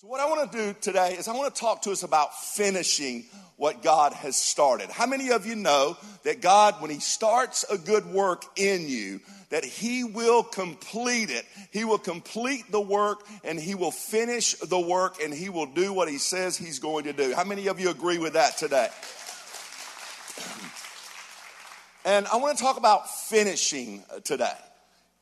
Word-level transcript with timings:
So, 0.00 0.06
what 0.06 0.20
I 0.20 0.26
want 0.26 0.52
to 0.52 0.56
do 0.56 0.76
today 0.80 1.16
is 1.18 1.26
I 1.26 1.34
want 1.34 1.52
to 1.52 1.60
talk 1.60 1.82
to 1.82 1.90
us 1.90 2.04
about 2.04 2.32
finishing 2.40 3.24
what 3.56 3.82
God 3.82 4.12
has 4.12 4.36
started. 4.36 4.90
How 4.90 5.06
many 5.06 5.32
of 5.32 5.44
you 5.44 5.56
know 5.56 5.96
that 6.22 6.40
God, 6.40 6.80
when 6.80 6.92
He 6.92 7.00
starts 7.00 7.64
a 7.64 7.76
good 7.76 8.06
work 8.06 8.44
in 8.54 8.88
you, 8.88 9.18
that 9.50 9.64
He 9.64 10.04
will 10.04 10.44
complete 10.44 11.30
it? 11.30 11.44
He 11.72 11.82
will 11.82 11.98
complete 11.98 12.70
the 12.70 12.80
work 12.80 13.26
and 13.42 13.58
He 13.58 13.74
will 13.74 13.90
finish 13.90 14.54
the 14.54 14.78
work 14.78 15.20
and 15.20 15.34
He 15.34 15.48
will 15.48 15.66
do 15.66 15.92
what 15.92 16.08
He 16.08 16.18
says 16.18 16.56
He's 16.56 16.78
going 16.78 17.02
to 17.06 17.12
do. 17.12 17.34
How 17.34 17.42
many 17.42 17.66
of 17.66 17.80
you 17.80 17.90
agree 17.90 18.18
with 18.18 18.34
that 18.34 18.56
today? 18.56 18.90
And 22.04 22.28
I 22.28 22.36
want 22.36 22.56
to 22.56 22.62
talk 22.62 22.78
about 22.78 23.10
finishing 23.10 24.04
uh, 24.08 24.20
today. 24.20 24.54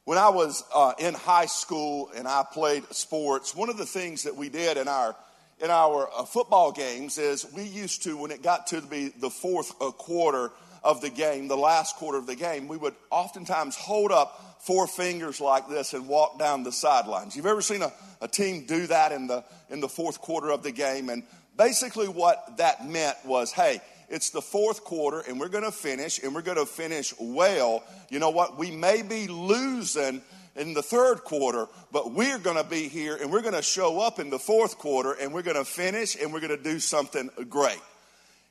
When 0.06 0.18
I 0.18 0.28
was 0.28 0.62
uh, 0.72 0.92
in 1.00 1.14
high 1.14 1.46
school 1.46 2.12
and 2.14 2.28
I 2.28 2.44
played 2.48 2.84
sports, 2.94 3.56
one 3.56 3.68
of 3.68 3.76
the 3.76 3.84
things 3.84 4.22
that 4.22 4.36
we 4.36 4.48
did 4.48 4.76
in 4.76 4.86
our 4.86 5.16
in 5.60 5.68
our 5.68 6.08
uh, 6.16 6.24
football 6.24 6.70
games 6.70 7.18
is 7.18 7.44
we 7.52 7.64
used 7.64 8.04
to, 8.04 8.16
when 8.16 8.30
it 8.30 8.40
got 8.40 8.68
to 8.68 8.80
be 8.82 9.08
the 9.08 9.30
fourth 9.30 9.72
uh, 9.82 9.90
quarter 9.90 10.52
of 10.84 11.00
the 11.00 11.10
game, 11.10 11.48
the 11.48 11.56
last 11.56 11.96
quarter 11.96 12.18
of 12.18 12.26
the 12.28 12.36
game, 12.36 12.68
we 12.68 12.76
would 12.76 12.94
oftentimes 13.10 13.74
hold 13.74 14.12
up 14.12 14.58
four 14.60 14.86
fingers 14.86 15.40
like 15.40 15.68
this 15.68 15.92
and 15.92 16.06
walk 16.06 16.38
down 16.38 16.62
the 16.62 16.70
sidelines. 16.70 17.34
You've 17.34 17.46
ever 17.46 17.62
seen 17.62 17.82
a, 17.82 17.92
a 18.20 18.28
team 18.28 18.64
do 18.64 18.86
that 18.86 19.10
in 19.10 19.26
the 19.26 19.42
in 19.70 19.80
the 19.80 19.88
fourth 19.88 20.20
quarter 20.20 20.52
of 20.52 20.62
the 20.62 20.70
game? 20.70 21.08
And 21.08 21.24
basically, 21.56 22.06
what 22.06 22.58
that 22.58 22.86
meant 22.86 23.16
was, 23.24 23.50
hey 23.50 23.80
it's 24.08 24.30
the 24.30 24.42
fourth 24.42 24.84
quarter 24.84 25.20
and 25.20 25.40
we're 25.40 25.48
going 25.48 25.64
to 25.64 25.72
finish 25.72 26.22
and 26.22 26.34
we're 26.34 26.42
going 26.42 26.58
to 26.58 26.66
finish 26.66 27.12
well. 27.18 27.82
You 28.08 28.18
know 28.18 28.30
what? 28.30 28.58
We 28.58 28.70
may 28.70 29.02
be 29.02 29.26
losing 29.26 30.22
in 30.54 30.74
the 30.74 30.82
third 30.82 31.24
quarter, 31.24 31.66
but 31.92 32.12
we're 32.12 32.38
going 32.38 32.56
to 32.56 32.64
be 32.64 32.88
here 32.88 33.16
and 33.16 33.30
we're 33.30 33.42
going 33.42 33.54
to 33.54 33.62
show 33.62 34.00
up 34.00 34.18
in 34.18 34.30
the 34.30 34.38
fourth 34.38 34.78
quarter 34.78 35.12
and 35.12 35.32
we're 35.32 35.42
going 35.42 35.56
to 35.56 35.64
finish 35.64 36.16
and 36.20 36.32
we're 36.32 36.40
going 36.40 36.56
to 36.56 36.62
do 36.62 36.78
something 36.78 37.30
great. 37.48 37.80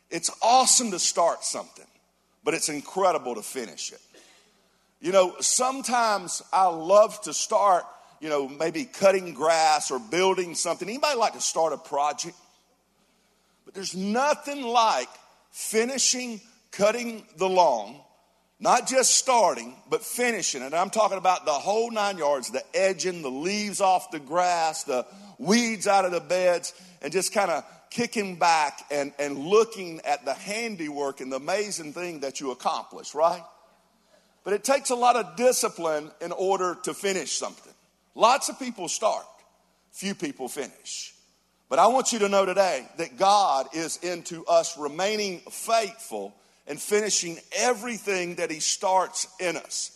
It's 0.09 0.30
awesome 0.42 0.92
to 0.92 1.00
start 1.00 1.44
something, 1.44 1.88
but 2.44 2.53
it's 2.53 2.70
incredible 2.70 3.36
to 3.36 3.42
finish 3.42 3.92
it. 3.92 4.02
You 5.02 5.11
know, 5.11 5.36
sometimes 5.39 6.42
I 6.53 6.67
love 6.67 7.20
to 7.22 7.33
start, 7.33 7.86
you 8.20 8.30
know, 8.30 8.48
maybe 8.48 8.86
cutting 8.86 9.33
grass 9.33 9.92
or 9.92 10.00
building 10.00 10.56
something. 10.56 10.88
Anybody 10.88 11.17
like 11.17 11.33
to 11.33 11.42
start 11.42 11.73
a 11.73 11.78
project? 11.78 12.36
But 13.66 13.73
there's 13.73 13.95
nothing 13.95 14.61
like 14.61 15.09
finishing 15.56 16.42
cutting 16.72 17.25
the 17.38 17.48
lawn, 17.48 17.95
not 18.59 18.88
just 18.88 19.16
starting, 19.16 19.73
but 19.89 20.03
finishing 20.03 20.61
it. 20.61 20.73
I'm 20.73 20.89
talking 20.89 21.17
about 21.17 21.45
the 21.45 21.53
whole 21.53 21.89
nine 21.92 22.17
yards, 22.17 22.52
the 22.52 22.64
edging, 22.75 23.22
the 23.22 23.31
leaves 23.31 23.80
off 23.80 24.11
the 24.11 24.20
grass, 24.20 24.83
the 24.83 25.06
weeds 25.38 25.88
out 25.88 26.03
of 26.03 26.11
the 26.11 26.20
beds, 26.20 26.73
and 27.02 27.14
just 27.14 27.33
kind 27.33 27.50
of 27.50 27.64
kicking 27.89 28.36
back 28.36 28.81
and, 28.92 29.14
and 29.17 29.38
looking 29.38 30.02
at 30.02 30.26
the 30.26 30.33
handiwork 30.33 31.22
and 31.22 31.31
the 31.31 31.38
amazing 31.38 31.94
thing 31.94 32.20
that 32.20 32.42
you 32.42 32.52
accomplish, 32.52 33.16
right? 33.16 33.44
But 34.44 34.52
it 34.52 34.66
takes 34.66 34.89
a 34.89 34.95
lot 34.95 35.16
of 35.16 35.38
discipline 35.38 36.11
in 36.20 36.33
order 36.33 36.78
to 36.83 36.94
finish 36.94 37.31
something. 37.31 37.73
Lots 38.14 38.50
of 38.50 38.59
people 38.59 38.89
start, 38.89 39.26
few 39.94 40.16
people 40.16 40.50
finish. 40.50 41.14
But 41.69 41.80
I 41.80 41.88
want 41.88 42.13
you 42.13 42.19
to 42.19 42.30
know 42.30 42.45
today 42.45 42.88
that 42.97 43.17
God 43.17 43.67
is 43.73 43.97
into 43.97 44.45
us 44.45 44.77
remaining 44.77 45.39
faithful 45.49 46.35
and 46.67 46.80
finishing 46.80 47.38
everything 47.55 48.35
that 48.35 48.52
He 48.52 48.59
starts 48.59 49.27
in 49.39 49.58
us. 49.58 49.91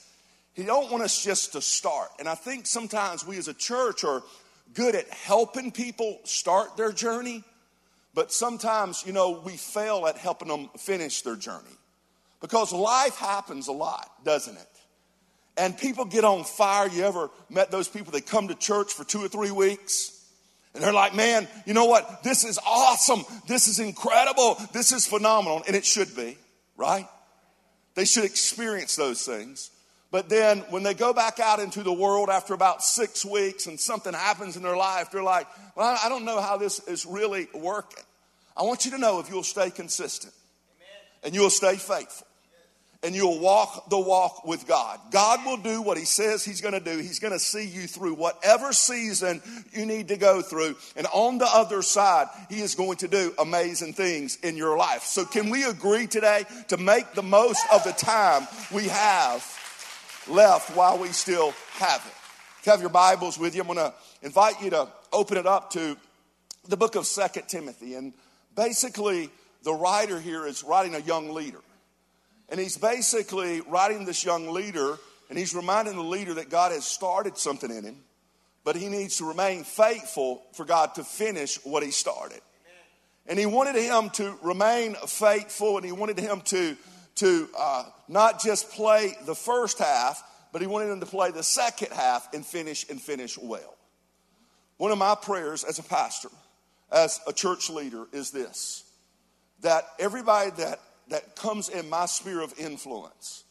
He 0.53 0.63
don't 0.63 0.91
want 0.91 1.03
us 1.03 1.23
just 1.23 1.53
to 1.53 1.61
start. 1.61 2.09
And 2.19 2.27
I 2.27 2.35
think 2.35 2.65
sometimes 2.65 3.25
we 3.25 3.37
as 3.37 3.47
a 3.47 3.53
church 3.53 4.03
are 4.03 4.23
good 4.73 4.95
at 4.95 5.07
helping 5.09 5.71
people 5.71 6.19
start 6.23 6.75
their 6.75 6.91
journey, 6.91 7.43
but 8.13 8.31
sometimes, 8.31 9.03
you 9.05 9.13
know, 9.13 9.41
we 9.45 9.53
fail 9.53 10.05
at 10.07 10.17
helping 10.17 10.47
them 10.47 10.69
finish 10.77 11.21
their 11.21 11.35
journey. 11.35 11.77
Because 12.41 12.73
life 12.73 13.15
happens 13.17 13.67
a 13.67 13.71
lot, 13.71 14.09
doesn't 14.23 14.55
it? 14.57 14.67
And 15.57 15.77
people 15.77 16.05
get 16.05 16.23
on 16.23 16.45
fire. 16.45 16.87
You 16.87 17.03
ever 17.03 17.29
met 17.49 17.69
those 17.69 17.87
people 17.87 18.13
that 18.13 18.25
come 18.25 18.47
to 18.47 18.55
church 18.55 18.93
for 18.93 19.03
two 19.03 19.23
or 19.23 19.27
three 19.27 19.51
weeks? 19.51 20.18
And 20.73 20.83
they're 20.83 20.93
like, 20.93 21.15
man, 21.15 21.47
you 21.65 21.73
know 21.73 21.85
what? 21.85 22.23
This 22.23 22.45
is 22.45 22.59
awesome. 22.65 23.23
This 23.47 23.67
is 23.67 23.79
incredible. 23.79 24.57
This 24.71 24.91
is 24.91 25.07
phenomenal. 25.07 25.63
And 25.65 25.75
it 25.75 25.85
should 25.85 26.15
be, 26.15 26.37
right? 26.77 27.07
They 27.95 28.05
should 28.05 28.23
experience 28.23 28.95
those 28.95 29.25
things. 29.25 29.71
But 30.11 30.29
then 30.29 30.59
when 30.69 30.83
they 30.83 30.93
go 30.93 31.13
back 31.13 31.39
out 31.39 31.59
into 31.59 31.83
the 31.83 31.93
world 31.93 32.29
after 32.29 32.53
about 32.53 32.83
six 32.83 33.25
weeks 33.25 33.67
and 33.67 33.79
something 33.79 34.13
happens 34.13 34.57
in 34.57 34.63
their 34.63 34.77
life, 34.77 35.11
they're 35.11 35.23
like, 35.23 35.47
well, 35.75 35.97
I 36.03 36.09
don't 36.09 36.25
know 36.25 36.39
how 36.41 36.57
this 36.57 36.79
is 36.87 37.05
really 37.05 37.47
working. 37.53 38.03
I 38.57 38.63
want 38.63 38.85
you 38.85 38.91
to 38.91 38.97
know 38.97 39.19
if 39.19 39.29
you'll 39.29 39.43
stay 39.43 39.69
consistent 39.69 40.33
Amen. 40.77 41.25
and 41.25 41.35
you'll 41.35 41.51
stay 41.51 41.75
faithful 41.75 42.27
and 43.01 43.15
you'll 43.15 43.39
walk 43.39 43.89
the 43.89 43.97
walk 43.97 44.45
with 44.45 44.67
God. 44.67 44.99
God 45.11 45.45
will 45.45 45.57
do 45.57 45.81
what 45.81 45.97
He 45.97 46.05
says 46.05 46.43
He's 46.43 46.59
going 46.59 46.73
to 46.73 46.79
do. 46.79 46.97
He's 46.97 47.19
going 47.19 47.31
to 47.31 47.39
see 47.39 47.65
you 47.65 47.87
through 47.87 48.15
whatever 48.15 48.73
season 48.73 49.41
you 49.71 49.85
need 49.85 50.09
to 50.09 50.17
go 50.17 50.41
through. 50.41 50.75
And 50.97 51.07
on 51.13 51.37
the 51.37 51.47
other 51.47 51.81
side, 51.81 52.27
He 52.49 52.59
is 52.59 52.75
going 52.75 52.97
to 52.97 53.07
do 53.07 53.33
amazing 53.39 53.93
things 53.93 54.37
in 54.43 54.57
your 54.57 54.77
life. 54.77 55.03
So, 55.03 55.23
can 55.23 55.49
we 55.49 55.63
agree 55.63 56.07
today 56.07 56.43
to 56.67 56.77
make 56.77 57.13
the 57.13 57.23
most 57.23 57.65
of 57.71 57.83
the 57.85 57.93
time 57.93 58.47
we 58.73 58.89
have 58.89 59.45
left 60.27 60.75
while 60.75 60.97
we 60.97 61.09
still 61.09 61.53
have 61.73 62.05
it? 62.05 62.13
If 62.59 62.65
you 62.65 62.71
have 62.73 62.81
your 62.81 62.89
Bibles 62.89 63.39
with 63.39 63.55
you, 63.55 63.61
I'm 63.61 63.67
going 63.67 63.77
to 63.77 63.93
invite 64.23 64.61
you 64.61 64.71
to 64.71 64.89
open 65.13 65.37
it 65.37 65.47
up 65.47 65.71
to 65.71 65.95
the 66.67 66.75
book 66.75 66.95
of 66.95 67.07
Second 67.07 67.47
Timothy. 67.47 67.95
And 67.95 68.13
basically, 68.57 69.29
the 69.63 69.73
writer 69.73 70.19
here 70.19 70.45
is 70.45 70.65
writing 70.65 70.95
a 70.95 70.99
young 70.99 71.33
leader. 71.33 71.59
And 72.49 72.59
he's 72.59 72.77
basically 72.77 73.61
writing 73.61 74.05
this 74.05 74.23
young 74.23 74.49
leader, 74.49 74.97
and 75.29 75.37
he's 75.37 75.53
reminding 75.53 75.95
the 75.95 76.03
leader 76.03 76.33
that 76.35 76.49
God 76.49 76.71
has 76.71 76.85
started 76.85 77.37
something 77.37 77.69
in 77.69 77.83
him, 77.83 77.97
but 78.63 78.75
he 78.75 78.89
needs 78.89 79.17
to 79.17 79.25
remain 79.25 79.63
faithful 79.63 80.41
for 80.53 80.65
God 80.65 80.95
to 80.95 81.03
finish 81.03 81.63
what 81.63 81.83
he 81.83 81.91
started. 81.91 82.41
And 83.27 83.37
he 83.37 83.45
wanted 83.45 83.75
him 83.75 84.09
to 84.11 84.35
remain 84.41 84.95
faithful, 85.07 85.77
and 85.77 85.85
he 85.85 85.91
wanted 85.91 86.17
him 86.19 86.41
to, 86.41 86.75
to 87.15 87.49
uh, 87.57 87.83
not 88.07 88.41
just 88.41 88.71
play 88.71 89.13
the 89.25 89.35
first 89.35 89.77
half, 89.77 90.23
but 90.51 90.61
he 90.61 90.67
wanted 90.67 90.91
him 90.91 90.99
to 90.99 91.05
play 91.05 91.29
the 91.29 91.43
second 91.43 91.91
half 91.91 92.33
and 92.33 92.43
finish 92.43 92.89
and 92.89 92.99
finish 92.99 93.37
well. 93.37 93.77
One 94.77 94.91
of 94.91 94.97
my 94.97 95.13
prayers 95.13 95.63
as 95.63 95.77
a 95.77 95.83
pastor, 95.83 96.29
as 96.91 97.19
a 97.27 97.33
church 97.33 97.69
leader, 97.69 98.07
is 98.11 98.31
this 98.31 98.83
that 99.61 99.83
everybody 99.99 100.51
that 100.51 100.79
that 101.09 101.35
comes 101.35 101.69
in 101.69 101.89
my 101.89 102.05
sphere 102.05 102.41
of 102.41 102.57
influence. 102.59 103.43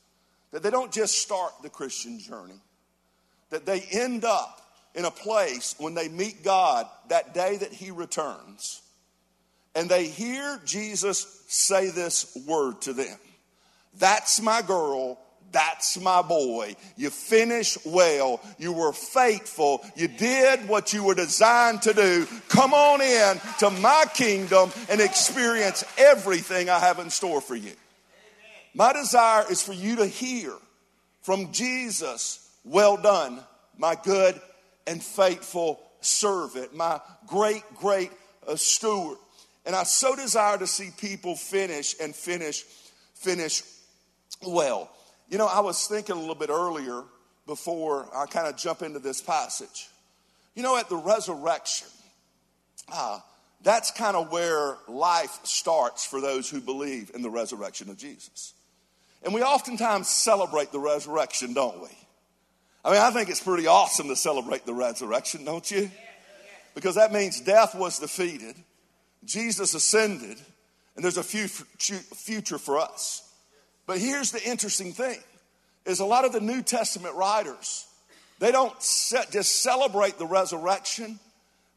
That 0.53 0.63
they 0.63 0.71
don't 0.71 0.93
just 0.93 1.21
start 1.21 1.53
the 1.63 1.69
Christian 1.69 2.19
journey, 2.19 2.61
that 3.51 3.67
they 3.67 3.81
end 3.93 4.25
up 4.25 4.61
in 4.95 5.05
a 5.05 5.11
place 5.11 5.75
when 5.79 5.95
they 5.95 6.09
meet 6.09 6.43
God 6.43 6.87
that 7.09 7.35
day 7.35 7.57
that 7.57 7.73
He 7.73 7.91
returns, 7.91 8.81
and 9.75 9.89
they 9.89 10.07
hear 10.07 10.61
Jesus 10.65 11.45
say 11.49 11.91
this 11.91 12.37
word 12.47 12.81
to 12.83 12.93
them 12.93 13.19
That's 13.99 14.41
my 14.41 14.63
girl, 14.63 15.19
that's 15.51 15.99
my 16.01 16.23
boy. 16.23 16.77
You 16.97 17.11
finished 17.11 17.79
well. 17.87 18.41
You 18.59 18.73
were 18.73 18.93
faithful. 18.93 19.85
You 19.97 20.09
did 20.09 20.69
what 20.69 20.93
you 20.93 21.05
were 21.05 21.15
designed 21.15 21.83
to 21.83 21.95
do. 21.95 22.27
Come 22.49 22.75
on 22.75 23.01
in 23.01 23.41
to 23.61 23.71
my 23.71 24.05
kingdom 24.15 24.71
and 24.91 25.01
experience 25.01 25.85
everything 25.97 26.69
I 26.69 26.79
have 26.79 26.99
in 26.99 27.11
store 27.11 27.41
for 27.41 27.57
you. 27.57 27.73
My 28.75 28.93
desire 28.93 29.45
is 29.51 29.63
for 29.63 29.73
you 29.73 29.97
to 29.97 30.07
hear 30.07 30.53
from 31.23 31.53
Jesus, 31.53 32.49
well 32.65 32.97
done, 32.97 33.41
my 33.77 33.97
good 34.03 34.39
and 34.87 35.03
faithful 35.03 35.81
servant, 36.01 36.75
my 36.75 37.01
great, 37.27 37.63
great 37.77 38.11
uh, 38.47 38.57
steward. 38.57 39.19
And 39.67 39.75
I 39.75 39.83
so 39.83 40.15
desire 40.15 40.59
to 40.59 40.67
see 40.67 40.91
people 40.99 41.37
finish 41.37 41.95
and 42.01 42.15
finish, 42.15 42.63
finish 43.15 43.63
well. 44.47 44.91
You 45.29 45.37
know, 45.39 45.47
I 45.47 45.61
was 45.61 45.87
thinking 45.87 46.17
a 46.17 46.19
little 46.19 46.35
bit 46.35 46.51
earlier 46.51 47.03
before 47.47 48.09
I 48.15 48.27
kind 48.27 48.47
of 48.47 48.57
jump 48.57 48.83
into 48.83 48.99
this 48.99 49.21
passage. 49.21 49.89
You 50.55 50.63
know, 50.63 50.77
at 50.77 50.89
the 50.89 50.97
resurrection, 50.97 51.89
uh, 52.93 53.21
that's 53.63 53.91
kind 53.91 54.17
of 54.17 54.31
where 54.33 54.77
life 54.87 55.39
starts 55.45 56.07
for 56.07 56.21
those 56.21 56.49
who 56.49 56.61
believe 56.61 57.11
in 57.15 57.23
the 57.23 57.31
resurrection 57.31 57.91
of 57.91 57.99
Jesus. 57.99 58.55
And 59.23 59.35
we 59.35 59.43
oftentimes 59.43 60.09
celebrate 60.09 60.73
the 60.73 60.79
resurrection, 60.79 61.53
don't 61.53 61.83
we? 61.83 61.89
I 62.85 62.93
mean, 62.93 63.01
I 63.01 63.11
think 63.11 63.29
it's 63.29 63.43
pretty 63.43 63.67
awesome 63.67 64.09
to 64.09 64.17
celebrate 64.17 64.65
the 64.65 64.75
resurrection, 64.75 65.45
don't 65.45 65.69
you? 65.71 65.91
Because 66.75 66.95
that 66.95 67.13
means 67.13 67.41
death 67.41 67.75
was 67.75 67.99
defeated, 67.99 68.55
Jesus 69.25 69.75
ascended, 69.75 70.39
and 70.95 71.05
there's 71.05 71.19
a 71.19 71.23
future 71.25 72.59
for 72.59 72.79
us. 72.79 73.28
But 73.89 73.99
here's 74.01 74.33
the 74.33 74.43
interesting 74.45 74.93
thing 74.93 75.19
is 75.87 76.01
a 76.01 76.05
lot 76.05 76.27
of 76.27 76.33
the 76.33 76.41
New 76.41 76.63
Testament 76.63 77.15
writers, 77.15 77.87
they 78.39 78.53
don't 78.53 78.75
just 78.79 79.63
celebrate 79.63 80.19
the 80.19 80.27
resurrection, 80.27 81.19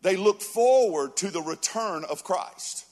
they 0.01 0.17
look 0.17 0.41
forward 0.41 1.15
to 1.17 1.31
the 1.31 1.41
return 1.41 2.03
of 2.03 2.23
Christ. 2.25 2.85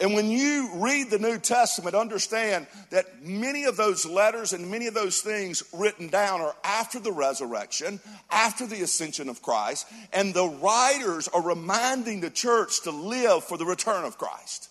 And 0.00 0.14
when 0.14 0.30
you 0.30 0.70
read 0.76 1.10
the 1.10 1.18
New 1.18 1.38
Testament, 1.38 1.94
understand 1.94 2.68
that 2.90 3.22
many 3.22 3.64
of 3.64 3.76
those 3.76 4.06
letters 4.06 4.52
and 4.52 4.70
many 4.70 4.86
of 4.86 4.94
those 4.94 5.20
things 5.20 5.62
written 5.74 6.08
down 6.08 6.40
are 6.40 6.54
after 6.64 7.00
the 7.00 7.12
resurrection, 7.12 8.00
after 8.30 8.64
the 8.64 8.80
ascension 8.80 9.28
of 9.28 9.42
Christ, 9.42 9.86
and 10.12 10.32
the 10.32 10.48
writers 10.48 11.28
are 11.28 11.42
reminding 11.42 12.20
the 12.20 12.30
church 12.30 12.82
to 12.84 12.92
live 12.92 13.44
for 13.44 13.58
the 13.58 13.66
return 13.66 14.04
of 14.04 14.16
Christ. 14.16 14.70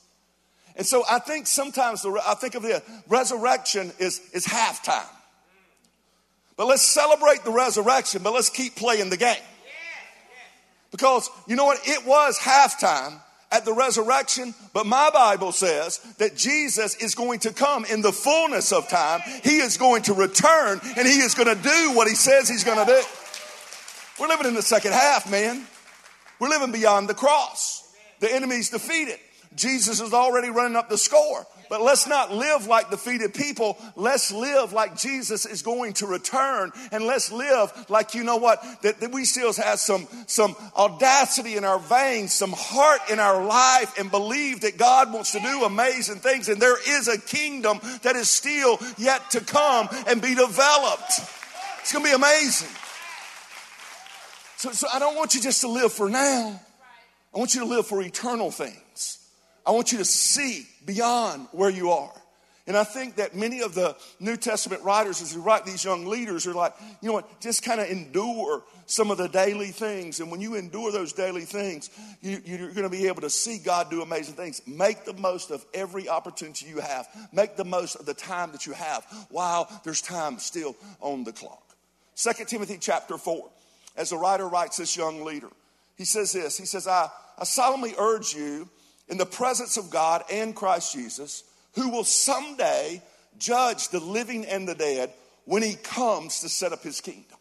And 0.78 0.86
so 0.86 1.04
I 1.10 1.20
think 1.20 1.48
sometimes 1.48 2.04
the, 2.04 2.22
I 2.26 2.36
think 2.36 2.54
of 2.56 2.62
the 2.62 2.84
resurrection 3.08 3.92
is, 4.00 4.22
is 4.32 4.46
halftime. 4.46 5.08
But 6.56 6.68
let's 6.68 6.84
celebrate 6.84 7.44
the 7.44 7.52
resurrection, 7.52 8.22
but 8.24 8.34
let's 8.34 8.50
keep 8.50 8.76
playing 8.76 9.10
the 9.10 9.18
game. 9.18 9.36
Because 10.92 11.30
you 11.48 11.56
know 11.56 11.66
what? 11.66 11.80
It 11.86 12.06
was 12.06 12.38
halftime 12.40 13.20
at 13.52 13.66
the 13.66 13.74
resurrection, 13.74 14.54
but 14.74 14.86
my 14.86 15.10
Bible 15.12 15.52
says 15.52 16.00
that 16.18 16.36
Jesus 16.36 16.96
is 16.96 17.16
going 17.16 17.40
to 17.40 17.54
come 17.54 17.86
in 17.86 18.02
the 18.02 18.12
fullness 18.12 18.72
of 18.72 18.88
time. 18.88 19.22
He 19.44 19.58
is 19.58 19.78
going 19.78 20.04
to 20.04 20.14
return 20.14 20.80
and 20.98 21.08
he 21.08 21.20
is 21.20 21.34
going 21.34 21.56
to 21.56 21.62
do 21.62 21.94
what 21.94 22.08
he 22.08 22.16
says 22.16 22.48
he's 22.48 22.64
going 22.64 22.86
to 22.86 22.92
do. 22.92 23.02
We're 24.20 24.28
living 24.28 24.48
in 24.48 24.54
the 24.54 24.62
second 24.62 24.94
half, 24.94 25.30
man. 25.30 25.66
We're 26.40 26.50
living 26.50 26.72
beyond 26.72 27.10
the 27.10 27.14
cross. 27.14 27.84
The 28.20 28.34
enemy's 28.34 28.70
defeated. 28.70 29.20
Jesus 29.56 30.00
is 30.00 30.14
already 30.14 30.50
running 30.50 30.76
up 30.76 30.90
the 30.90 30.98
score. 30.98 31.46
But 31.70 31.82
let's 31.82 32.08
not 32.08 32.34
live 32.34 32.68
like 32.68 32.90
defeated 32.90 33.34
people. 33.34 33.78
Let's 33.96 34.32
live 34.32 34.74
like 34.74 34.98
Jesus 34.98 35.46
is 35.46 35.62
going 35.62 35.94
to 35.94 36.08
return. 36.08 36.72
And 36.92 37.06
let's 37.06 37.32
live 37.32 37.72
like, 37.90 38.16
you 38.16 38.24
know 38.24 38.38
what, 38.38 38.64
that, 38.84 39.00
that 39.02 39.12
we 39.12 39.26
still 39.26 39.54
have 39.54 39.80
some, 39.80 40.08
some 40.28 40.56
audacity 40.76 41.58
in 41.58 41.66
our 41.66 41.80
veins, 41.80 42.34
some 42.34 42.54
heart 42.56 43.02
in 43.12 43.20
our 43.20 43.44
life, 43.44 43.98
and 44.00 44.10
believe 44.10 44.62
that 44.62 44.78
God 44.78 45.12
wants 45.12 45.34
to 45.34 45.40
do 45.40 45.64
amazing 45.66 46.18
things. 46.18 46.50
And 46.50 46.62
there 46.62 46.78
is 46.98 47.08
a 47.08 47.20
kingdom 47.20 47.80
that 48.04 48.16
is 48.16 48.30
still 48.30 48.80
yet 48.98 49.32
to 49.32 49.42
come 49.42 49.90
and 50.08 50.22
be 50.22 50.36
developed. 50.36 51.20
It's 51.82 51.92
going 51.92 52.06
to 52.06 52.12
be 52.12 52.16
amazing. 52.16 52.70
So, 54.58 54.72
so 54.72 54.88
I 54.92 55.00
don't 55.00 55.16
want 55.16 55.36
you 55.36 55.42
just 55.42 55.62
to 55.62 55.68
live 55.68 55.92
for 55.92 56.10
now. 56.10 56.60
I 57.36 57.38
want 57.38 57.54
you 57.54 57.62
to 57.62 57.68
live 57.68 57.86
for 57.86 58.02
eternal 58.02 58.52
things. 58.52 59.17
I 59.68 59.72
want 59.72 59.92
you 59.92 59.98
to 59.98 60.06
see 60.06 60.66
beyond 60.86 61.50
where 61.52 61.70
you 61.70 61.92
are. 61.92 62.14
And 62.68 62.76
I 62.76 62.84
think 62.84 63.16
that 63.16 63.36
many 63.36 63.62
of 63.62 63.74
the 63.74 63.96
New 64.20 64.36
Testament 64.36 64.84
writers, 64.84 65.22
as 65.22 65.34
they 65.34 65.40
write 65.40 65.66
these 65.66 65.84
young 65.84 66.06
leaders, 66.06 66.48
are 66.48 66.54
like, 66.54 66.74
you 67.02 67.08
know 67.08 67.14
what, 67.14 67.40
just 67.40 67.64
kind 67.64 67.80
of 67.80 67.88
endure 67.88 68.64
some 68.86 69.10
of 69.10 69.18
the 69.18 69.28
daily 69.28 69.68
things. 69.68 70.20
And 70.20 70.30
when 70.30 70.42
you 70.42 70.56
endure 70.56 70.92
those 70.92 71.14
daily 71.14 71.44
things, 71.44 71.90
you, 72.22 72.38
are 72.56 72.72
going 72.72 72.84
to 72.84 72.90
be 72.90 73.08
able 73.08 73.22
to 73.22 73.30
see 73.30 73.58
God 73.58 73.90
do 73.90 74.02
amazing 74.02 74.36
things. 74.36 74.62
Make 74.68 75.06
the 75.06 75.14
most 75.14 75.50
of 75.52 75.66
every 75.74 76.10
opportunity 76.10 76.68
you 76.68 76.80
have, 76.80 77.08
make 77.32 77.56
the 77.56 77.66
most 77.66 77.96
of 77.96 78.06
the 78.06 78.14
time 78.14 78.52
that 78.52 78.66
you 78.66 78.74
have 78.74 79.06
while 79.30 79.70
there's 79.84 80.02
time 80.02 80.38
still 80.40 80.76
on 81.00 81.24
the 81.24 81.32
clock. 81.32 81.64
2 82.16 82.46
Timothy 82.46 82.78
chapter 82.80 83.18
4, 83.18 83.50
as 83.96 84.10
the 84.10 84.18
writer 84.18 84.48
writes 84.48 84.78
this 84.78 84.98
young 84.98 85.24
leader, 85.24 85.50
he 85.98 86.06
says 86.06 86.34
this 86.34 86.58
He 86.58 86.66
says, 86.66 86.88
I, 86.88 87.10
I 87.38 87.44
solemnly 87.46 87.94
urge 87.98 88.34
you 88.34 88.70
in 89.08 89.18
the 89.18 89.26
presence 89.26 89.78
of 89.78 89.90
God 89.90 90.24
and 90.32 90.56
Christ 90.56 90.94
Jesus, 90.94 91.44
who 91.76 91.90
will 91.90 92.04
someday 92.04 93.02
judge 93.38 93.90
the 93.90 94.00
living 94.00 94.46
and 94.46 94.68
the 94.68 94.76
dead 94.76 95.12
when 95.46 95.64
he 95.64 95.76
comes 95.76 96.42
to 96.42 96.50
set 96.50 96.74
up 96.74 96.84
his 96.84 97.02
kingdom. 97.02 97.38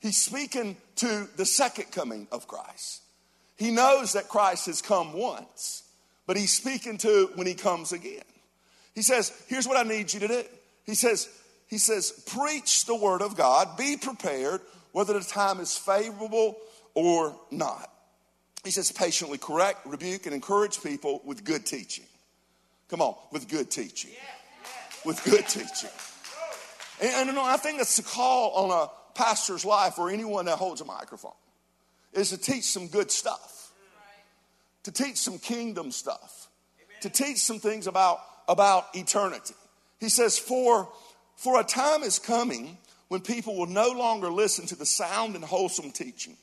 He's 0.00 0.16
speaking 0.16 0.76
to 0.96 1.28
the 1.36 1.46
second 1.46 1.90
coming 1.92 2.26
of 2.32 2.48
Christ. 2.48 3.02
He 3.56 3.70
knows 3.70 4.12
that 4.12 4.28
Christ 4.28 4.66
has 4.66 4.82
come 4.82 5.12
once, 5.12 5.82
but 6.26 6.36
he's 6.36 6.52
speaking 6.52 6.98
to 6.98 7.30
when 7.34 7.46
he 7.46 7.54
comes 7.54 7.92
again. 7.92 8.22
He 8.94 9.02
says, 9.02 9.32
Here's 9.48 9.66
what 9.66 9.76
I 9.78 9.88
need 9.88 10.12
you 10.12 10.20
to 10.20 10.28
do. 10.28 10.42
He 10.84 10.94
says, 10.94 11.28
he 11.68 11.78
says, 11.78 12.12
preach 12.26 12.86
the 12.86 12.94
word 12.94 13.22
of 13.22 13.36
God, 13.36 13.76
be 13.76 13.96
prepared, 13.96 14.60
whether 14.92 15.14
the 15.14 15.24
time 15.24 15.60
is 15.60 15.76
favorable 15.76 16.56
or 16.94 17.36
not. 17.50 17.90
He 18.66 18.72
says, 18.72 18.90
patiently 18.90 19.38
correct, 19.38 19.86
rebuke, 19.86 20.26
and 20.26 20.34
encourage 20.34 20.82
people 20.82 21.22
with 21.24 21.44
good 21.44 21.64
teaching. 21.64 22.04
Come 22.88 23.00
on, 23.00 23.14
with 23.30 23.48
good 23.48 23.70
teaching. 23.70 24.10
With 25.04 25.22
good 25.22 25.46
teaching. 25.46 25.90
And, 27.00 27.30
and 27.30 27.38
I 27.38 27.58
think 27.58 27.78
that's 27.78 27.96
the 27.96 28.02
call 28.02 28.50
on 28.50 28.70
a 28.72 28.90
pastor's 29.16 29.64
life 29.64 30.00
or 30.00 30.10
anyone 30.10 30.46
that 30.46 30.58
holds 30.58 30.80
a 30.80 30.84
microphone 30.84 31.30
is 32.12 32.30
to 32.30 32.38
teach 32.38 32.64
some 32.64 32.88
good 32.88 33.12
stuff, 33.12 33.70
to 34.82 34.90
teach 34.90 35.16
some 35.16 35.38
kingdom 35.38 35.92
stuff, 35.92 36.48
to 37.02 37.08
teach 37.08 37.36
some 37.36 37.60
things 37.60 37.86
about, 37.86 38.18
about 38.48 38.88
eternity. 38.94 39.54
He 40.00 40.08
says, 40.08 40.40
for, 40.40 40.88
for 41.36 41.60
a 41.60 41.64
time 41.64 42.02
is 42.02 42.18
coming 42.18 42.78
when 43.06 43.20
people 43.20 43.56
will 43.56 43.66
no 43.66 43.90
longer 43.90 44.28
listen 44.28 44.66
to 44.66 44.74
the 44.74 44.86
sound 44.86 45.36
and 45.36 45.44
wholesome 45.44 45.92
teaching 45.92 46.36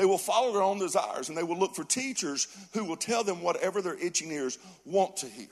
they 0.00 0.06
will 0.06 0.16
follow 0.16 0.50
their 0.54 0.62
own 0.62 0.78
desires 0.78 1.28
and 1.28 1.36
they 1.36 1.42
will 1.42 1.58
look 1.58 1.74
for 1.74 1.84
teachers 1.84 2.48
who 2.72 2.84
will 2.84 2.96
tell 2.96 3.22
them 3.22 3.42
whatever 3.42 3.82
their 3.82 4.02
itching 4.02 4.30
ears 4.32 4.58
want 4.86 5.18
to 5.18 5.26
hear. 5.26 5.50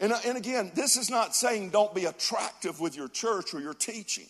And, 0.00 0.12
uh, 0.12 0.18
and 0.26 0.36
again, 0.36 0.72
this 0.74 0.96
is 0.96 1.10
not 1.10 1.36
saying 1.36 1.70
don't 1.70 1.94
be 1.94 2.06
attractive 2.06 2.80
with 2.80 2.96
your 2.96 3.06
church 3.06 3.54
or 3.54 3.60
your 3.60 3.72
teaching. 3.72 4.26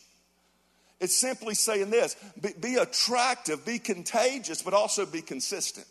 It's 1.01 1.17
simply 1.17 1.55
saying 1.55 1.89
this 1.89 2.15
be, 2.39 2.51
be 2.61 2.75
attractive, 2.75 3.65
be 3.65 3.79
contagious, 3.79 4.61
but 4.61 4.75
also 4.75 5.07
be 5.07 5.23
consistent. 5.23 5.87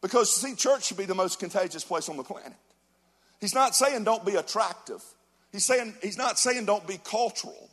Because, 0.00 0.32
see, 0.32 0.54
church 0.54 0.84
should 0.84 0.96
be 0.96 1.06
the 1.06 1.14
most 1.16 1.40
contagious 1.40 1.82
place 1.82 2.08
on 2.08 2.16
the 2.16 2.22
planet. 2.22 2.54
He's 3.40 3.52
not 3.52 3.74
saying 3.74 4.04
don't 4.04 4.24
be 4.24 4.36
attractive. 4.36 5.02
He's 5.50 5.64
saying 5.64 5.94
he's 6.04 6.16
not 6.16 6.38
saying 6.38 6.66
don't 6.66 6.86
be 6.86 7.00
cultural. 7.02 7.68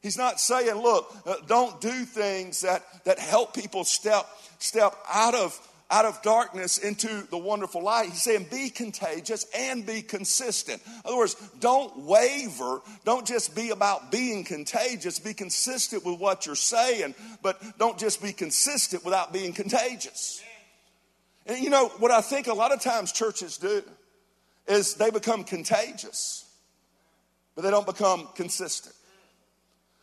He's 0.00 0.16
not 0.16 0.38
saying, 0.38 0.76
look, 0.76 1.12
uh, 1.26 1.34
don't 1.46 1.80
do 1.80 2.04
things 2.04 2.60
that, 2.60 2.84
that 3.04 3.18
help 3.18 3.54
people 3.54 3.84
step, 3.84 4.26
step 4.58 4.94
out 5.12 5.34
of, 5.34 5.58
out 5.90 6.04
of 6.04 6.22
darkness 6.22 6.78
into 6.78 7.26
the 7.30 7.38
wonderful 7.38 7.82
light. 7.82 8.10
He's 8.10 8.22
saying 8.22 8.46
be 8.48 8.70
contagious 8.70 9.44
and 9.56 9.84
be 9.84 10.02
consistent. 10.02 10.80
In 10.86 10.92
other 11.06 11.16
words, 11.16 11.34
don't 11.58 12.04
waver. 12.04 12.80
Don't 13.04 13.26
just 13.26 13.56
be 13.56 13.70
about 13.70 14.12
being 14.12 14.44
contagious. 14.44 15.18
Be 15.18 15.34
consistent 15.34 16.04
with 16.04 16.20
what 16.20 16.46
you're 16.46 16.54
saying, 16.54 17.16
but 17.42 17.60
don't 17.78 17.98
just 17.98 18.22
be 18.22 18.32
consistent 18.32 19.04
without 19.04 19.32
being 19.32 19.52
contagious. 19.52 20.42
And 21.44 21.58
you 21.58 21.70
know, 21.70 21.88
what 21.98 22.12
I 22.12 22.20
think 22.20 22.46
a 22.46 22.54
lot 22.54 22.72
of 22.72 22.80
times 22.80 23.10
churches 23.10 23.56
do 23.58 23.82
is 24.68 24.94
they 24.94 25.10
become 25.10 25.42
contagious, 25.42 26.44
but 27.56 27.62
they 27.62 27.70
don't 27.70 27.86
become 27.86 28.28
consistent. 28.36 28.94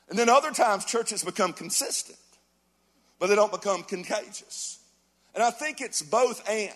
And 0.09 0.17
then 0.19 0.29
other 0.29 0.51
times 0.51 0.85
churches 0.85 1.23
become 1.23 1.53
consistent, 1.53 2.19
but 3.19 3.27
they 3.27 3.35
don't 3.35 3.51
become 3.51 3.83
contagious. 3.83 4.79
And 5.33 5.43
I 5.43 5.51
think 5.51 5.81
it's 5.81 6.01
both 6.01 6.47
and. 6.49 6.73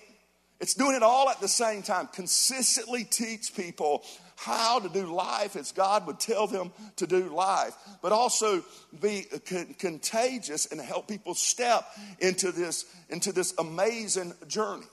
It's 0.59 0.73
doing 0.73 0.95
it 0.95 1.03
all 1.03 1.29
at 1.29 1.39
the 1.39 1.47
same 1.47 1.83
time. 1.83 2.07
Consistently 2.07 3.05
teach 3.05 3.55
people 3.55 4.03
how 4.35 4.79
to 4.79 4.89
do 4.89 5.05
life 5.05 5.55
as 5.55 5.71
God 5.71 6.05
would 6.07 6.19
tell 6.19 6.47
them 6.47 6.71
to 6.97 7.07
do 7.07 7.29
life, 7.29 7.75
but 8.01 8.11
also 8.11 8.63
be 9.01 9.25
con- 9.45 9.75
contagious 9.77 10.65
and 10.65 10.79
help 10.81 11.07
people 11.07 11.33
step 11.33 11.85
into 12.19 12.51
this, 12.51 12.85
into 13.09 13.31
this 13.31 13.53
amazing 13.57 14.33
journey. 14.47 14.85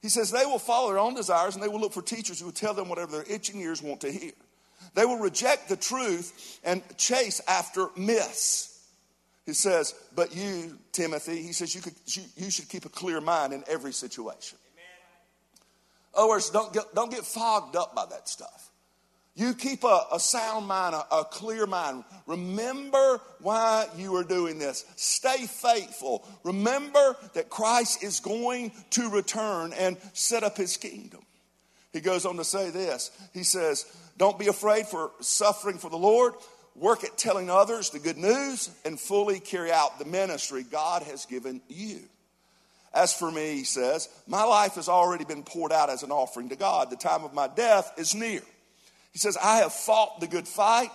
He 0.00 0.08
says 0.08 0.30
they 0.30 0.46
will 0.46 0.58
follow 0.58 0.88
their 0.88 0.98
own 0.98 1.14
desires 1.14 1.54
and 1.54 1.62
they 1.62 1.68
will 1.68 1.80
look 1.80 1.92
for 1.92 2.02
teachers 2.02 2.40
who 2.40 2.46
will 2.46 2.52
tell 2.52 2.74
them 2.74 2.88
whatever 2.88 3.12
their 3.12 3.24
itching 3.28 3.60
ears 3.60 3.80
want 3.82 4.00
to 4.00 4.10
hear. 4.10 4.32
They 4.94 5.04
will 5.04 5.18
reject 5.18 5.68
the 5.68 5.76
truth 5.76 6.60
and 6.64 6.82
chase 6.98 7.40
after 7.48 7.88
myths. 7.96 8.68
He 9.46 9.54
says, 9.54 9.94
but 10.14 10.34
you, 10.36 10.78
Timothy, 10.92 11.42
he 11.42 11.52
says 11.52 11.74
you, 11.74 11.80
could, 11.80 11.94
you, 12.06 12.22
you 12.36 12.50
should 12.50 12.68
keep 12.68 12.84
a 12.84 12.90
clear 12.90 13.20
mind 13.20 13.52
in 13.52 13.64
every 13.68 13.92
situation. 13.92 14.58
In 16.14 16.20
other 16.20 16.28
words, 16.28 16.50
don't 16.50 16.72
get, 16.72 16.94
don't 16.94 17.10
get 17.10 17.24
fogged 17.24 17.74
up 17.74 17.94
by 17.94 18.04
that 18.10 18.28
stuff. 18.28 18.70
You 19.34 19.54
keep 19.54 19.82
a, 19.82 20.04
a 20.12 20.20
sound 20.20 20.66
mind, 20.66 20.94
a, 20.94 21.06
a, 21.10 21.24
clear 21.24 21.66
mind. 21.66 22.04
Remember 22.26 23.18
why 23.40 23.86
you 23.96 24.14
are 24.16 24.24
doing 24.24 24.58
this. 24.58 24.84
Stay 24.96 25.46
faithful. 25.46 26.28
Remember 26.44 27.16
that 27.32 27.48
Christ 27.48 28.04
is 28.04 28.20
going 28.20 28.72
to 28.90 29.08
return 29.08 29.72
and 29.72 29.96
set 30.12 30.44
up 30.44 30.58
his 30.58 30.76
kingdom. 30.76 31.20
He 31.94 32.00
goes 32.00 32.26
on 32.26 32.36
to 32.36 32.44
say 32.44 32.68
this. 32.68 33.10
He 33.32 33.42
says, 33.42 33.86
don't 34.16 34.38
be 34.38 34.48
afraid 34.48 34.86
for 34.86 35.10
suffering 35.20 35.78
for 35.78 35.90
the 35.90 35.96
Lord. 35.96 36.34
Work 36.74 37.04
at 37.04 37.18
telling 37.18 37.50
others 37.50 37.90
the 37.90 37.98
good 37.98 38.16
news 38.16 38.70
and 38.84 38.98
fully 38.98 39.40
carry 39.40 39.70
out 39.70 39.98
the 39.98 40.04
ministry 40.04 40.62
God 40.62 41.02
has 41.02 41.26
given 41.26 41.60
you. 41.68 42.00
As 42.94 43.14
for 43.14 43.30
me, 43.30 43.54
he 43.54 43.64
says, 43.64 44.08
my 44.26 44.44
life 44.44 44.74
has 44.74 44.88
already 44.88 45.24
been 45.24 45.42
poured 45.42 45.72
out 45.72 45.90
as 45.90 46.02
an 46.02 46.10
offering 46.10 46.50
to 46.50 46.56
God. 46.56 46.90
The 46.90 46.96
time 46.96 47.24
of 47.24 47.32
my 47.32 47.48
death 47.48 47.92
is 47.96 48.14
near. 48.14 48.42
He 49.12 49.18
says, 49.18 49.36
I 49.42 49.58
have 49.58 49.72
fought 49.72 50.20
the 50.20 50.26
good 50.26 50.48
fight. 50.48 50.90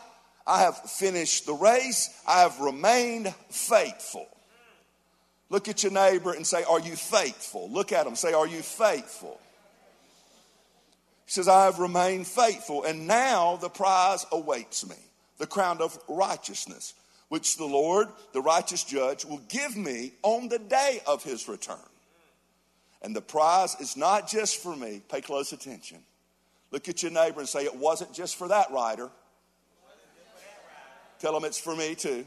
I 0.45 0.61
have 0.61 0.77
finished 0.77 1.45
the 1.45 1.53
race. 1.53 2.09
I 2.27 2.41
have 2.41 2.59
remained 2.59 3.33
faithful. 3.49 4.27
Look 5.49 5.67
at 5.67 5.83
your 5.83 5.91
neighbor 5.91 6.33
and 6.33 6.45
say, 6.45 6.63
Are 6.63 6.79
you 6.79 6.95
faithful? 6.95 7.69
Look 7.71 7.91
at 7.91 8.05
him, 8.05 8.15
say, 8.15 8.33
Are 8.33 8.47
you 8.47 8.61
faithful? 8.61 9.39
He 11.27 11.31
says, 11.31 11.49
I 11.49 11.65
have 11.65 11.79
remained 11.79 12.25
faithful, 12.25 12.85
and 12.85 13.05
now 13.05 13.57
the 13.57 13.67
prize 13.67 14.25
awaits 14.31 14.87
me 14.87 14.95
the 15.37 15.45
crown 15.45 15.81
of 15.81 15.99
righteousness, 16.07 16.93
which 17.27 17.57
the 17.57 17.65
Lord, 17.65 18.07
the 18.31 18.41
righteous 18.41 18.85
judge, 18.85 19.25
will 19.25 19.41
give 19.49 19.75
me 19.75 20.13
on 20.23 20.47
the 20.47 20.57
day 20.57 21.01
of 21.05 21.25
his 21.25 21.49
return. 21.49 21.75
And 23.01 23.13
the 23.13 23.21
prize 23.21 23.75
is 23.81 23.97
not 23.97 24.29
just 24.29 24.63
for 24.63 24.73
me. 24.73 25.01
Pay 25.09 25.19
close 25.19 25.51
attention. 25.51 25.97
Look 26.71 26.87
at 26.87 27.03
your 27.03 27.11
neighbor 27.11 27.41
and 27.41 27.49
say, 27.49 27.65
It 27.65 27.75
wasn't 27.75 28.13
just 28.13 28.37
for 28.37 28.47
that 28.47 28.71
rider. 28.71 29.09
Tell 31.19 31.35
him 31.35 31.43
it's 31.43 31.59
for 31.59 31.75
me 31.75 31.93
too. 31.93 32.25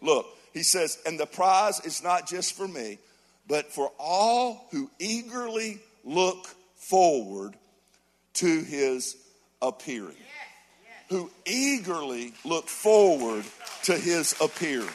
Look, 0.00 0.26
he 0.54 0.62
says, 0.62 0.98
And 1.04 1.20
the 1.20 1.26
prize 1.26 1.80
is 1.80 2.02
not 2.02 2.26
just 2.26 2.56
for 2.56 2.66
me, 2.66 2.98
but 3.46 3.70
for 3.70 3.92
all 3.98 4.68
who 4.72 4.90
eagerly 4.98 5.80
look 6.02 6.46
forward 6.76 7.56
to 8.34 8.60
his 8.62 9.16
appearing. 9.60 10.16
Who 11.10 11.30
eagerly 11.44 12.32
look 12.44 12.68
forward 12.68 13.44
to 13.84 13.96
his 13.96 14.34
appearing. 14.40 14.88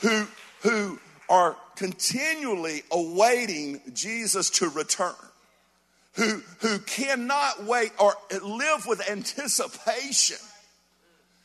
Who, 0.00 0.26
who 0.62 0.98
are 1.28 1.56
continually 1.76 2.82
awaiting 2.90 3.80
Jesus 3.94 4.50
to 4.50 4.68
return, 4.68 5.14
who, 6.14 6.42
who 6.58 6.78
cannot 6.80 7.64
wait 7.64 7.92
or 7.98 8.14
live 8.42 8.84
with 8.86 9.08
anticipation. 9.08 10.36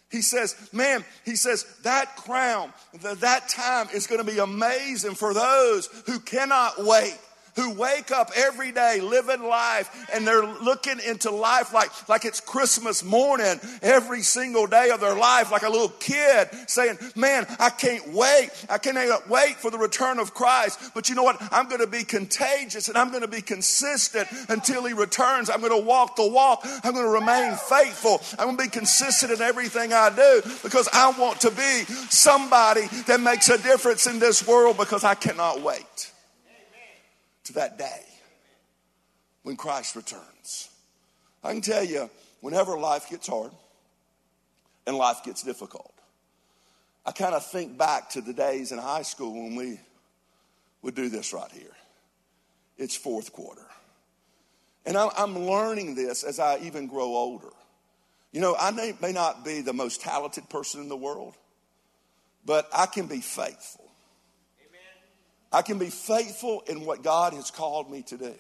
He 0.10 0.22
says, 0.22 0.56
man, 0.74 1.06
he 1.24 1.36
says, 1.36 1.66
that 1.84 2.16
crown, 2.18 2.74
that 3.02 3.48
time 3.48 3.88
is 3.94 4.08
going 4.08 4.26
to 4.26 4.30
be 4.30 4.40
amazing 4.40 5.16
for 5.16 5.34
those 5.34 5.88
who 6.06 6.20
cannot 6.20 6.84
wait 6.84 7.18
who 7.56 7.74
wake 7.74 8.12
up 8.12 8.32
every 8.36 8.72
day 8.72 9.00
living 9.02 9.44
life 9.44 10.08
and 10.14 10.28
they're 10.28 10.46
looking 10.46 11.00
into 11.00 11.32
life 11.32 11.74
like, 11.74 11.90
like 12.10 12.26
it's 12.26 12.42
Christmas 12.42 13.04
morning 13.04 13.60
every 13.82 14.22
single 14.22 14.68
day 14.68 14.90
of 14.90 15.00
their 15.00 15.16
life, 15.16 15.52
like 15.52 15.64
a 15.64 15.70
little 15.70 15.90
kid 15.90 16.50
saying, 16.68 16.98
Man, 17.16 17.46
I 17.60 17.70
can't 17.70 18.14
wait. 18.14 18.50
I 18.70 18.78
can't 18.78 18.96
wait 19.30 19.56
for 19.56 19.72
the 19.72 19.78
return 19.78 20.20
of 20.20 20.34
Christ. 20.34 20.92
But 20.94 21.10
you 21.10 21.16
know 21.16 21.24
what? 21.24 21.42
I'm 21.52 21.68
going 21.68 21.82
to 21.82 21.88
be 21.88 22.04
contagious 22.04 22.88
and 22.88 22.98
I'm 22.98 23.10
going 23.10 23.22
to 23.22 23.28
be 23.28 23.42
consistent 23.42 24.28
until 24.50 24.86
He 24.86 24.94
returns. 24.94 25.50
I'm 25.50 25.62
going 25.62 25.72
to 25.72 25.86
walk 25.86 26.16
the 26.16 26.28
walk. 26.28 26.62
I'm 26.84 26.94
going 26.94 27.06
to 27.06 27.12
remain 27.12 27.56
faithful. 27.56 28.22
I'm 28.38 28.46
going 28.46 28.58
to 28.58 28.64
be 28.64 28.70
consistent 28.70 29.32
in 29.32 29.42
everything 29.42 29.94
I 29.94 30.10
do 30.10 30.42
because 30.64 30.90
I 30.92 31.12
want 31.18 31.42
to 31.42 31.52
be 31.52 31.84
somebody 32.10 32.88
that 33.08 33.20
makes 33.22 33.50
a 33.50 33.58
difference 33.58 34.08
in 34.08 34.20
this 34.20 34.46
world 34.48 34.78
because 34.78 35.04
I 35.04 35.16
cannot 35.16 35.62
wait 35.62 36.12
to 37.46 37.54
that 37.54 37.78
day 37.78 38.02
when 39.44 39.56
Christ 39.56 39.96
returns. 39.96 40.70
I 41.44 41.54
can 41.54 41.62
tell 41.62 41.84
you, 41.84 42.10
whenever 42.42 42.78
life 42.78 43.10
gets 43.10 43.28
hard 43.28 43.52
and 44.86 44.98
life 44.98 45.24
gets 45.24 45.44
difficult, 45.44 45.94
I 47.06 47.12
kind 47.12 47.36
of 47.36 47.46
think 47.46 47.78
back 47.78 48.10
to 48.12 48.22
the 48.22 48.34
days 48.34 48.72
in 48.72 48.80
high 48.80 49.04
school 49.04 49.34
when 49.34 49.56
we 49.56 49.80
would 50.82 50.96
do 50.96 51.10
this 51.10 51.34
right 51.34 51.52
here. 51.52 51.76
It's 52.78 52.96
fourth 52.96 53.32
quarter. 53.32 53.66
And 54.88 54.98
I'm 54.98 55.48
learning 55.48 55.96
this 55.96 56.24
as 56.24 56.40
I 56.40 56.60
even 56.60 56.88
grow 56.88 57.16
older. 57.16 57.50
You 58.32 58.42
know, 58.42 58.56
I 58.60 58.72
may 58.72 59.12
not 59.12 59.46
be 59.46 59.62
the 59.62 59.74
most 59.74 60.02
talented 60.02 60.50
person 60.50 60.82
in 60.82 60.90
the 60.90 60.98
world, 60.98 61.36
but 62.46 62.68
I 62.76 62.86
can 62.86 63.08
be 63.08 63.22
faithful. 63.22 63.85
I 65.56 65.62
can 65.62 65.78
be 65.78 65.90
faithful 65.90 66.66
in 66.68 66.86
what 66.86 67.02
God 67.02 67.32
has 67.32 67.50
called 67.50 67.90
me 67.90 68.02
to 68.08 68.18
do. 68.18 68.34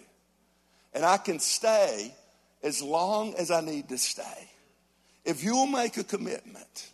And 0.93 1.05
I 1.05 1.15
can 1.15 1.39
stay 1.39 2.13
as 2.61 2.81
long 2.81 3.35
as 3.35 3.51
I 3.51 3.61
need 3.61 3.87
to 3.87 3.97
stay. 3.97 4.49
If 5.23 5.41
you'll 5.41 5.65
make 5.65 5.95
a 5.95 6.03
commitment 6.03 6.89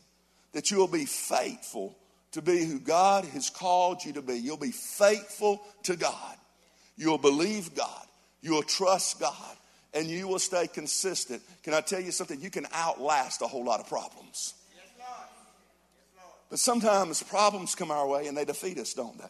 that 0.52 0.70
you'll 0.70 0.88
be 0.88 1.06
faithful 1.06 1.98
to 2.34 2.42
be 2.44 2.64
who 2.64 2.80
God 2.80 3.26
has 3.26 3.50
called 3.50 4.06
you 4.06 4.14
to 4.14 4.22
be, 4.22 4.36
you'll 4.36 4.58
be 4.58 4.70
faithful 4.70 5.60
to 5.84 5.96
God. 5.96 6.36
You'll 6.98 7.18
believe 7.18 7.74
God. 7.74 8.06
You'll 8.44 8.62
trust 8.62 9.20
God. 9.20 9.58
And 9.96 10.06
you 10.06 10.28
will 10.28 10.38
stay 10.38 10.68
consistent. 10.68 11.42
Can 11.64 11.74
I 11.74 11.82
tell 11.82 12.00
you 12.00 12.12
something? 12.12 12.40
You 12.40 12.52
can 12.52 12.68
outlast 12.72 13.42
a 13.42 13.48
whole 13.48 13.66
lot 13.66 13.80
of 13.80 13.88
problems. 13.88 14.54
But 16.52 16.60
sometimes 16.60 17.24
problems 17.24 17.74
come 17.74 17.90
our 17.90 18.08
way 18.08 18.28
and 18.28 18.38
they 18.38 18.46
defeat 18.46 18.78
us, 18.78 18.94
don't 18.94 19.18
they? 19.18 19.26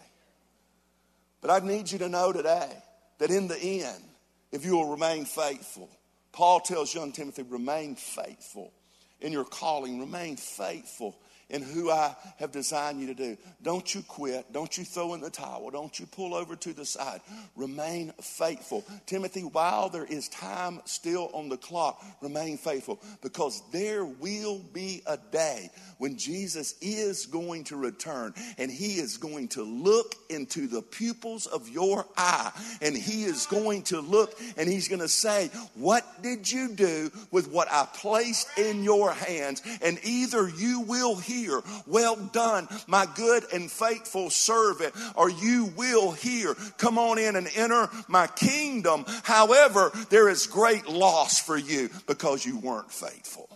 But 1.41 1.49
I 1.49 1.65
need 1.65 1.91
you 1.91 1.97
to 1.99 2.09
know 2.09 2.31
today 2.31 2.71
that 3.17 3.31
in 3.31 3.47
the 3.47 3.59
end, 3.59 4.03
if 4.51 4.63
you 4.63 4.77
will 4.77 4.89
remain 4.89 5.25
faithful, 5.25 5.89
Paul 6.31 6.59
tells 6.59 6.93
young 6.93 7.11
Timothy, 7.11 7.43
remain 7.43 7.95
faithful 7.95 8.71
in 9.19 9.31
your 9.31 9.45
calling, 9.45 9.99
remain 9.99 10.37
faithful 10.37 11.15
in 11.51 11.61
who 11.61 11.91
I 11.91 12.15
have 12.37 12.51
designed 12.51 12.99
you 12.99 13.07
to 13.07 13.13
do. 13.13 13.37
Don't 13.61 13.93
you 13.93 14.01
quit. 14.01 14.51
Don't 14.51 14.75
you 14.77 14.85
throw 14.85 15.13
in 15.13 15.21
the 15.21 15.29
towel. 15.29 15.69
Don't 15.69 15.99
you 15.99 16.05
pull 16.05 16.33
over 16.33 16.55
to 16.55 16.73
the 16.73 16.85
side. 16.85 17.19
Remain 17.55 18.13
faithful. 18.21 18.85
Timothy, 19.05 19.41
while 19.41 19.89
there 19.89 20.05
is 20.05 20.29
time 20.29 20.79
still 20.85 21.29
on 21.33 21.49
the 21.49 21.57
clock, 21.57 22.03
remain 22.21 22.57
faithful 22.57 23.01
because 23.21 23.61
there 23.71 24.05
will 24.05 24.59
be 24.73 25.03
a 25.05 25.17
day 25.31 25.69
when 25.97 26.17
Jesus 26.17 26.75
is 26.81 27.25
going 27.25 27.65
to 27.65 27.75
return 27.75 28.33
and 28.57 28.71
he 28.71 28.93
is 28.93 29.17
going 29.17 29.49
to 29.49 29.63
look 29.63 30.15
into 30.29 30.67
the 30.67 30.81
pupils 30.81 31.45
of 31.47 31.67
your 31.67 32.05
eye 32.17 32.51
and 32.81 32.95
he 32.95 33.25
is 33.25 33.45
going 33.45 33.83
to 33.83 33.99
look 33.99 34.39
and 34.55 34.69
he's 34.69 34.87
going 34.87 35.01
to 35.01 35.09
say, 35.09 35.49
What 35.75 36.23
did 36.23 36.49
you 36.49 36.69
do 36.69 37.11
with 37.29 37.51
what 37.51 37.67
I 37.69 37.87
placed 37.93 38.47
in 38.57 38.83
your 38.83 39.11
hands? 39.11 39.61
And 39.81 39.99
either 40.03 40.47
you 40.47 40.81
will 40.81 41.17
hear 41.17 41.40
hear, 41.41 41.61
Well 41.87 42.15
done, 42.15 42.67
my 42.87 43.07
good 43.15 43.43
and 43.53 43.71
faithful 43.71 44.29
servant, 44.29 44.93
or 45.15 45.29
you 45.29 45.73
will 45.75 46.11
hear, 46.11 46.53
Come 46.77 46.97
on 46.97 47.17
in 47.17 47.35
and 47.35 47.49
enter 47.55 47.89
my 48.07 48.27
kingdom. 48.27 49.05
However, 49.23 49.91
there 50.09 50.29
is 50.29 50.47
great 50.47 50.87
loss 50.87 51.39
for 51.39 51.57
you 51.57 51.89
because 52.07 52.45
you 52.45 52.57
weren't 52.59 52.91
faithful. 52.91 53.49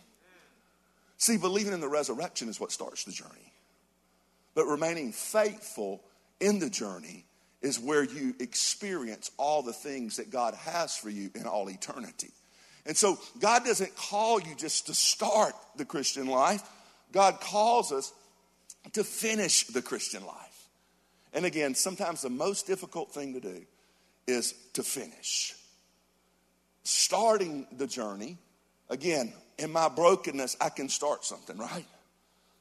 See, 1.18 1.38
believing 1.38 1.74
in 1.74 1.82
the 1.82 1.88
resurrection 1.88 2.50
is 2.50 2.60
what 2.60 2.72
starts 2.72 3.04
the 3.04 3.12
journey. 3.12 3.54
But 4.54 4.65
remaining 4.65 5.12
faithful 5.12 6.01
in 6.39 6.60
the 6.60 6.70
journey 6.70 7.25
is 7.62 7.80
where 7.80 8.04
you 8.04 8.36
experience 8.39 9.32
all 9.38 9.63
the 9.63 9.74
things 9.74 10.18
that 10.18 10.30
God 10.30 10.54
has 10.54 10.96
for 10.96 11.10
you 11.10 11.32
in 11.36 11.46
all 11.46 11.70
eternity. 11.70 12.32
And 12.86 12.96
so 12.96 13.18
God 13.39 13.65
doesn't 13.65 13.96
call 13.96 14.39
you 14.39 14.56
just 14.56 14.88
to 14.88 14.94
start 14.94 15.54
the 15.75 15.86
Christian 15.86 16.27
life. 16.27 16.62
God 17.15 17.39
calls 17.39 17.93
us 17.93 18.12
to 18.91 19.03
finish 19.05 19.67
the 19.67 19.81
Christian 19.81 20.25
life. 20.25 20.67
And 21.34 21.45
again, 21.45 21.74
sometimes 21.74 22.22
the 22.22 22.29
most 22.29 22.67
difficult 22.67 23.13
thing 23.13 23.34
to 23.34 23.39
do 23.39 23.62
is 24.27 24.53
to 24.74 24.84
finish. 24.84 25.55
Starting 26.84 27.67
the 27.77 27.88
journey, 27.88 28.38
again, 28.89 29.31
in 29.57 29.72
my 29.72 29.88
brokenness, 29.88 30.57
I 30.60 30.67
can 30.67 30.89
start 30.89 31.24
something, 31.24 31.57
right? 31.57 31.86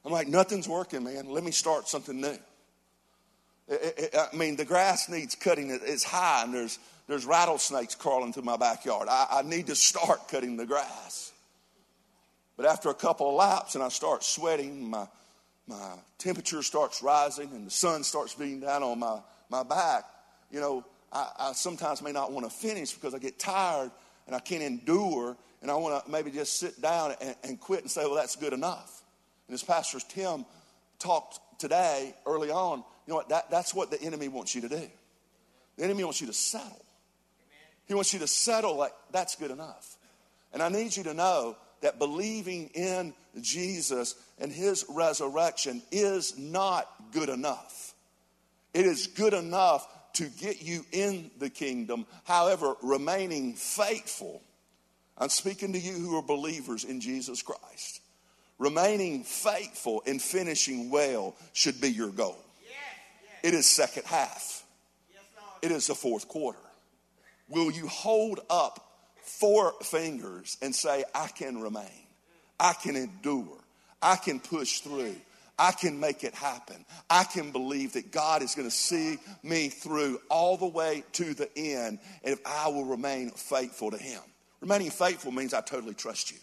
I'm 0.05 0.11
like, 0.13 0.29
nothing's 0.29 0.69
working, 0.69 1.03
man. 1.03 1.27
Let 1.27 1.43
me 1.43 1.51
start 1.51 1.89
something 1.89 2.21
new. 2.21 2.37
It, 3.67 4.11
it, 4.13 4.15
I 4.15 4.33
mean, 4.35 4.55
the 4.55 4.65
grass 4.65 5.09
needs 5.09 5.35
cutting. 5.35 5.69
It's 5.69 6.03
high, 6.05 6.43
and 6.43 6.53
there's, 6.53 6.79
there's 7.09 7.25
rattlesnakes 7.25 7.95
crawling 7.95 8.31
through 8.31 8.43
my 8.43 8.55
backyard. 8.55 9.09
I, 9.09 9.27
I 9.31 9.41
need 9.41 9.67
to 9.67 9.75
start 9.75 10.29
cutting 10.29 10.55
the 10.55 10.65
grass. 10.65 11.33
But 12.57 12.65
after 12.65 12.89
a 12.89 12.93
couple 12.93 13.29
of 13.29 13.35
laps 13.35 13.75
and 13.75 13.83
I 13.83 13.89
start 13.89 14.23
sweating, 14.23 14.89
my, 14.89 15.07
my 15.67 15.95
temperature 16.17 16.63
starts 16.63 17.03
rising 17.03 17.51
and 17.51 17.67
the 17.67 17.71
sun 17.71 18.03
starts 18.03 18.33
beating 18.33 18.61
down 18.61 18.83
on 18.83 18.99
my, 18.99 19.19
my 19.49 19.63
back, 19.63 20.05
you 20.51 20.59
know, 20.59 20.85
I, 21.11 21.29
I 21.39 21.51
sometimes 21.53 22.01
may 22.01 22.11
not 22.11 22.31
want 22.31 22.49
to 22.49 22.55
finish 22.55 22.93
because 22.93 23.13
I 23.13 23.19
get 23.19 23.39
tired 23.39 23.91
and 24.27 24.35
I 24.35 24.39
can't 24.39 24.63
endure 24.63 25.35
and 25.61 25.71
I 25.71 25.75
want 25.75 26.05
to 26.05 26.11
maybe 26.11 26.31
just 26.31 26.59
sit 26.59 26.81
down 26.81 27.15
and, 27.21 27.35
and 27.43 27.59
quit 27.59 27.81
and 27.81 27.91
say, 27.91 28.03
well, 28.05 28.15
that's 28.15 28.35
good 28.35 28.53
enough. 28.53 29.03
And 29.47 29.53
as 29.53 29.63
Pastor 29.63 29.99
Tim 30.07 30.45
talked 30.99 31.39
today 31.59 32.15
early 32.25 32.51
on, 32.51 32.79
you 32.79 33.11
know 33.11 33.15
what? 33.15 33.29
That, 33.29 33.51
that's 33.51 33.73
what 33.73 33.91
the 33.91 34.01
enemy 34.01 34.27
wants 34.27 34.55
you 34.55 34.61
to 34.61 34.69
do. 34.69 34.89
The 35.77 35.83
enemy 35.83 36.03
wants 36.03 36.21
you 36.21 36.27
to 36.27 36.33
settle. 36.33 36.85
He 37.85 37.93
wants 37.93 38.13
you 38.13 38.19
to 38.19 38.27
settle 38.27 38.75
like 38.75 38.93
that's 39.11 39.35
good 39.35 39.51
enough. 39.51 39.97
And 40.53 40.63
I 40.63 40.69
need 40.69 40.95
you 40.95 41.03
to 41.03 41.13
know 41.13 41.57
that 41.81 41.99
believing 41.99 42.69
in 42.73 43.13
Jesus 43.41 44.15
and 44.39 44.51
his 44.51 44.85
resurrection 44.89 45.81
is 45.91 46.37
not 46.37 46.87
good 47.11 47.29
enough. 47.29 47.93
It 48.73 48.85
is 48.85 49.07
good 49.07 49.33
enough 49.33 49.87
to 50.13 50.25
get 50.27 50.61
you 50.61 50.85
in 50.91 51.31
the 51.39 51.49
kingdom. 51.49 52.05
However, 52.23 52.75
remaining 52.81 53.53
faithful, 53.53 54.41
I'm 55.17 55.29
speaking 55.29 55.73
to 55.73 55.79
you 55.79 55.93
who 55.93 56.17
are 56.17 56.21
believers 56.21 56.83
in 56.83 57.01
Jesus 57.01 57.41
Christ. 57.41 58.01
Remaining 58.57 59.23
faithful 59.23 60.01
and 60.05 60.21
finishing 60.21 60.89
well 60.89 61.35
should 61.53 61.81
be 61.81 61.91
your 61.91 62.09
goal. 62.09 62.37
It 63.43 63.53
is 63.53 63.67
second 63.67 64.05
half. 64.05 64.63
It 65.61 65.71
is 65.71 65.87
the 65.87 65.95
fourth 65.95 66.27
quarter. 66.27 66.59
Will 67.49 67.71
you 67.71 67.87
hold 67.87 68.39
up 68.49 68.84
four 69.39 69.73
fingers 69.83 70.57
and 70.61 70.73
say, 70.73 71.03
I 71.13 71.27
can 71.27 71.61
remain, 71.61 72.07
I 72.59 72.73
can 72.73 72.95
endure, 72.95 73.57
I 74.01 74.15
can 74.15 74.39
push 74.39 74.79
through, 74.79 75.15
I 75.57 75.71
can 75.71 75.99
make 75.99 76.23
it 76.23 76.33
happen. 76.33 76.85
I 77.09 77.23
can 77.23 77.51
believe 77.51 77.93
that 77.93 78.11
God 78.11 78.41
is 78.41 78.55
going 78.55 78.67
to 78.67 78.75
see 78.75 79.17
me 79.41 79.69
through 79.69 80.19
all 80.29 80.57
the 80.57 80.67
way 80.67 81.03
to 81.13 81.33
the 81.33 81.49
end 81.57 81.99
if 82.23 82.39
I 82.45 82.67
will 82.67 82.85
remain 82.85 83.29
faithful 83.31 83.91
to 83.91 83.97
Him. 83.97 84.19
Remaining 84.59 84.89
faithful 84.89 85.31
means 85.31 85.53
I 85.53 85.61
totally 85.61 85.93
trust 85.93 86.31
you. 86.31 86.37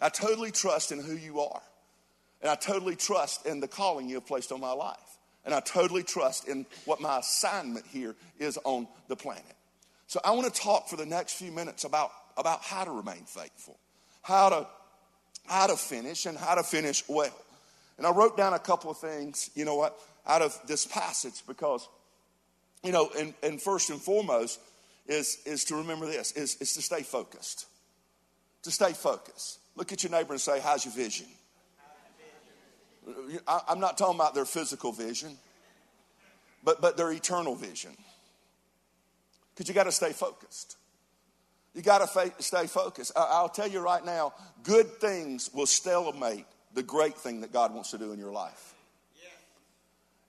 I 0.00 0.08
totally 0.08 0.50
trust 0.50 0.90
in 0.90 1.00
who 1.00 1.14
you 1.14 1.40
are. 1.40 1.62
And 2.40 2.50
I 2.50 2.56
totally 2.56 2.96
trust 2.96 3.46
in 3.46 3.60
the 3.60 3.68
calling 3.68 4.08
you 4.08 4.16
have 4.16 4.26
placed 4.26 4.50
on 4.50 4.60
my 4.60 4.72
life. 4.72 4.98
And 5.44 5.54
I 5.54 5.60
totally 5.60 6.02
trust 6.02 6.48
in 6.48 6.66
what 6.86 7.00
my 7.00 7.18
assignment 7.18 7.86
here 7.86 8.16
is 8.40 8.58
on 8.64 8.88
the 9.06 9.14
planet. 9.14 9.44
So 10.12 10.20
I 10.22 10.32
want 10.32 10.52
to 10.52 10.60
talk 10.60 10.90
for 10.90 10.96
the 10.96 11.06
next 11.06 11.38
few 11.38 11.50
minutes 11.50 11.84
about, 11.84 12.10
about 12.36 12.60
how 12.60 12.84
to 12.84 12.90
remain 12.90 13.24
faithful, 13.24 13.78
how 14.20 14.50
to, 14.50 14.66
how 15.46 15.68
to 15.68 15.74
finish, 15.74 16.26
and 16.26 16.36
how 16.36 16.54
to 16.54 16.62
finish 16.62 17.02
well. 17.08 17.34
And 17.96 18.06
I 18.06 18.10
wrote 18.10 18.36
down 18.36 18.52
a 18.52 18.58
couple 18.58 18.90
of 18.90 18.98
things, 18.98 19.48
you 19.54 19.64
know 19.64 19.74
what, 19.74 19.98
out 20.26 20.42
of 20.42 20.54
this 20.66 20.84
passage 20.84 21.42
because, 21.48 21.88
you 22.84 22.92
know, 22.92 23.08
and, 23.18 23.32
and 23.42 23.58
first 23.58 23.88
and 23.88 23.98
foremost 23.98 24.60
is, 25.06 25.38
is 25.46 25.64
to 25.64 25.76
remember 25.76 26.04
this, 26.04 26.32
is, 26.32 26.56
is 26.56 26.74
to 26.74 26.82
stay 26.82 27.00
focused. 27.00 27.64
To 28.64 28.70
stay 28.70 28.92
focused. 28.92 29.60
Look 29.76 29.94
at 29.94 30.02
your 30.02 30.12
neighbor 30.12 30.34
and 30.34 30.40
say, 30.42 30.60
how's 30.60 30.84
your 30.84 30.92
vision? 30.92 31.26
I'm 33.48 33.80
not 33.80 33.96
talking 33.96 34.16
about 34.16 34.34
their 34.34 34.44
physical 34.44 34.92
vision, 34.92 35.38
but, 36.62 36.82
but 36.82 36.98
their 36.98 37.10
eternal 37.12 37.54
vision. 37.54 37.96
Because 39.54 39.68
you 39.68 39.74
got 39.74 39.84
to 39.84 39.92
stay 39.92 40.12
focused. 40.12 40.76
You 41.74 41.82
got 41.82 41.98
to 41.98 42.06
fa- 42.06 42.32
stay 42.42 42.66
focused. 42.66 43.12
I- 43.16 43.28
I'll 43.32 43.48
tell 43.48 43.68
you 43.68 43.80
right 43.80 44.04
now, 44.04 44.34
good 44.62 45.00
things 45.00 45.50
will 45.52 45.66
stalemate 45.66 46.46
the 46.74 46.82
great 46.82 47.16
thing 47.16 47.42
that 47.42 47.52
God 47.52 47.74
wants 47.74 47.90
to 47.90 47.98
do 47.98 48.12
in 48.12 48.18
your 48.18 48.32
life. 48.32 48.74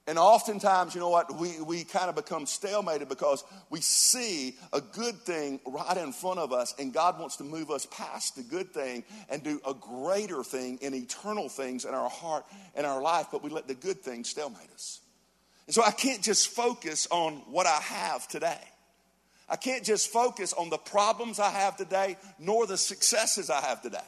And 0.06 0.18
oftentimes, 0.18 0.94
you 0.94 1.00
know 1.00 1.08
what, 1.08 1.38
we, 1.38 1.58
we 1.62 1.82
kind 1.84 2.10
of 2.10 2.14
become 2.14 2.44
stalemated 2.44 3.08
because 3.08 3.42
we 3.70 3.80
see 3.80 4.54
a 4.70 4.82
good 4.82 5.14
thing 5.14 5.60
right 5.66 5.96
in 5.96 6.12
front 6.12 6.38
of 6.38 6.52
us, 6.52 6.74
and 6.78 6.92
God 6.92 7.18
wants 7.18 7.36
to 7.36 7.44
move 7.44 7.70
us 7.70 7.86
past 7.90 8.36
the 8.36 8.42
good 8.42 8.74
thing 8.74 9.04
and 9.30 9.42
do 9.42 9.62
a 9.66 9.72
greater 9.72 10.44
thing 10.44 10.78
in 10.82 10.92
eternal 10.92 11.48
things 11.48 11.86
in 11.86 11.94
our 11.94 12.10
heart 12.10 12.44
and 12.74 12.86
our 12.86 13.00
life, 13.00 13.28
but 13.32 13.42
we 13.42 13.48
let 13.48 13.66
the 13.66 13.74
good 13.74 14.00
thing 14.02 14.24
stalemate 14.24 14.70
us. 14.74 15.00
And 15.66 15.74
so 15.74 15.82
I 15.82 15.90
can't 15.90 16.22
just 16.22 16.48
focus 16.48 17.08
on 17.10 17.36
what 17.50 17.66
I 17.66 17.80
have 17.80 18.28
today. 18.28 18.60
I 19.48 19.56
can't 19.56 19.84
just 19.84 20.08
focus 20.08 20.52
on 20.52 20.70
the 20.70 20.78
problems 20.78 21.38
I 21.38 21.50
have 21.50 21.76
today, 21.76 22.16
nor 22.38 22.66
the 22.66 22.78
successes 22.78 23.50
I 23.50 23.60
have 23.60 23.82
today. 23.82 23.98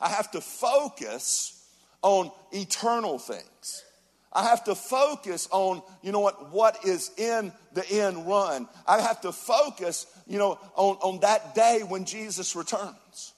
I 0.00 0.08
have 0.08 0.30
to 0.32 0.40
focus 0.40 1.68
on 2.02 2.30
eternal 2.52 3.18
things. 3.18 3.84
I 4.32 4.44
have 4.44 4.64
to 4.64 4.74
focus 4.74 5.48
on, 5.50 5.82
you 6.02 6.12
know 6.12 6.20
what, 6.20 6.52
what 6.52 6.84
is 6.84 7.10
in 7.16 7.52
the 7.72 7.88
end 7.90 8.26
run. 8.26 8.68
I 8.86 9.00
have 9.00 9.22
to 9.22 9.32
focus, 9.32 10.06
you 10.26 10.38
know, 10.38 10.58
on, 10.74 10.96
on 10.96 11.20
that 11.20 11.54
day 11.54 11.80
when 11.86 12.04
Jesus 12.04 12.54
returns. 12.54 13.32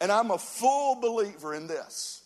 And 0.00 0.10
I'm 0.10 0.30
a 0.30 0.38
full 0.38 1.00
believer 1.00 1.54
in 1.54 1.66
this. 1.66 2.22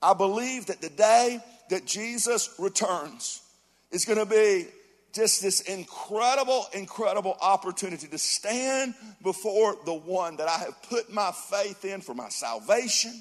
I 0.00 0.14
believe 0.14 0.66
that 0.66 0.80
the 0.80 0.90
day 0.90 1.40
that 1.70 1.84
Jesus 1.84 2.54
returns 2.58 3.42
is 3.90 4.04
going 4.04 4.18
to 4.18 4.26
be 4.26 4.66
just 5.16 5.42
this 5.42 5.62
incredible, 5.62 6.66
incredible 6.74 7.36
opportunity 7.40 8.06
to 8.06 8.18
stand 8.18 8.94
before 9.22 9.76
the 9.86 9.94
one 9.94 10.36
that 10.36 10.48
I 10.48 10.58
have 10.58 10.80
put 10.90 11.12
my 11.12 11.32
faith 11.32 11.84
in 11.84 12.02
for 12.02 12.14
my 12.14 12.28
salvation, 12.28 13.14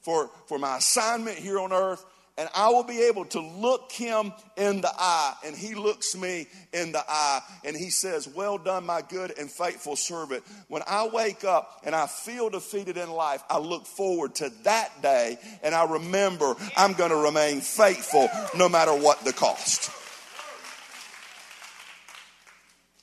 for, 0.00 0.30
for 0.46 0.58
my 0.58 0.78
assignment 0.78 1.36
here 1.36 1.60
on 1.60 1.72
earth. 1.72 2.04
And 2.38 2.48
I 2.54 2.68
will 2.68 2.84
be 2.84 3.02
able 3.02 3.24
to 3.26 3.40
look 3.40 3.90
him 3.90 4.32
in 4.56 4.80
the 4.80 4.92
eye, 4.96 5.34
and 5.44 5.56
he 5.56 5.74
looks 5.74 6.16
me 6.16 6.46
in 6.72 6.92
the 6.92 7.02
eye, 7.06 7.40
and 7.64 7.76
he 7.76 7.90
says, 7.90 8.28
Well 8.28 8.58
done, 8.58 8.86
my 8.86 9.02
good 9.02 9.36
and 9.36 9.50
faithful 9.50 9.96
servant. 9.96 10.44
When 10.68 10.82
I 10.86 11.08
wake 11.08 11.42
up 11.42 11.80
and 11.84 11.96
I 11.96 12.06
feel 12.06 12.48
defeated 12.48 12.96
in 12.96 13.10
life, 13.10 13.42
I 13.50 13.58
look 13.58 13.86
forward 13.86 14.36
to 14.36 14.50
that 14.62 15.02
day, 15.02 15.36
and 15.64 15.74
I 15.74 15.84
remember 15.90 16.54
I'm 16.76 16.94
to 16.94 17.16
remain 17.16 17.60
faithful 17.60 18.28
no 18.56 18.68
matter 18.68 18.92
what 18.92 19.24
the 19.24 19.32
cost. 19.32 19.90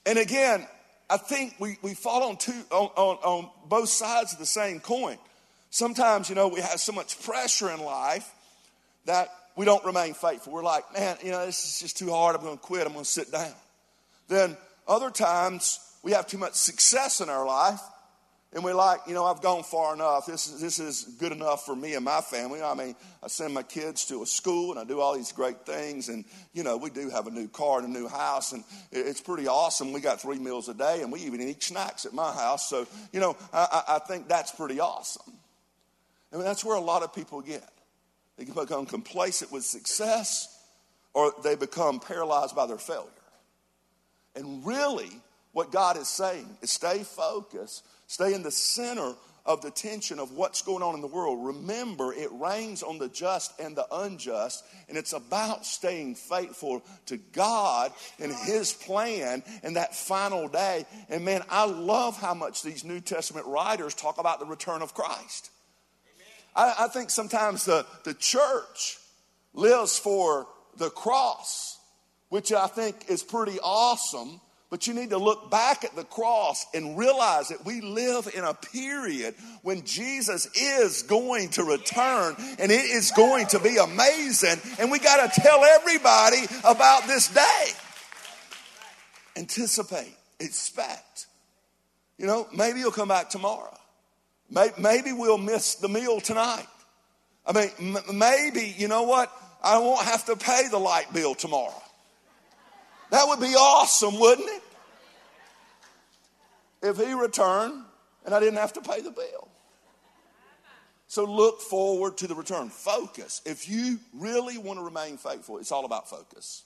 And 0.06 0.20
again, 0.20 0.68
I 1.10 1.18
think 1.18 1.56
we, 1.60 1.78
we 1.82 1.94
fall 1.94 2.24
on, 2.24 2.38
two, 2.38 2.54
on, 2.72 2.90
on, 2.96 3.18
on 3.18 3.50
both 3.68 3.90
sides 3.90 4.34
of 4.34 4.40
the 4.40 4.46
same 4.46 4.80
coin. 4.80 5.18
Sometimes, 5.70 6.30
you 6.30 6.36
know, 6.36 6.48
we 6.48 6.62
have 6.62 6.80
so 6.80 6.94
much 6.94 7.22
pressure 7.24 7.70
in 7.72 7.80
life 7.80 8.32
that 9.06 9.30
we 9.56 9.66
don't 9.66 9.84
remain 9.86 10.14
faithful. 10.14 10.54
We're 10.54 10.64
like, 10.64 10.92
man, 10.94 11.18
you 11.24 11.32
know, 11.32 11.46
this 11.46 11.64
is 11.66 11.80
just 11.80 11.98
too 11.98 12.12
hard. 12.12 12.36
I'm 12.36 12.42
going 12.42 12.58
to 12.58 12.64
quit. 12.64 12.86
I'm 12.86 12.94
going 12.94 13.06
to 13.06 13.10
sit 13.10 13.32
down. 13.32 13.54
Then 14.28 14.58
other 14.88 15.10
times 15.10 15.80
we 16.04 16.12
have 16.12 16.28
too 16.28 16.38
much 16.38 16.54
success 16.54 17.22
in 17.22 17.30
our 17.30 17.46
life 17.46 17.82
and 18.56 18.64
we're 18.64 18.74
like, 18.74 19.02
you 19.06 19.14
know, 19.14 19.26
I've 19.26 19.42
gone 19.42 19.64
far 19.64 19.94
enough. 19.94 20.28
This 20.28 20.48
is, 20.48 20.62
this 20.62 20.80
is 20.80 21.04
good 21.20 21.34
enough 21.34 21.66
for 21.66 21.76
me 21.76 21.94
and 21.96 22.06
my 22.06 22.22
family. 22.22 22.62
I 22.64 22.74
mean, 22.74 22.96
I 23.22 23.28
send 23.28 23.54
my 23.54 23.64
kids 23.64 24.06
to 24.06 24.24
a 24.24 24.26
school 24.26 24.72
and 24.72 24.80
I 24.80 24.86
do 24.86 25.02
all 25.02 25.14
these 25.14 25.34
great 25.34 25.66
things. 25.66 26.08
And, 26.08 26.24
you 26.54 26.64
know, 26.64 26.78
we 26.78 26.90
do 26.90 27.10
have 27.10 27.28
a 27.28 27.32
new 27.32 27.50
car 27.50 27.80
and 27.80 27.94
a 27.94 28.00
new 28.00 28.08
house. 28.08 28.54
And 28.54 28.64
it's 28.94 29.20
pretty 29.20 29.50
awesome. 29.50 29.92
We 29.92 30.00
got 30.00 30.22
three 30.22 30.40
meals 30.40 30.70
a 30.70 30.74
day 30.74 31.02
and 31.02 31.12
we 31.12 31.20
even 31.24 31.42
eat 31.42 31.62
snacks 31.62 32.06
at 32.06 32.14
my 32.14 32.32
house. 32.32 32.70
So, 32.70 32.88
you 33.12 33.20
know, 33.20 33.36
I, 33.52 33.84
I 33.90 34.00
think 34.00 34.30
that's 34.30 34.54
pretty 34.54 34.80
awesome. 34.80 35.34
I 36.32 36.38
mean, 36.38 36.46
that's 36.46 36.64
where 36.64 36.78
a 36.78 36.82
lot 36.82 37.04
of 37.04 37.14
people 37.14 37.42
get. 37.42 37.68
They 38.38 38.46
become 38.46 38.86
complacent 38.86 39.52
with 39.52 39.66
success 39.66 40.48
or 41.14 41.34
they 41.44 41.56
become 41.56 42.00
paralyzed 42.00 42.56
by 42.56 42.68
their 42.68 42.78
failure. 42.78 43.10
And 44.34 44.66
really, 44.66 45.12
what 45.52 45.74
God 45.74 45.98
is 45.98 46.08
saying 46.08 46.58
is 46.62 46.72
stay 46.72 47.04
focused 47.04 47.84
Stay 48.08 48.34
in 48.34 48.44
the 48.44 48.52
center 48.52 49.16
of 49.46 49.62
the 49.62 49.70
tension 49.70 50.18
of 50.18 50.32
what's 50.32 50.64
going 50.64 50.82
on 50.82 50.96
in 50.96 51.02
the 51.02 51.08
world. 51.08 51.46
Remember, 51.46 52.12
it 52.12 52.30
rains 52.32 52.82
on 52.82 52.98
the 52.98 53.08
just 53.08 53.60
and 53.60 53.76
the 53.76 53.86
unjust, 53.92 54.64
and 54.90 54.98
it's 54.98 55.14
about 55.14 55.66
staying 55.66 56.16
faithful 56.16 56.84
to 57.06 57.18
God 57.18 57.92
and 58.20 58.34
His 58.34 58.74
plan 58.74 59.44
in 59.64 59.74
that 59.74 59.96
final 59.96 60.48
day. 60.48 60.86
And 61.10 61.24
man, 61.24 61.44
I 61.50 61.66
love 61.66 62.18
how 62.18 62.34
much 62.34 62.64
these 62.64 62.84
New 62.84 63.00
Testament 63.00 63.46
writers 63.46 63.94
talk 63.94 64.18
about 64.18 64.40
the 64.40 64.46
return 64.46 64.82
of 64.82 64.96
Christ. 64.96 65.52
I, 66.56 66.74
I 66.80 66.88
think 66.88 67.12
sometimes 67.12 67.66
the, 67.66 67.86
the 68.04 68.16
church 68.16 68.98
lives 69.54 70.00
for 70.00 70.48
the 70.78 70.90
cross, 70.90 71.80
which 72.30 72.52
I 72.52 72.68
think 72.68 73.10
is 73.10 73.22
pretty 73.22 73.60
awesome. 73.62 74.42
But 74.72 74.88
you 74.88 74.94
need 74.94 75.12
to 75.12 75.18
look 75.18 75.52
back 75.52 75.84
at 75.84 75.96
the 75.96 76.04
cross 76.04 76.66
and 76.74 76.98
realize 76.98 77.50
that 77.50 77.66
we 77.66 77.82
live 77.82 78.30
in 78.36 78.44
a 78.44 78.54
period 78.54 79.36
when 79.62 79.86
Jesus 79.86 80.48
is 80.56 81.04
going 81.04 81.50
to 81.50 81.64
return 81.64 82.36
and 82.58 82.72
it 82.72 82.86
is 82.86 83.12
going 83.12 83.46
to 83.48 83.60
be 83.60 83.78
amazing. 83.78 84.60
And 84.80 84.92
we 84.92 85.00
got 85.00 85.32
to 85.32 85.42
tell 85.42 85.64
everybody 85.64 86.42
about 86.64 87.06
this 87.06 87.28
day. 87.28 87.66
Anticipate, 89.38 90.16
expect. 90.40 91.28
You 92.18 92.26
know, 92.26 92.48
maybe 92.56 92.80
you'll 92.80 92.92
come 92.92 93.10
back 93.10 93.30
tomorrow. 93.30 93.78
Maybe 94.50 95.12
we'll 95.12 95.38
miss 95.38 95.76
the 95.76 95.90
meal 95.90 96.20
tonight. 96.20 96.68
I 97.46 97.54
mean, 97.54 97.98
maybe, 98.14 98.74
you 98.78 98.88
know 98.88 99.04
what? 99.04 99.32
I 99.64 99.78
won't 99.78 100.06
have 100.06 100.26
to 100.26 100.36
pay 100.36 100.68
the 100.70 100.80
light 100.80 101.14
bill 101.14 101.36
tomorrow. 101.36 101.82
That 103.12 103.28
would 103.28 103.40
be 103.40 103.54
awesome, 103.56 104.20
wouldn't 104.20 104.50
it? 104.50 104.64
If 106.82 106.98
he 106.98 107.14
returned 107.14 107.84
and 108.26 108.34
I 108.34 108.40
didn't 108.40 108.58
have 108.58 108.74
to 108.74 108.82
pay 108.82 109.02
the 109.02 109.12
bill. 109.12 109.48
So 111.08 111.24
look 111.24 111.62
forward 111.62 112.18
to 112.18 112.28
the 112.28 112.36
return. 112.36 112.70
Focus. 112.70 113.42
If 113.46 113.70
you 113.70 114.00
really 114.14 114.58
want 114.58 114.80
to 114.80 114.84
remain 114.84 115.18
faithful, 115.18 115.60
it's 115.60 115.72
all 115.72 115.86
about 115.86 116.10
focus. 116.10 116.64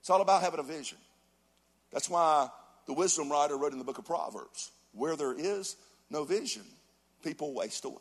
It's 0.00 0.10
all 0.10 0.20
about 0.20 0.42
having 0.42 0.60
a 0.60 0.64
vision. 0.64 0.98
That's 1.92 2.10
why 2.10 2.48
the 2.86 2.92
wisdom 2.92 3.30
writer 3.30 3.56
wrote 3.56 3.72
in 3.72 3.78
the 3.78 3.84
book 3.84 3.98
of 3.98 4.04
Proverbs 4.04 4.70
where 4.92 5.16
there 5.16 5.34
is 5.34 5.76
no 6.10 6.24
vision, 6.24 6.62
people 7.22 7.54
waste 7.54 7.84
away. 7.84 7.98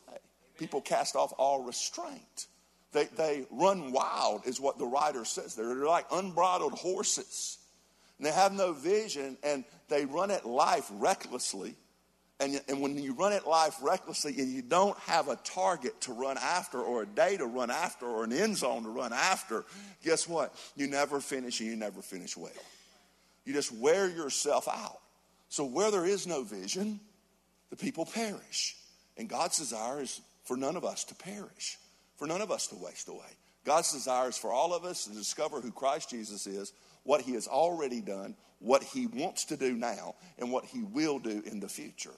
People 0.57 0.81
cast 0.81 1.15
off 1.15 1.33
all 1.37 1.63
restraint. 1.63 2.47
They, 2.95 3.05
they 3.17 3.45
run 3.51 3.91
wild, 3.91 4.47
is 4.47 4.61
what 4.61 4.79
the 4.79 4.85
writer 4.85 5.25
says. 5.25 5.53
They're 5.53 5.85
like 5.85 6.05
unbridled 6.13 6.71
horses. 6.73 7.57
And 8.17 8.25
they 8.25 8.31
have 8.31 8.53
no 8.53 8.71
vision 8.71 9.37
and 9.43 9.65
they 9.89 10.05
run 10.05 10.31
at 10.31 10.45
life 10.45 10.89
recklessly. 10.93 11.75
And, 12.39 12.61
and 12.69 12.81
when 12.81 12.97
you 12.97 13.13
run 13.13 13.33
at 13.33 13.45
life 13.45 13.75
recklessly 13.81 14.35
and 14.37 14.49
you 14.49 14.61
don't 14.61 14.97
have 14.99 15.27
a 15.27 15.35
target 15.35 15.99
to 16.01 16.13
run 16.13 16.37
after 16.37 16.79
or 16.79 17.01
a 17.01 17.05
day 17.05 17.35
to 17.35 17.45
run 17.45 17.69
after 17.69 18.05
or 18.05 18.23
an 18.23 18.31
end 18.31 18.55
zone 18.55 18.83
to 18.83 18.89
run 18.89 19.11
after, 19.11 19.65
guess 20.01 20.25
what? 20.25 20.55
You 20.77 20.87
never 20.87 21.19
finish 21.19 21.59
and 21.59 21.69
you 21.69 21.75
never 21.75 22.01
finish 22.01 22.37
well. 22.37 22.51
You 23.43 23.51
just 23.51 23.73
wear 23.73 24.09
yourself 24.09 24.69
out. 24.69 24.99
So 25.49 25.65
where 25.65 25.91
there 25.91 26.05
is 26.05 26.27
no 26.27 26.43
vision, 26.43 27.01
the 27.71 27.75
people 27.75 28.05
perish. 28.05 28.77
And 29.17 29.27
God's 29.27 29.57
desire 29.57 30.01
is 30.01 30.21
for 30.45 30.55
none 30.55 30.77
of 30.77 30.85
us 30.85 31.03
to 31.05 31.15
perish, 31.15 31.77
for 32.17 32.27
none 32.27 32.41
of 32.41 32.51
us 32.51 32.67
to 32.67 32.75
waste 32.75 33.07
away. 33.07 33.37
God's 33.65 33.91
desire 33.91 34.29
is 34.29 34.37
for 34.37 34.51
all 34.51 34.73
of 34.73 34.85
us 34.85 35.05
to 35.05 35.11
discover 35.11 35.59
who 35.59 35.71
Christ 35.71 36.09
Jesus 36.09 36.45
is, 36.47 36.73
what 37.03 37.21
he 37.21 37.33
has 37.33 37.47
already 37.47 38.01
done, 38.01 38.35
what 38.59 38.83
he 38.83 39.07
wants 39.07 39.45
to 39.45 39.57
do 39.57 39.73
now, 39.73 40.15
and 40.37 40.51
what 40.51 40.65
he 40.65 40.83
will 40.83 41.19
do 41.19 41.41
in 41.45 41.59
the 41.59 41.67
future. 41.67 42.13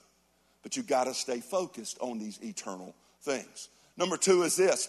But 0.62 0.76
you've 0.76 0.86
got 0.86 1.04
to 1.04 1.14
stay 1.14 1.40
focused 1.40 1.98
on 2.00 2.18
these 2.18 2.38
eternal 2.42 2.94
things. 3.22 3.68
Number 3.96 4.16
two 4.16 4.42
is 4.42 4.56
this. 4.56 4.88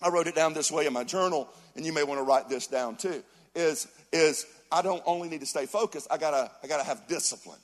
I 0.00 0.08
wrote 0.08 0.26
it 0.26 0.34
down 0.34 0.54
this 0.54 0.72
way 0.72 0.86
in 0.86 0.92
my 0.92 1.04
journal, 1.04 1.48
and 1.76 1.84
you 1.86 1.92
may 1.92 2.02
want 2.02 2.18
to 2.18 2.24
write 2.24 2.48
this 2.48 2.66
down 2.66 2.96
too. 2.96 3.22
Is 3.54 3.86
is 4.12 4.46
I 4.70 4.82
don't 4.82 5.02
only 5.04 5.28
need 5.28 5.40
to 5.40 5.46
stay 5.46 5.66
focused, 5.66 6.08
I 6.10 6.16
gotta 6.16 6.50
I 6.62 6.66
gotta 6.66 6.84
have 6.84 7.06
discipline. 7.06 7.58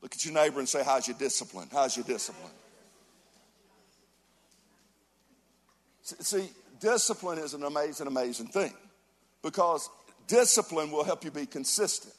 Look 0.00 0.14
at 0.14 0.24
your 0.24 0.34
neighbor 0.34 0.60
and 0.60 0.68
say, 0.68 0.84
How's 0.84 1.08
your 1.08 1.16
discipline? 1.18 1.68
How's 1.72 1.96
your 1.96 2.04
discipline? 2.04 2.52
See, 6.06 6.48
discipline 6.78 7.38
is 7.38 7.54
an 7.54 7.64
amazing, 7.64 8.06
amazing 8.06 8.46
thing 8.46 8.72
because 9.42 9.90
discipline 10.28 10.92
will 10.92 11.02
help 11.02 11.24
you 11.24 11.32
be 11.32 11.46
consistent. 11.46 12.14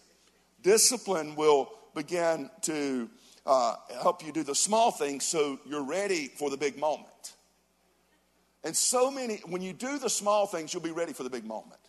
Discipline 0.61 1.35
will 1.35 1.71
begin 1.95 2.49
to 2.63 3.09
uh, 3.45 3.75
help 4.01 4.25
you 4.25 4.33
do 4.33 4.43
the 4.43 4.55
small 4.55 4.91
things 4.91 5.25
so 5.25 5.57
you're 5.65 5.85
ready 5.85 6.27
for 6.27 6.49
the 6.49 6.57
big 6.57 6.77
moment. 6.77 7.33
And 8.65 8.75
so 8.75 9.09
many, 9.09 9.37
when 9.45 9.61
you 9.61 9.71
do 9.71 9.97
the 9.97 10.09
small 10.09 10.47
things, 10.47 10.73
you'll 10.73 10.83
be 10.83 10.91
ready 10.91 11.13
for 11.13 11.23
the 11.23 11.29
big 11.29 11.45
moment. 11.45 11.79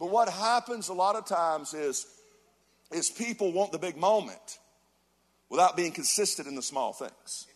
But 0.00 0.10
what 0.10 0.28
happens 0.28 0.88
a 0.88 0.94
lot 0.94 1.14
of 1.14 1.26
times 1.26 1.74
is, 1.74 2.06
is 2.90 3.08
people 3.08 3.52
want 3.52 3.70
the 3.70 3.78
big 3.78 3.96
moment 3.96 4.58
without 5.48 5.76
being 5.76 5.92
consistent 5.92 6.48
in 6.48 6.56
the 6.56 6.62
small 6.62 6.92
things. 6.92 7.46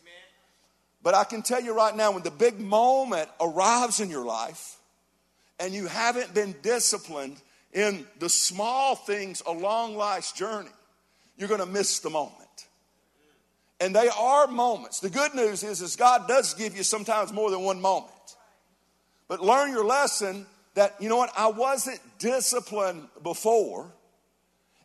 But 1.03 1.13
I 1.13 1.23
can 1.23 1.41
tell 1.41 1.61
you 1.61 1.73
right 1.73 1.95
now, 1.95 2.11
when 2.11 2.23
the 2.23 2.31
big 2.31 2.59
moment 2.59 3.29
arrives 3.39 3.99
in 3.99 4.09
your 4.09 4.25
life 4.25 4.77
and 5.59 5.73
you 5.73 5.87
haven't 5.87 6.33
been 6.33 6.55
disciplined 6.61 7.37
in 7.73 8.05
the 8.19 8.29
small 8.29 8.95
things 8.95 9.41
along 9.45 9.95
life's 9.95 10.31
journey, 10.31 10.69
you're 11.37 11.49
going 11.49 11.59
to 11.59 11.65
miss 11.65 11.99
the 11.99 12.09
moment. 12.09 12.33
And 13.79 13.95
they 13.95 14.09
are 14.09 14.47
moments. 14.47 14.99
The 14.99 15.09
good 15.09 15.35
news 15.35 15.63
is, 15.63 15.81
is 15.81 15.95
God 15.95 16.27
does 16.27 16.55
give 16.55 16.75
you 16.75 16.83
sometimes 16.83 17.31
more 17.31 17.51
than 17.51 17.61
one 17.61 17.79
moment. 17.79 18.11
But 19.27 19.41
learn 19.41 19.71
your 19.71 19.85
lesson 19.85 20.47
that, 20.73 20.95
you 20.99 21.09
know 21.09 21.17
what, 21.17 21.31
I 21.37 21.47
wasn't 21.47 21.99
disciplined 22.17 23.07
before. 23.21 23.91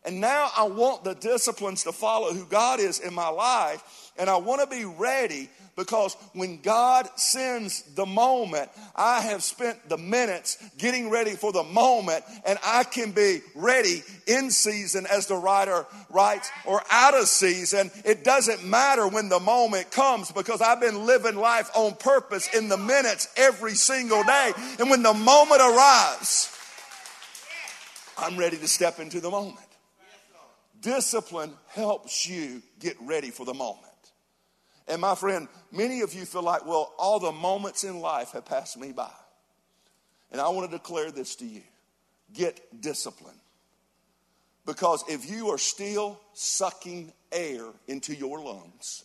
And 0.05 0.19
now 0.19 0.49
I 0.55 0.63
want 0.63 1.03
the 1.03 1.15
disciplines 1.15 1.83
to 1.83 1.91
follow 1.91 2.33
who 2.33 2.45
God 2.45 2.79
is 2.79 2.99
in 2.99 3.13
my 3.13 3.29
life. 3.29 4.02
And 4.17 4.29
I 4.29 4.37
want 4.37 4.61
to 4.61 4.67
be 4.67 4.85
ready 4.85 5.49
because 5.75 6.15
when 6.33 6.61
God 6.61 7.09
sends 7.15 7.81
the 7.95 8.05
moment, 8.05 8.69
I 8.95 9.21
have 9.21 9.41
spent 9.41 9.89
the 9.89 9.97
minutes 9.97 10.63
getting 10.77 11.09
ready 11.09 11.31
for 11.31 11.51
the 11.51 11.63
moment, 11.63 12.23
and 12.45 12.59
I 12.63 12.83
can 12.83 13.11
be 13.11 13.39
ready 13.55 14.03
in 14.27 14.51
season, 14.51 15.07
as 15.07 15.27
the 15.27 15.35
writer 15.35 15.85
writes, 16.11 16.51
or 16.65 16.81
out 16.91 17.15
of 17.15 17.27
season. 17.27 17.89
It 18.05 18.23
doesn't 18.23 18.63
matter 18.63 19.07
when 19.07 19.29
the 19.29 19.39
moment 19.39 19.89
comes 19.91 20.31
because 20.31 20.61
I've 20.61 20.79
been 20.79 21.05
living 21.05 21.35
life 21.35 21.71
on 21.75 21.95
purpose 21.95 22.53
in 22.55 22.69
the 22.69 22.77
minutes 22.77 23.27
every 23.35 23.73
single 23.73 24.23
day. 24.23 24.51
And 24.79 24.89
when 24.91 25.01
the 25.01 25.13
moment 25.13 25.61
arrives, 25.61 26.55
I'm 28.17 28.37
ready 28.37 28.57
to 28.57 28.67
step 28.67 28.99
into 28.99 29.19
the 29.19 29.31
moment. 29.31 29.57
Discipline 30.81 31.53
helps 31.69 32.27
you 32.27 32.61
get 32.79 32.97
ready 33.01 33.31
for 33.31 33.45
the 33.45 33.53
moment. 33.53 33.82
And 34.87 35.01
my 35.01 35.15
friend, 35.15 35.47
many 35.71 36.01
of 36.01 36.13
you 36.13 36.25
feel 36.25 36.43
like, 36.43 36.65
well, 36.65 36.93
all 36.97 37.19
the 37.19 37.31
moments 37.31 37.83
in 37.83 37.99
life 37.99 38.31
have 38.31 38.45
passed 38.45 38.77
me 38.77 38.91
by. 38.91 39.11
And 40.31 40.41
I 40.41 40.49
want 40.49 40.69
to 40.69 40.77
declare 40.77 41.11
this 41.11 41.35
to 41.37 41.45
you 41.45 41.61
get 42.33 42.81
discipline. 42.81 43.35
Because 44.65 45.03
if 45.07 45.29
you 45.29 45.49
are 45.49 45.57
still 45.57 46.19
sucking 46.33 47.13
air 47.31 47.65
into 47.87 48.15
your 48.15 48.41
lungs, 48.41 49.03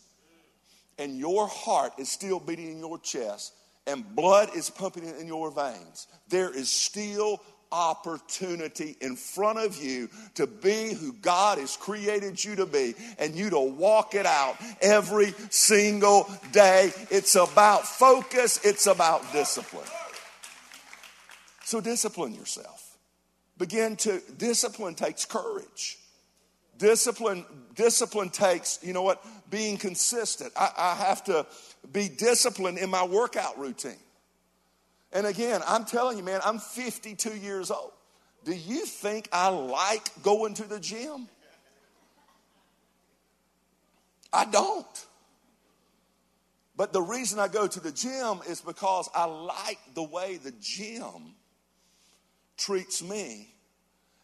and 0.99 1.17
your 1.17 1.47
heart 1.47 1.93
is 1.99 2.09
still 2.11 2.41
beating 2.41 2.73
in 2.73 2.79
your 2.79 2.99
chest, 2.99 3.55
and 3.87 4.05
blood 4.14 4.51
is 4.57 4.71
pumping 4.71 5.05
in 5.05 5.27
your 5.27 5.51
veins, 5.51 6.07
there 6.29 6.55
is 6.55 6.71
still 6.71 7.41
opportunity 7.72 8.96
in 9.00 9.16
front 9.16 9.59
of 9.59 9.83
you 9.83 10.09
to 10.35 10.46
be 10.46 10.94
who 10.94 11.12
God 11.14 11.59
has 11.59 11.76
created 11.76 12.42
you 12.42 12.57
to 12.57 12.66
be 12.66 12.94
and 13.18 13.35
you 13.35 13.50
to 13.50 13.61
walk 13.61 14.14
it 14.14 14.26
out 14.26 14.57
every 14.81 15.33
single 15.50 16.31
day. 16.52 16.92
It's 17.11 17.35
about 17.35 17.87
focus, 17.87 18.61
it's 18.64 18.87
about 18.87 19.33
discipline. 19.33 19.87
So 21.64 21.81
discipline 21.81 22.35
yourself. 22.35 22.96
Begin 23.59 23.96
to 23.96 24.22
discipline 24.38 24.94
takes 24.94 25.24
courage. 25.24 25.98
Discipline, 26.78 27.44
discipline 27.74 28.31
takes, 28.31 28.78
you 28.83 28.92
know 28.92 29.02
what, 29.02 29.22
being 29.50 29.76
consistent. 29.76 30.52
I, 30.57 30.70
I 30.76 30.94
have 30.94 31.24
to 31.24 31.44
be 31.92 32.09
disciplined 32.09 32.78
in 32.78 32.88
my 32.88 33.04
workout 33.04 33.59
routine. 33.59 33.96
And 35.12 35.27
again, 35.27 35.62
I'm 35.66 35.85
telling 35.85 36.18
you, 36.18 36.25
man, 36.25 36.40
I'm 36.44 36.59
52 36.59 37.37
years 37.37 37.71
old. 37.71 37.92
Do 38.44 38.55
you 38.55 38.85
think 38.85 39.29
I 39.33 39.49
like 39.49 40.11
going 40.23 40.55
to 40.55 40.64
the 40.64 40.81
gym? 40.81 41.29
I 44.33 44.44
don't. 44.44 45.07
But 46.77 46.92
the 46.92 47.03
reason 47.03 47.40
I 47.40 47.49
go 47.49 47.66
to 47.66 47.81
the 47.81 47.90
gym 47.90 48.40
is 48.49 48.61
because 48.61 49.09
I 49.14 49.25
like 49.25 49.81
the 49.94 50.03
way 50.03 50.37
the 50.37 50.53
gym 50.61 51.35
treats 52.57 53.03
me. 53.03 53.53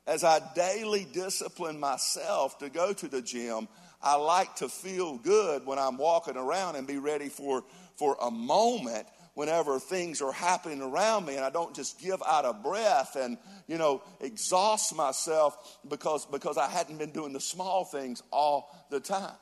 As 0.07 0.23
I 0.23 0.40
daily 0.55 1.07
discipline 1.12 1.81
myself 1.81 2.59
to 2.59 2.68
go 2.68 2.92
to 2.92 3.09
the 3.09 3.23
gym, 3.23 3.66
I 4.03 4.16
like 4.16 4.55
to 4.57 4.68
feel 4.68 5.16
good 5.16 5.66
when 5.66 5.79
I'm 5.79 5.97
walking 5.97 6.37
around 6.37 6.77
and 6.77 6.87
be 6.87 6.99
ready 6.99 7.31
for, 7.31 7.64
for 7.97 8.16
a 8.20 8.31
moment 8.31 9.07
whenever 9.35 9.79
things 9.79 10.23
are 10.23 10.33
happening 10.33 10.81
around 10.81 11.27
me 11.27 11.37
and 11.37 11.44
I 11.44 11.51
don't 11.51 11.75
just 11.75 12.01
give 12.01 12.23
out 12.27 12.44
of 12.44 12.62
breath 12.62 13.16
and, 13.16 13.37
you 13.66 13.79
know, 13.79 14.03
exhaust 14.20 14.94
myself 14.94 15.79
because, 15.88 16.25
because 16.27 16.57
I 16.57 16.68
hadn't 16.68 16.99
been 16.99 17.11
doing 17.11 17.33
the 17.33 17.40
small 17.40 17.85
things 17.85 18.23
all 18.33 18.87
the 18.90 19.01
time. 19.01 19.35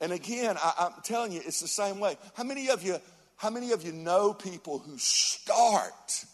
And 0.00 0.12
again, 0.12 0.56
I, 0.58 0.72
I'm 0.78 1.02
telling 1.02 1.32
you, 1.32 1.40
it's 1.44 1.60
the 1.60 1.68
same 1.68 2.00
way. 2.00 2.16
How 2.34 2.44
many 2.44 2.70
of 2.70 2.82
you, 2.82 2.96
how 3.36 3.50
many 3.50 3.72
of 3.72 3.84
you 3.84 3.92
know 3.92 4.32
people 4.32 4.78
who 4.78 4.96
start 4.98 6.24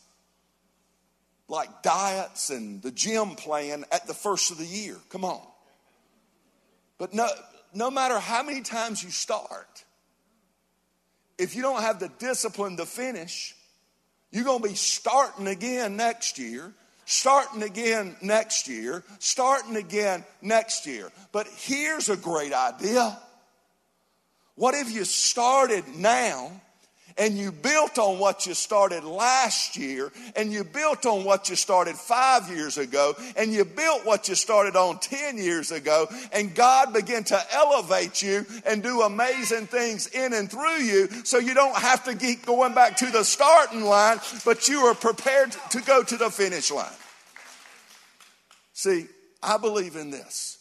like 1.49 1.83
diets 1.83 2.51
and 2.51 2.81
the 2.83 2.93
gym 2.93 3.31
plan 3.31 3.85
at 3.91 4.07
the 4.07 4.15
first 4.15 4.53
of 4.53 4.59
the 4.59 4.67
year? 4.67 4.97
Come 5.09 5.25
on. 5.25 5.45
But 6.99 7.15
no, 7.15 7.29
no 7.75 7.91
matter 7.91 8.19
how 8.19 8.43
many 8.43 8.61
times 8.61 9.03
you 9.03 9.11
start, 9.11 9.85
if 11.41 11.57
you 11.57 11.63
don't 11.63 11.81
have 11.81 11.99
the 11.99 12.11
discipline 12.19 12.77
to 12.77 12.87
finish, 12.87 13.55
you're 14.31 14.45
going 14.45 14.63
to 14.63 14.69
be 14.69 14.75
starting 14.75 15.47
again 15.47 15.97
next 15.97 16.39
year, 16.39 16.73
starting 17.07 17.63
again 17.63 18.15
next 18.21 18.69
year, 18.69 19.03
starting 19.19 19.77
again 19.77 20.25
next 20.43 20.87
year. 20.87 21.11
But 21.33 21.49
here's 21.57 22.11
a 22.11 22.17
great 22.17 22.53
idea. 22.53 23.19
What 24.55 24.75
if 24.75 24.93
you 24.93 25.05
started 25.05 25.85
now 25.97 26.53
and 27.19 27.37
you 27.37 27.53
built 27.53 27.99
on 27.99 28.19
what 28.19 28.47
you 28.47 28.55
started 28.55 29.05
last 29.05 29.77
year, 29.77 30.13
and 30.37 30.53
you 30.53 30.65
built 30.65 31.07
on 31.07 31.25
what 31.25 31.49
you 31.49 31.57
started 31.57 31.97
five 31.97 32.49
years 32.49 32.79
ago, 32.79 33.15
and 33.37 33.53
you 33.53 33.65
built 33.65 34.05
what 34.05 34.29
you 34.29 34.35
started 34.35 34.77
on 34.77 34.99
10 34.99 35.39
years 35.39 35.71
ago, 35.71 36.07
and 36.33 36.55
God 36.55 36.93
began 36.93 37.25
to 37.25 37.41
elevate 37.53 38.23
you 38.23 38.47
and 38.67 38.83
do 38.83 39.03
amazing 39.03 39.67
things 39.67 40.07
in 40.09 40.33
and 40.33 40.51
through 40.51 40.83
you 40.83 41.09
so 41.25 41.39
you 41.39 41.55
don't 41.55 41.77
have 41.77 42.05
to 42.05 42.15
keep 42.15 42.47
going 42.47 42.75
back 42.75 42.97
to 42.99 43.07
the 43.11 43.25
starting 43.25 43.83
line, 43.83 44.19
but 44.45 44.69
you 44.69 44.81
are 44.81 44.95
prepared 44.95 45.55
to 45.71 45.81
go 45.83 46.03
to 46.03 46.17
the 46.17 46.31
finish 46.31 46.71
line. 46.71 46.87
See, 48.73 49.07
I 49.43 49.59
believe 49.59 49.97
in 49.97 50.11
this. 50.11 50.59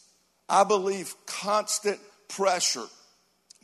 I 0.48 0.64
believe 0.64 1.14
constant 1.26 1.98
pressure 2.28 2.86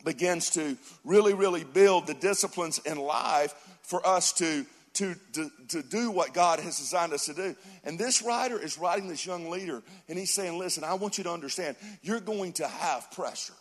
begins 0.03 0.51
to 0.51 0.77
really, 1.03 1.33
really 1.33 1.63
build 1.63 2.07
the 2.07 2.13
disciplines 2.13 2.79
in 2.79 2.97
life 2.97 3.53
for 3.81 4.05
us 4.05 4.33
to, 4.33 4.65
to, 4.93 5.15
to, 5.33 5.51
to 5.69 5.83
do 5.83 6.11
what 6.11 6.33
God 6.33 6.59
has 6.59 6.77
designed 6.77 7.13
us 7.13 7.25
to 7.25 7.33
do. 7.33 7.55
And 7.83 7.97
this 7.97 8.21
writer 8.21 8.61
is 8.61 8.77
writing 8.77 9.07
this 9.07 9.25
young 9.25 9.49
leader, 9.49 9.81
and 10.07 10.17
he's 10.17 10.31
saying, 10.31 10.57
Listen, 10.57 10.83
I 10.83 10.93
want 10.95 11.17
you 11.17 11.23
to 11.25 11.31
understand, 11.31 11.75
you're 12.01 12.19
going 12.19 12.53
to 12.53 12.67
have 12.67 13.11
pressure. 13.11 13.53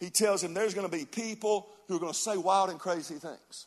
he 0.00 0.10
tells 0.10 0.42
him 0.42 0.54
there's 0.54 0.74
going 0.74 0.88
to 0.88 0.96
be 0.96 1.04
people 1.04 1.68
who 1.86 1.96
are 1.96 2.00
going 2.00 2.12
to 2.12 2.18
say 2.18 2.36
wild 2.36 2.70
and 2.70 2.78
crazy 2.78 3.14
things. 3.14 3.66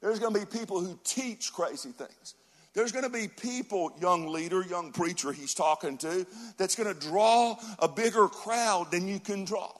There's 0.00 0.18
going 0.18 0.34
to 0.34 0.40
be 0.40 0.46
people 0.46 0.80
who 0.80 0.98
teach 1.04 1.52
crazy 1.52 1.90
things. 1.90 2.34
There's 2.74 2.90
going 2.90 3.04
to 3.04 3.10
be 3.10 3.28
people, 3.28 3.92
young 4.00 4.32
leader, 4.32 4.62
young 4.62 4.92
preacher 4.92 5.30
he's 5.30 5.54
talking 5.54 5.98
to, 5.98 6.26
that's 6.56 6.74
going 6.74 6.92
to 6.92 6.98
draw 6.98 7.56
a 7.78 7.86
bigger 7.86 8.28
crowd 8.28 8.90
than 8.90 9.06
you 9.06 9.20
can 9.20 9.44
draw. 9.44 9.70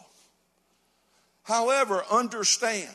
However, 1.53 2.03
understand, 2.11 2.89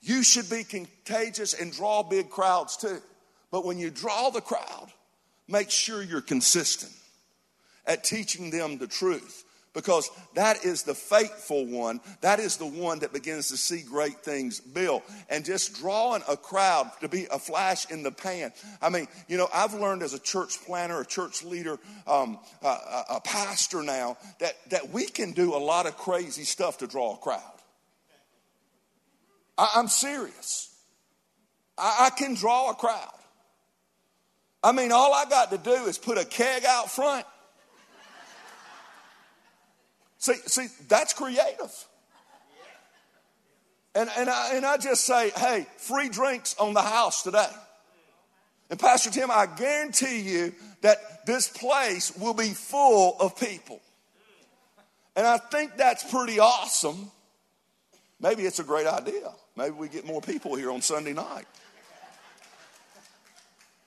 you 0.00 0.22
should 0.22 0.48
be 0.48 0.62
contagious 0.62 1.54
and 1.54 1.72
draw 1.72 2.04
big 2.04 2.30
crowds 2.30 2.76
too. 2.76 3.00
But 3.50 3.64
when 3.64 3.80
you 3.80 3.90
draw 3.90 4.30
the 4.30 4.40
crowd, 4.40 4.92
make 5.48 5.72
sure 5.72 6.00
you're 6.00 6.20
consistent 6.20 6.92
at 7.84 8.04
teaching 8.04 8.50
them 8.50 8.78
the 8.78 8.86
truth 8.86 9.44
because 9.74 10.08
that 10.34 10.64
is 10.64 10.84
the 10.84 10.94
faithful 10.94 11.66
one. 11.66 12.00
That 12.20 12.38
is 12.38 12.58
the 12.58 12.66
one 12.66 13.00
that 13.00 13.12
begins 13.12 13.48
to 13.48 13.56
see 13.56 13.82
great 13.82 14.22
things 14.22 14.60
build. 14.60 15.02
And 15.28 15.44
just 15.44 15.80
drawing 15.80 16.22
a 16.28 16.36
crowd 16.36 16.92
to 17.00 17.08
be 17.08 17.26
a 17.32 17.40
flash 17.40 17.90
in 17.90 18.04
the 18.04 18.12
pan. 18.12 18.52
I 18.80 18.90
mean, 18.90 19.08
you 19.26 19.36
know, 19.36 19.48
I've 19.52 19.74
learned 19.74 20.04
as 20.04 20.14
a 20.14 20.20
church 20.20 20.64
planner, 20.64 21.00
a 21.00 21.06
church 21.06 21.42
leader, 21.42 21.76
um, 22.06 22.38
a, 22.62 23.02
a 23.16 23.20
pastor 23.24 23.82
now, 23.82 24.16
that, 24.38 24.54
that 24.70 24.90
we 24.90 25.06
can 25.06 25.32
do 25.32 25.56
a 25.56 25.58
lot 25.58 25.86
of 25.86 25.96
crazy 25.96 26.44
stuff 26.44 26.78
to 26.78 26.86
draw 26.86 27.14
a 27.14 27.18
crowd. 27.18 27.42
I, 29.60 29.78
am 29.78 29.88
serious. 29.88 30.74
I, 31.76 32.06
I 32.06 32.10
can 32.10 32.34
draw 32.34 32.70
a 32.70 32.74
crowd. 32.74 33.08
I 34.62 34.72
mean, 34.72 34.92
all 34.92 35.14
I 35.14 35.24
got 35.24 35.50
to 35.52 35.58
do 35.58 35.84
is 35.86 35.98
put 35.98 36.18
a 36.18 36.24
keg 36.24 36.64
out 36.64 36.90
front 36.90 37.24
See, 40.20 40.34
see, 40.46 40.66
that's 40.86 41.14
creative. 41.14 41.72
And, 43.94 44.08
and, 44.18 44.28
I, 44.28 44.54
and 44.54 44.66
I 44.66 44.76
just 44.76 45.04
say, 45.04 45.30
hey, 45.30 45.66
free 45.78 46.10
drinks 46.10 46.54
on 46.58 46.74
the 46.74 46.82
house 46.82 47.22
today. 47.22 47.48
And 48.68 48.78
Pastor 48.78 49.10
Tim, 49.10 49.30
I 49.30 49.46
guarantee 49.46 50.20
you 50.20 50.52
that 50.82 51.24
this 51.24 51.48
place 51.48 52.14
will 52.16 52.34
be 52.34 52.50
full 52.50 53.16
of 53.18 53.36
people. 53.36 53.80
And 55.16 55.26
I 55.26 55.38
think 55.38 55.78
that's 55.78 56.08
pretty 56.08 56.38
awesome. 56.38 57.10
Maybe 58.20 58.42
it's 58.42 58.58
a 58.58 58.64
great 58.64 58.86
idea. 58.86 59.32
Maybe 59.56 59.70
we 59.70 59.88
get 59.88 60.06
more 60.06 60.20
people 60.20 60.54
here 60.54 60.70
on 60.70 60.82
Sunday 60.82 61.12
night. 61.12 61.46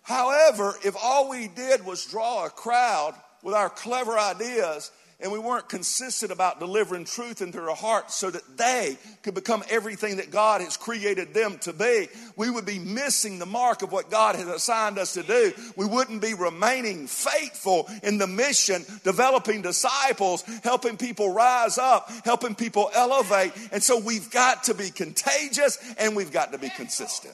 However, 0.04 0.76
if 0.84 0.96
all 1.02 1.30
we 1.30 1.48
did 1.48 1.86
was 1.86 2.06
draw 2.06 2.46
a 2.46 2.50
crowd 2.50 3.16
with 3.42 3.56
our 3.56 3.70
clever 3.70 4.18
ideas 4.20 4.92
and 5.24 5.32
we 5.32 5.40
weren't 5.40 5.70
consistent 5.70 6.34
about 6.34 6.60
delivering 6.60 7.06
truth 7.06 7.42
into 7.42 7.62
their 7.62 7.74
hearts 7.74 8.14
so 8.14 8.30
that 8.30 8.58
they 8.58 8.98
could 9.24 9.34
become 9.34 9.64
everything 9.70 10.18
that 10.18 10.32
God 10.32 10.60
has 10.60 10.76
created 10.76 11.34
them 11.34 11.58
to 11.60 11.72
be, 11.72 12.10
we 12.36 12.50
would 12.50 12.66
be 12.66 12.78
missing 12.78 13.40
the 13.40 13.46
mark 13.46 13.84
of 13.84 13.92
what 13.94 14.12
God 14.12 14.36
has 14.36 14.48
assigned 14.48 15.00
us 15.00 15.14
to 15.14 15.24
do. 15.24 15.54
We 15.78 15.86
wouldn't 15.86 16.22
be 16.22 16.34
remaining 16.34 17.08
faithful 17.08 17.90
in 18.04 18.18
the 18.18 18.28
mission, 18.28 18.84
developing 19.06 19.62
disciples, 19.62 20.44
helping 20.62 20.98
people 20.98 21.34
rise 21.34 21.78
up, 21.78 22.12
helping 22.26 22.54
people 22.54 22.92
elevate. 22.94 23.54
And 23.72 23.82
so 23.82 23.98
we've 23.98 24.30
got 24.30 24.66
to 24.66 24.74
be 24.74 24.90
contagious 24.90 25.80
and 25.98 26.18
we've 26.18 26.34
got 26.34 26.52
to 26.52 26.58
be 26.58 26.70
consistent. 26.70 27.34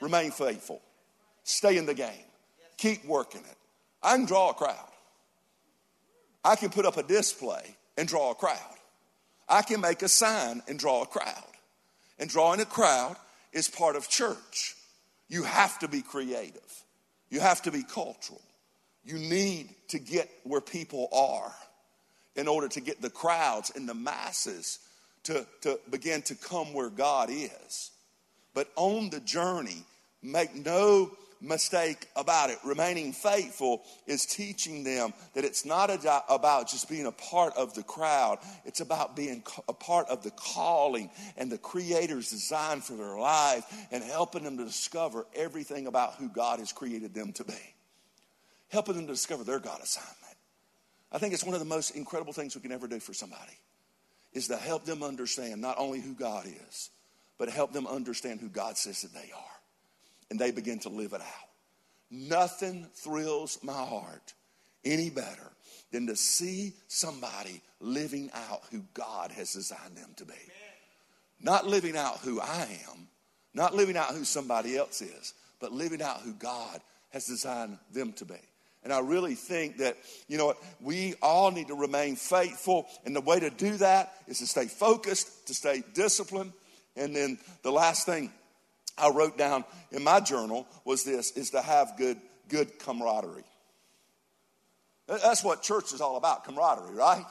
Remain 0.00 0.32
faithful. 0.32 0.82
Stay 1.44 1.76
in 1.76 1.86
the 1.86 1.94
game. 1.94 2.10
Keep 2.78 3.04
working 3.04 3.42
it. 3.42 3.56
I 4.02 4.16
can 4.16 4.26
draw 4.26 4.50
a 4.50 4.54
crowd. 4.54 4.88
I 6.46 6.54
can 6.54 6.70
put 6.70 6.86
up 6.86 6.96
a 6.96 7.02
display 7.02 7.76
and 7.96 8.06
draw 8.06 8.30
a 8.30 8.34
crowd. 8.36 8.78
I 9.48 9.62
can 9.62 9.80
make 9.80 10.02
a 10.02 10.08
sign 10.08 10.62
and 10.68 10.78
draw 10.78 11.02
a 11.02 11.06
crowd. 11.06 11.42
And 12.20 12.30
drawing 12.30 12.60
a 12.60 12.64
crowd 12.64 13.16
is 13.52 13.68
part 13.68 13.96
of 13.96 14.08
church. 14.08 14.76
You 15.28 15.42
have 15.42 15.76
to 15.80 15.88
be 15.88 16.02
creative, 16.02 16.84
you 17.30 17.40
have 17.40 17.62
to 17.62 17.72
be 17.72 17.82
cultural. 17.82 18.40
You 19.04 19.18
need 19.18 19.70
to 19.88 19.98
get 19.98 20.28
where 20.42 20.60
people 20.60 21.08
are 21.12 21.52
in 22.34 22.48
order 22.48 22.68
to 22.68 22.80
get 22.80 23.00
the 23.00 23.10
crowds 23.10 23.72
and 23.74 23.88
the 23.88 23.94
masses 23.94 24.80
to, 25.24 25.46
to 25.62 25.78
begin 25.90 26.22
to 26.22 26.34
come 26.34 26.74
where 26.74 26.90
God 26.90 27.28
is. 27.30 27.90
But 28.52 28.68
on 28.74 29.10
the 29.10 29.20
journey, 29.20 29.84
make 30.22 30.56
no 30.56 31.12
mistake 31.46 32.06
about 32.16 32.50
it. 32.50 32.58
Remaining 32.64 33.12
faithful 33.12 33.82
is 34.06 34.26
teaching 34.26 34.84
them 34.84 35.14
that 35.34 35.44
it's 35.44 35.64
not 35.64 35.90
about 36.28 36.68
just 36.68 36.88
being 36.88 37.06
a 37.06 37.12
part 37.12 37.56
of 37.56 37.74
the 37.74 37.82
crowd, 37.82 38.38
it's 38.64 38.80
about 38.80 39.16
being 39.16 39.42
a 39.68 39.72
part 39.72 40.08
of 40.08 40.22
the 40.22 40.30
calling 40.30 41.10
and 41.36 41.50
the 41.50 41.58
Creator's 41.58 42.30
design 42.30 42.80
for 42.80 42.94
their 42.94 43.18
life 43.18 43.64
and 43.90 44.02
helping 44.04 44.44
them 44.44 44.58
to 44.58 44.64
discover 44.64 45.26
everything 45.34 45.86
about 45.86 46.14
who 46.14 46.28
God 46.28 46.58
has 46.58 46.72
created 46.72 47.14
them 47.14 47.32
to 47.34 47.44
be. 47.44 47.74
Helping 48.68 48.96
them 48.96 49.06
to 49.06 49.12
discover 49.12 49.44
their 49.44 49.60
God 49.60 49.80
assignment. 49.82 50.16
I 51.12 51.18
think 51.18 51.34
it's 51.34 51.44
one 51.44 51.54
of 51.54 51.60
the 51.60 51.66
most 51.66 51.92
incredible 51.92 52.32
things 52.32 52.54
we 52.54 52.62
can 52.62 52.72
ever 52.72 52.88
do 52.88 53.00
for 53.00 53.14
somebody 53.14 53.58
is 54.32 54.48
to 54.48 54.56
help 54.56 54.84
them 54.84 55.02
understand 55.02 55.60
not 55.60 55.78
only 55.78 56.00
who 56.00 56.12
God 56.12 56.46
is, 56.68 56.90
but 57.38 57.48
help 57.48 57.72
them 57.72 57.86
understand 57.86 58.40
who 58.40 58.48
God 58.48 58.76
says 58.76 59.02
that 59.02 59.14
they 59.14 59.30
are 59.34 59.55
and 60.30 60.38
they 60.38 60.50
begin 60.50 60.78
to 60.80 60.88
live 60.88 61.12
it 61.12 61.20
out. 61.20 61.48
Nothing 62.10 62.86
thrills 62.94 63.58
my 63.62 63.72
heart 63.72 64.34
any 64.84 65.10
better 65.10 65.52
than 65.92 66.06
to 66.06 66.16
see 66.16 66.72
somebody 66.88 67.60
living 67.80 68.30
out 68.34 68.62
who 68.70 68.84
God 68.94 69.32
has 69.32 69.52
designed 69.52 69.96
them 69.96 70.10
to 70.16 70.24
be. 70.24 70.34
Not 71.40 71.66
living 71.66 71.96
out 71.96 72.18
who 72.18 72.40
I 72.40 72.66
am, 72.90 73.08
not 73.54 73.74
living 73.74 73.96
out 73.96 74.14
who 74.14 74.24
somebody 74.24 74.76
else 74.76 75.02
is, 75.02 75.34
but 75.60 75.72
living 75.72 76.02
out 76.02 76.20
who 76.20 76.32
God 76.32 76.80
has 77.10 77.26
designed 77.26 77.78
them 77.92 78.12
to 78.14 78.24
be. 78.24 78.36
And 78.84 78.92
I 78.92 79.00
really 79.00 79.34
think 79.34 79.78
that, 79.78 79.96
you 80.28 80.38
know 80.38 80.46
what, 80.46 80.58
we 80.80 81.14
all 81.20 81.50
need 81.50 81.68
to 81.68 81.74
remain 81.74 82.14
faithful. 82.14 82.86
And 83.04 83.16
the 83.16 83.20
way 83.20 83.40
to 83.40 83.50
do 83.50 83.76
that 83.78 84.12
is 84.28 84.38
to 84.38 84.46
stay 84.46 84.66
focused, 84.66 85.48
to 85.48 85.54
stay 85.54 85.82
disciplined. 85.92 86.52
And 86.94 87.14
then 87.14 87.38
the 87.62 87.72
last 87.72 88.06
thing 88.06 88.30
I 88.98 89.10
wrote 89.10 89.36
down 89.36 89.64
in 89.92 90.02
my 90.02 90.20
journal 90.20 90.66
was 90.84 91.04
this 91.04 91.32
is 91.32 91.50
to 91.50 91.62
have 91.62 91.96
good, 91.96 92.18
good 92.48 92.78
camaraderie. 92.78 93.44
That's 95.06 95.44
what 95.44 95.62
church 95.62 95.92
is 95.92 96.00
all 96.00 96.16
about, 96.16 96.44
camaraderie, 96.44 96.94
right? 96.94 97.24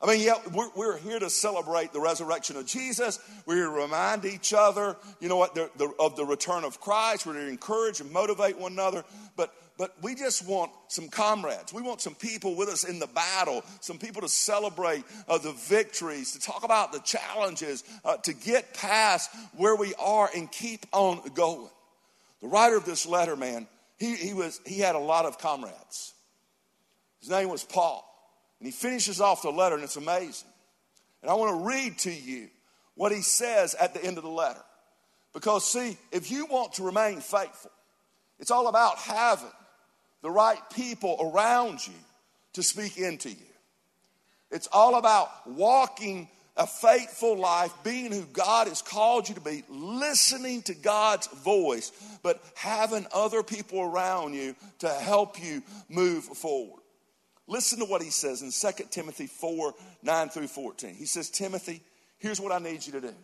I 0.00 0.06
mean, 0.06 0.20
yeah, 0.20 0.34
we're, 0.52 0.68
we're 0.76 0.98
here 0.98 1.18
to 1.18 1.28
celebrate 1.28 1.92
the 1.92 2.00
resurrection 2.00 2.56
of 2.56 2.66
Jesus. 2.66 3.18
We're 3.46 3.56
here 3.56 3.64
to 3.64 3.70
remind 3.70 4.24
each 4.24 4.52
other, 4.52 4.96
you 5.18 5.28
know 5.28 5.36
what, 5.36 5.56
the, 5.56 5.70
the, 5.76 5.92
of 5.98 6.14
the 6.14 6.24
return 6.24 6.62
of 6.64 6.80
Christ. 6.80 7.26
We're 7.26 7.32
to 7.32 7.48
encourage 7.48 8.00
and 8.00 8.12
motivate 8.12 8.58
one 8.58 8.72
another. 8.72 9.04
But 9.36 9.52
but 9.78 9.94
we 10.02 10.16
just 10.16 10.44
want 10.44 10.72
some 10.88 11.08
comrades. 11.08 11.72
We 11.72 11.82
want 11.82 12.00
some 12.00 12.16
people 12.16 12.56
with 12.56 12.68
us 12.68 12.82
in 12.82 12.98
the 12.98 13.06
battle, 13.06 13.62
some 13.80 13.96
people 13.96 14.22
to 14.22 14.28
celebrate 14.28 15.04
uh, 15.28 15.38
the 15.38 15.52
victories, 15.52 16.32
to 16.32 16.40
talk 16.40 16.64
about 16.64 16.92
the 16.92 16.98
challenges, 16.98 17.84
uh, 18.04 18.16
to 18.18 18.34
get 18.34 18.74
past 18.74 19.30
where 19.56 19.76
we 19.76 19.94
are 19.94 20.28
and 20.34 20.50
keep 20.50 20.84
on 20.92 21.20
going. 21.34 21.70
The 22.42 22.48
writer 22.48 22.76
of 22.76 22.84
this 22.84 23.06
letter, 23.06 23.36
man, 23.36 23.68
he, 23.98 24.16
he, 24.16 24.34
was, 24.34 24.60
he 24.66 24.80
had 24.80 24.96
a 24.96 25.00
lot 25.00 25.26
of 25.26 25.38
comrades. 25.38 26.12
His 27.20 27.30
name 27.30 27.48
was 27.48 27.62
Paul. 27.62 28.04
And 28.58 28.66
he 28.66 28.72
finishes 28.72 29.20
off 29.20 29.42
the 29.42 29.50
letter, 29.50 29.76
and 29.76 29.84
it's 29.84 29.96
amazing. 29.96 30.48
And 31.22 31.30
I 31.30 31.34
want 31.34 31.56
to 31.56 31.64
read 31.64 31.98
to 31.98 32.12
you 32.12 32.48
what 32.96 33.12
he 33.12 33.22
says 33.22 33.76
at 33.76 33.94
the 33.94 34.04
end 34.04 34.18
of 34.18 34.24
the 34.24 34.30
letter. 34.30 34.62
Because, 35.32 35.70
see, 35.70 35.96
if 36.10 36.32
you 36.32 36.46
want 36.46 36.72
to 36.74 36.82
remain 36.82 37.20
faithful, 37.20 37.70
it's 38.40 38.50
all 38.50 38.66
about 38.66 38.98
having 38.98 39.50
the 40.22 40.30
right 40.30 40.58
people 40.74 41.32
around 41.32 41.86
you 41.86 41.94
to 42.54 42.62
speak 42.62 42.98
into 42.98 43.30
you. 43.30 43.36
It's 44.50 44.68
all 44.72 44.96
about 44.96 45.28
walking 45.46 46.28
a 46.56 46.66
faithful 46.66 47.38
life, 47.38 47.72
being 47.84 48.10
who 48.10 48.24
God 48.24 48.66
has 48.66 48.82
called 48.82 49.28
you 49.28 49.36
to 49.36 49.40
be, 49.40 49.62
listening 49.68 50.62
to 50.62 50.74
God's 50.74 51.28
voice, 51.28 51.92
but 52.22 52.42
having 52.56 53.06
other 53.14 53.44
people 53.44 53.80
around 53.80 54.34
you 54.34 54.56
to 54.80 54.88
help 54.88 55.40
you 55.42 55.62
move 55.88 56.24
forward. 56.24 56.82
Listen 57.46 57.78
to 57.78 57.84
what 57.84 58.02
he 58.02 58.10
says 58.10 58.42
in 58.42 58.50
2 58.50 58.84
Timothy 58.90 59.26
4 59.26 59.72
9 60.02 60.28
through 60.28 60.48
14. 60.48 60.94
He 60.94 61.06
says, 61.06 61.30
Timothy, 61.30 61.80
here's 62.18 62.40
what 62.40 62.52
I 62.52 62.58
need 62.58 62.84
you 62.84 62.92
to 62.92 63.00
do. 63.00 63.14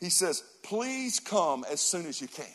He 0.00 0.10
says, 0.10 0.42
please 0.62 1.18
come 1.18 1.64
as 1.70 1.80
soon 1.80 2.06
as 2.06 2.20
you 2.20 2.28
can. 2.28 2.46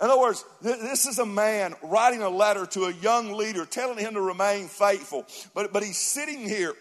In 0.00 0.10
other 0.10 0.20
words, 0.20 0.44
this 0.60 1.06
is 1.06 1.18
a 1.18 1.26
man 1.26 1.74
writing 1.82 2.22
a 2.22 2.28
letter 2.28 2.66
to 2.66 2.84
a 2.84 2.92
young 2.94 3.32
leader 3.34 3.64
telling 3.64 3.98
him 3.98 4.14
to 4.14 4.20
remain 4.20 4.66
faithful. 4.66 5.24
But, 5.54 5.72
but 5.72 5.84
he's 5.84 5.98
sitting 5.98 6.40
here 6.40 6.74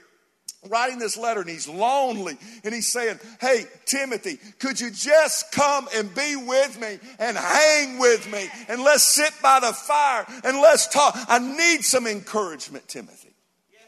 writing 0.69 0.97
this 0.97 1.17
letter 1.17 1.41
and 1.41 1.49
he's 1.49 1.67
lonely 1.67 2.37
and 2.63 2.73
he's 2.73 2.87
saying, 2.87 3.19
Hey, 3.39 3.65
Timothy, 3.85 4.39
could 4.59 4.79
you 4.79 4.89
just 4.89 5.51
come 5.51 5.87
and 5.95 6.13
be 6.15 6.35
with 6.35 6.79
me 6.79 6.99
and 7.19 7.37
hang 7.37 7.99
with 7.99 8.31
me 8.31 8.47
and 8.67 8.81
let's 8.81 9.03
sit 9.03 9.31
by 9.41 9.59
the 9.59 9.73
fire 9.73 10.25
and 10.43 10.57
let's 10.59 10.87
talk? 10.87 11.15
I 11.27 11.39
need 11.39 11.83
some 11.83 12.07
encouragement, 12.07 12.87
Timothy. 12.87 13.35
Yes, 13.71 13.81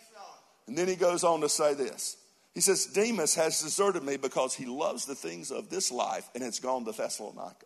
and 0.67 0.77
then 0.77 0.87
he 0.87 0.95
goes 0.95 1.23
on 1.23 1.41
to 1.41 1.49
say 1.49 1.73
this 1.73 2.17
He 2.53 2.61
says, 2.61 2.85
Demas 2.85 3.33
has 3.35 3.61
deserted 3.61 4.03
me 4.03 4.17
because 4.17 4.53
he 4.53 4.65
loves 4.65 5.05
the 5.05 5.15
things 5.15 5.51
of 5.51 5.69
this 5.69 5.91
life 5.91 6.29
and 6.35 6.43
has 6.43 6.59
gone 6.59 6.85
to 6.85 6.91
Thessalonica. 6.91 7.65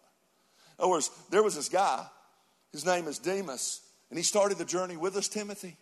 In 0.79 0.83
other 0.83 0.91
words, 0.91 1.11
there 1.29 1.43
was 1.43 1.55
this 1.55 1.67
guy, 1.67 2.05
his 2.71 2.85
name 2.85 3.07
is 3.07 3.19
Demas, 3.19 3.81
and 4.09 4.17
he 4.17 4.23
started 4.23 4.57
the 4.57 4.65
journey 4.65 4.95
with 4.95 5.17
us, 5.17 5.27
Timothy. 5.27 5.75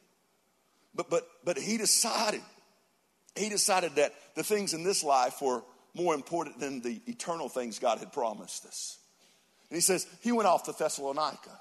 But, 0.96 1.12
but, 1.12 1.28
but 1.46 1.58
he 1.58 1.78
decided, 1.78 2.42
he 3.36 3.50
decided 3.50 3.96
that 3.96 4.16
the 4.34 4.44
things 4.44 4.74
in 4.74 4.84
this 4.84 5.04
life 5.04 5.40
were 5.40 5.62
more 5.94 6.16
important 6.16 6.60
than 6.60 6.82
the 6.82 7.00
eternal 7.06 7.48
things 7.48 7.78
God 7.78 8.00
had 8.00 8.12
promised 8.12 8.66
us. 8.66 8.98
And 9.70 9.78
he 9.78 9.82
says, 9.82 10.08
he 10.22 10.32
went 10.32 10.48
off 10.48 10.64
to 10.64 10.72
Thessalonica. 10.72 11.52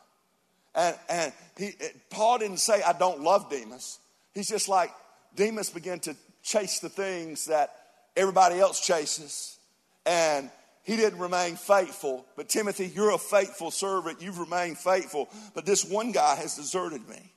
And, 0.75 0.97
and 1.09 1.33
he, 1.59 1.73
Paul 2.09 2.39
didn't 2.39 2.61
say, 2.61 2.83
I 2.83 2.95
don't 2.95 3.21
love 3.21 3.51
Demas. 3.51 3.99
He's 4.33 4.49
just 4.49 4.69
like, 4.69 4.91
Demas 5.35 5.69
began 5.69 6.01
to 6.01 6.17
chase 6.43 6.79
the 6.79 6.89
things 6.89 7.47
that 7.47 7.75
everybody 8.17 8.59
else 8.59 8.81
chases. 8.81 9.59
And 10.07 10.51
he 10.87 10.95
didn't 10.95 11.19
remain 11.19 11.57
faithful. 11.57 12.25
But 12.37 12.49
Timothy, 12.49 12.87
you're 12.87 13.11
a 13.11 13.19
faithful 13.19 13.73
servant. 13.73 14.23
You've 14.23 14.39
remained 14.39 14.79
faithful. 14.79 15.29
But 15.53 15.67
this 15.67 15.85
one 15.85 16.13
guy 16.13 16.37
has 16.37 16.55
deserted 16.55 17.09
me. 17.09 17.33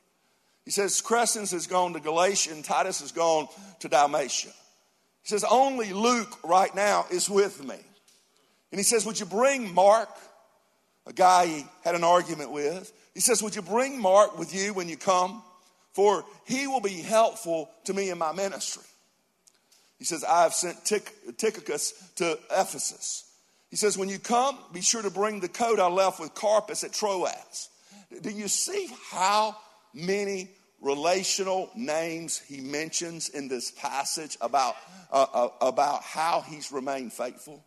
He 0.64 0.70
says, 0.70 1.02
Crescens 1.02 1.50
has 1.50 1.66
gone 1.66 1.94
to 1.94 2.00
Galatia 2.00 2.52
and 2.52 2.64
Titus 2.64 3.00
has 3.00 3.10
gone 3.10 3.48
to 3.80 3.88
Dalmatia. 3.88 4.50
He 5.22 5.28
says, 5.28 5.44
Only 5.50 5.92
Luke 5.92 6.38
right 6.44 6.72
now 6.76 7.06
is 7.10 7.28
with 7.28 7.64
me. 7.64 7.74
And 8.70 8.78
he 8.78 8.84
says, 8.84 9.04
Would 9.04 9.18
you 9.18 9.26
bring 9.26 9.74
Mark, 9.74 10.10
a 11.08 11.12
guy 11.12 11.46
he 11.46 11.66
had 11.82 11.96
an 11.96 12.04
argument 12.04 12.52
with? 12.52 12.92
He 13.14 13.20
says, 13.20 13.42
Would 13.42 13.56
you 13.56 13.62
bring 13.62 14.00
Mark 14.00 14.38
with 14.38 14.54
you 14.54 14.74
when 14.74 14.88
you 14.88 14.96
come? 14.96 15.42
For 15.92 16.24
he 16.46 16.68
will 16.68 16.80
be 16.80 17.00
helpful 17.00 17.68
to 17.86 17.94
me 17.94 18.10
in 18.10 18.18
my 18.18 18.30
ministry. 18.30 18.84
He 19.98 20.04
says, 20.04 20.22
I 20.22 20.44
have 20.44 20.54
sent 20.54 20.84
Tychicus 20.84 21.94
to 22.14 22.38
Ephesus. 22.48 23.26
He 23.70 23.76
says, 23.76 23.96
When 23.96 24.08
you 24.08 24.18
come, 24.18 24.58
be 24.72 24.80
sure 24.80 25.02
to 25.02 25.10
bring 25.10 25.40
the 25.40 25.48
coat 25.48 25.78
I 25.78 25.88
left 25.88 26.20
with 26.20 26.34
Carpus 26.34 26.84
at 26.84 26.92
Troas. 26.92 27.68
Do 28.22 28.30
you 28.30 28.48
see 28.48 28.88
how 29.10 29.56
many 29.94 30.50
relational 30.80 31.70
names 31.76 32.38
he 32.38 32.60
mentions 32.60 33.28
in 33.28 33.48
this 33.48 33.70
passage 33.70 34.36
about, 34.40 34.74
uh, 35.12 35.26
uh, 35.32 35.48
about 35.60 36.02
how 36.02 36.40
he's 36.40 36.72
remained 36.72 37.12
faithful? 37.12 37.64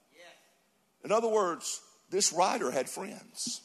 In 1.03 1.11
other 1.11 1.27
words, 1.27 1.81
this 2.09 2.33
writer 2.33 2.71
had 2.71 2.89
friends. 2.89 3.61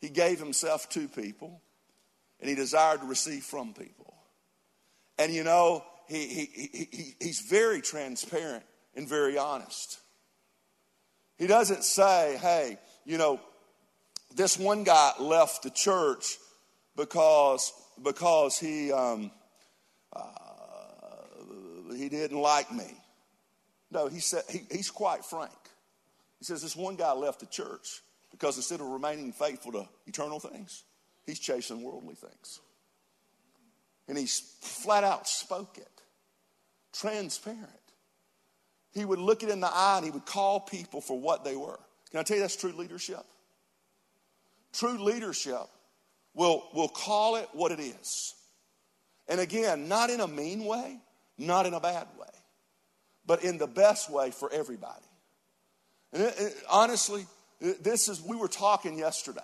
He 0.00 0.08
gave 0.08 0.38
himself 0.38 0.88
to 0.90 1.08
people 1.08 1.60
and 2.40 2.48
he 2.48 2.54
desired 2.54 3.00
to 3.00 3.06
receive 3.06 3.44
from 3.44 3.74
people. 3.74 4.14
And 5.18 5.32
you 5.32 5.44
know, 5.44 5.84
he, 6.08 6.26
he, 6.26 6.68
he, 6.72 7.14
he's 7.20 7.40
very 7.40 7.80
transparent 7.82 8.64
and 8.94 9.06
very 9.08 9.36
honest. 9.36 10.00
He 11.40 11.46
doesn't 11.46 11.84
say, 11.84 12.36
hey, 12.38 12.78
you 13.06 13.16
know, 13.16 13.40
this 14.36 14.58
one 14.58 14.84
guy 14.84 15.12
left 15.18 15.62
the 15.62 15.70
church 15.70 16.36
because, 16.96 17.72
because 18.04 18.58
he, 18.58 18.92
um, 18.92 19.30
uh, 20.12 20.22
he 21.96 22.10
didn't 22.10 22.38
like 22.38 22.70
me. 22.70 22.84
No, 23.90 24.06
he 24.06 24.20
said, 24.20 24.42
he, 24.50 24.60
he's 24.70 24.90
quite 24.90 25.24
frank. 25.24 25.50
He 26.38 26.44
says, 26.44 26.60
this 26.60 26.76
one 26.76 26.96
guy 26.96 27.12
left 27.12 27.40
the 27.40 27.46
church 27.46 28.02
because 28.30 28.58
instead 28.58 28.82
of 28.82 28.88
remaining 28.88 29.32
faithful 29.32 29.72
to 29.72 29.88
eternal 30.06 30.40
things, 30.40 30.84
he's 31.24 31.38
chasing 31.38 31.82
worldly 31.82 32.16
things. 32.16 32.60
And 34.08 34.18
he 34.18 34.26
flat 34.26 35.04
out 35.04 35.26
spoke 35.26 35.78
it 35.78 35.88
transparent. 36.92 37.79
He 38.92 39.04
would 39.04 39.18
look 39.18 39.42
it 39.42 39.48
in 39.48 39.60
the 39.60 39.68
eye 39.72 39.96
and 39.96 40.04
he 40.04 40.10
would 40.10 40.26
call 40.26 40.60
people 40.60 41.00
for 41.00 41.18
what 41.18 41.44
they 41.44 41.56
were. 41.56 41.78
Can 42.10 42.20
I 42.20 42.22
tell 42.22 42.36
you 42.36 42.42
that's 42.42 42.56
true 42.56 42.72
leadership? 42.72 43.24
True 44.72 44.98
leadership 45.02 45.66
will, 46.34 46.68
will 46.74 46.88
call 46.88 47.36
it 47.36 47.48
what 47.52 47.72
it 47.72 47.80
is. 47.80 48.34
And 49.28 49.40
again, 49.40 49.88
not 49.88 50.10
in 50.10 50.20
a 50.20 50.26
mean 50.26 50.64
way, 50.64 50.98
not 51.38 51.66
in 51.66 51.74
a 51.74 51.80
bad 51.80 52.06
way, 52.18 52.26
but 53.26 53.44
in 53.44 53.58
the 53.58 53.66
best 53.66 54.10
way 54.10 54.32
for 54.32 54.52
everybody. 54.52 55.04
And 56.12 56.22
it, 56.24 56.34
it, 56.38 56.54
honestly, 56.68 57.26
this 57.60 58.08
is, 58.08 58.20
we 58.20 58.36
were 58.36 58.48
talking 58.48 58.98
yesterday, 58.98 59.40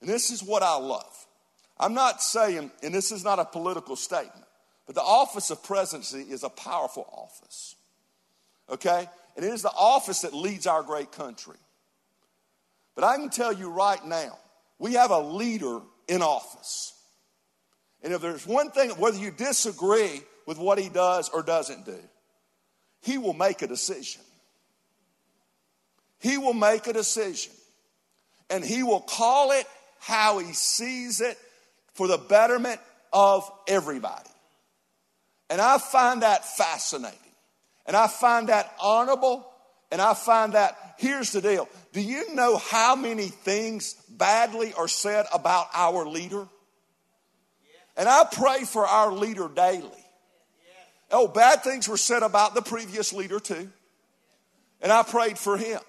and 0.00 0.08
this 0.08 0.30
is 0.30 0.42
what 0.42 0.62
I 0.62 0.78
love. 0.78 1.26
I'm 1.78 1.92
not 1.92 2.22
saying, 2.22 2.70
and 2.82 2.94
this 2.94 3.12
is 3.12 3.22
not 3.22 3.38
a 3.38 3.44
political 3.44 3.96
statement, 3.96 4.46
but 4.86 4.94
the 4.94 5.02
office 5.02 5.50
of 5.50 5.62
presidency 5.62 6.20
is 6.20 6.42
a 6.42 6.48
powerful 6.48 7.06
office. 7.12 7.74
Okay? 8.70 9.08
And 9.36 9.44
it 9.44 9.52
is 9.52 9.62
the 9.62 9.70
office 9.70 10.20
that 10.20 10.34
leads 10.34 10.66
our 10.66 10.82
great 10.82 11.12
country. 11.12 11.56
But 12.94 13.04
I 13.04 13.16
can 13.16 13.28
tell 13.28 13.52
you 13.52 13.70
right 13.70 14.04
now, 14.04 14.38
we 14.78 14.94
have 14.94 15.10
a 15.10 15.20
leader 15.20 15.80
in 16.08 16.22
office. 16.22 16.92
And 18.02 18.12
if 18.12 18.20
there's 18.20 18.46
one 18.46 18.70
thing, 18.70 18.90
whether 18.90 19.18
you 19.18 19.30
disagree 19.30 20.22
with 20.46 20.58
what 20.58 20.78
he 20.78 20.88
does 20.88 21.28
or 21.28 21.42
doesn't 21.42 21.84
do, 21.84 21.98
he 23.02 23.18
will 23.18 23.34
make 23.34 23.62
a 23.62 23.66
decision. 23.66 24.22
He 26.20 26.38
will 26.38 26.54
make 26.54 26.86
a 26.86 26.92
decision. 26.92 27.52
And 28.48 28.64
he 28.64 28.82
will 28.82 29.00
call 29.00 29.52
it 29.52 29.66
how 29.98 30.38
he 30.38 30.52
sees 30.52 31.20
it 31.20 31.36
for 31.94 32.06
the 32.06 32.18
betterment 32.18 32.80
of 33.12 33.50
everybody. 33.66 34.30
And 35.50 35.60
I 35.60 35.78
find 35.78 36.22
that 36.22 36.44
fascinating. 36.56 37.18
And 37.86 37.96
I 37.96 38.06
find 38.08 38.48
that 38.48 38.74
honorable. 38.80 39.48
And 39.92 40.00
I 40.00 40.14
find 40.14 40.54
that, 40.54 40.76
here's 40.98 41.32
the 41.32 41.40
deal. 41.40 41.68
Do 41.92 42.00
you 42.00 42.34
know 42.34 42.56
how 42.56 42.96
many 42.96 43.28
things 43.28 43.94
badly 44.08 44.72
are 44.74 44.88
said 44.88 45.26
about 45.32 45.68
our 45.72 46.06
leader? 46.06 46.48
And 47.96 48.08
I 48.08 48.24
pray 48.30 48.64
for 48.64 48.86
our 48.86 49.12
leader 49.12 49.48
daily. 49.48 49.90
Oh, 51.10 51.28
bad 51.28 51.62
things 51.62 51.88
were 51.88 51.96
said 51.96 52.22
about 52.22 52.54
the 52.54 52.62
previous 52.62 53.12
leader 53.12 53.38
too. 53.38 53.70
And 54.82 54.92
I 54.92 55.02
prayed 55.02 55.38
for 55.38 55.56
him. 55.56 55.80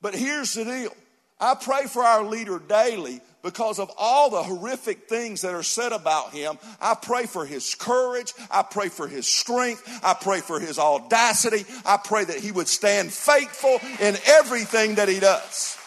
But 0.00 0.14
here's 0.14 0.54
the 0.54 0.64
deal 0.64 0.92
I 1.38 1.54
pray 1.54 1.86
for 1.86 2.02
our 2.02 2.24
leader 2.24 2.58
daily 2.58 3.20
because 3.42 3.78
of 3.78 3.90
all 3.96 4.30
the 4.30 4.42
horrific 4.42 5.08
things 5.08 5.42
that 5.42 5.54
are 5.54 5.62
said 5.62 5.92
about 5.92 6.32
him. 6.32 6.58
I 6.80 6.94
pray 6.94 7.26
for 7.26 7.46
his 7.46 7.74
courage. 7.74 8.34
I 8.50 8.62
pray 8.62 8.88
for 8.88 9.08
his 9.08 9.26
strength. 9.26 9.82
I 10.02 10.14
pray 10.14 10.40
for 10.40 10.60
his 10.60 10.78
audacity. 10.78 11.64
I 11.84 11.96
pray 11.96 12.24
that 12.24 12.38
he 12.38 12.52
would 12.52 12.68
stand 12.68 13.12
faithful 13.12 13.78
in 14.00 14.16
everything 14.26 14.96
that 14.96 15.08
he 15.08 15.20
does. 15.20 15.78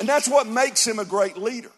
And 0.00 0.08
that's 0.08 0.28
what 0.28 0.46
makes 0.46 0.86
him 0.86 0.98
a 0.98 1.04
great 1.04 1.36
leader. 1.36 1.70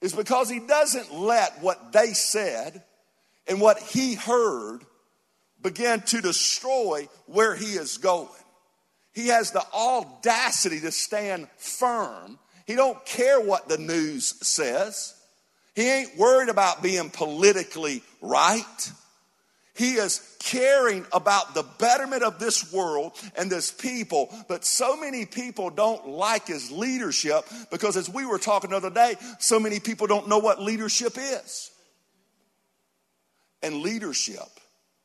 Is 0.00 0.14
because 0.14 0.50
he 0.50 0.58
doesn't 0.58 1.14
let 1.14 1.62
what 1.62 1.92
they 1.92 2.12
said 2.12 2.82
and 3.46 3.60
what 3.60 3.78
he 3.78 4.14
heard 4.14 4.80
begin 5.62 6.00
to 6.00 6.20
destroy 6.20 7.08
where 7.26 7.54
he 7.54 7.74
is 7.74 7.98
going. 7.98 8.28
He 9.12 9.28
has 9.28 9.50
the 9.50 9.64
audacity 9.74 10.80
to 10.80 10.90
stand 10.90 11.48
firm. 11.58 12.38
He 12.66 12.74
don't 12.74 13.04
care 13.04 13.40
what 13.40 13.68
the 13.68 13.78
news 13.78 14.34
says. 14.46 15.14
He 15.74 15.88
ain't 15.88 16.16
worried 16.18 16.48
about 16.48 16.82
being 16.82 17.10
politically 17.10 18.02
right. 18.20 18.92
He 19.74 19.94
is 19.94 20.36
caring 20.38 21.06
about 21.12 21.54
the 21.54 21.64
betterment 21.78 22.22
of 22.22 22.38
this 22.38 22.72
world 22.72 23.12
and 23.36 23.50
this 23.50 23.70
people. 23.70 24.28
But 24.46 24.66
so 24.66 24.96
many 24.96 25.24
people 25.24 25.70
don't 25.70 26.08
like 26.08 26.46
his 26.46 26.70
leadership 26.70 27.44
because, 27.70 27.96
as 27.96 28.08
we 28.08 28.26
were 28.26 28.38
talking 28.38 28.70
the 28.70 28.76
other 28.76 28.90
day, 28.90 29.16
so 29.38 29.58
many 29.58 29.80
people 29.80 30.06
don't 30.06 30.28
know 30.28 30.38
what 30.38 30.60
leadership 30.60 31.14
is. 31.16 31.70
And 33.62 33.76
leadership 33.76 34.48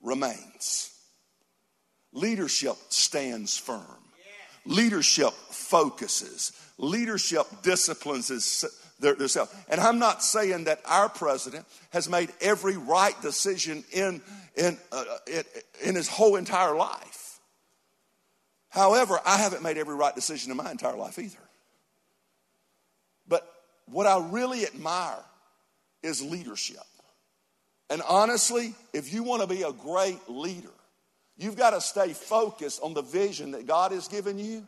remains. 0.01 0.96
Leadership 2.13 2.75
stands 2.89 3.57
firm. 3.57 3.81
Leadership 4.65 5.31
focuses. 5.49 6.51
Leadership 6.77 7.45
disciplines 7.63 8.27
themselves. 8.99 9.53
And 9.69 9.79
I'm 9.79 9.99
not 9.99 10.23
saying 10.23 10.65
that 10.65 10.81
our 10.85 11.09
president 11.09 11.65
has 11.91 12.09
made 12.09 12.31
every 12.41 12.77
right 12.77 13.19
decision 13.21 13.83
in, 13.91 14.21
in, 14.55 14.77
uh, 14.91 15.03
in, 15.27 15.43
in 15.83 15.95
his 15.95 16.07
whole 16.07 16.35
entire 16.35 16.75
life. 16.75 17.39
However, 18.69 19.19
I 19.25 19.37
haven't 19.37 19.63
made 19.63 19.77
every 19.77 19.95
right 19.95 20.13
decision 20.13 20.51
in 20.51 20.57
my 20.57 20.69
entire 20.69 20.97
life 20.97 21.17
either. 21.17 21.37
But 23.27 23.47
what 23.85 24.05
I 24.05 24.19
really 24.29 24.65
admire 24.65 25.23
is 26.03 26.21
leadership. 26.21 26.77
And 27.89 28.01
honestly, 28.07 28.75
if 28.93 29.13
you 29.13 29.23
want 29.23 29.41
to 29.41 29.47
be 29.47 29.63
a 29.63 29.71
great 29.71 30.19
leader, 30.27 30.69
you've 31.37 31.55
got 31.55 31.71
to 31.71 31.81
stay 31.81 32.13
focused 32.13 32.81
on 32.81 32.93
the 32.93 33.01
vision 33.01 33.51
that 33.51 33.65
God 33.65 33.91
has 33.91 34.07
given 34.07 34.39
you. 34.39 34.67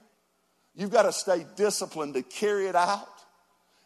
You've 0.75 0.91
got 0.91 1.03
to 1.03 1.11
stay 1.11 1.45
disciplined 1.55 2.13
to 2.13 2.21
carry 2.21 2.67
it 2.67 2.75
out. 2.75 3.07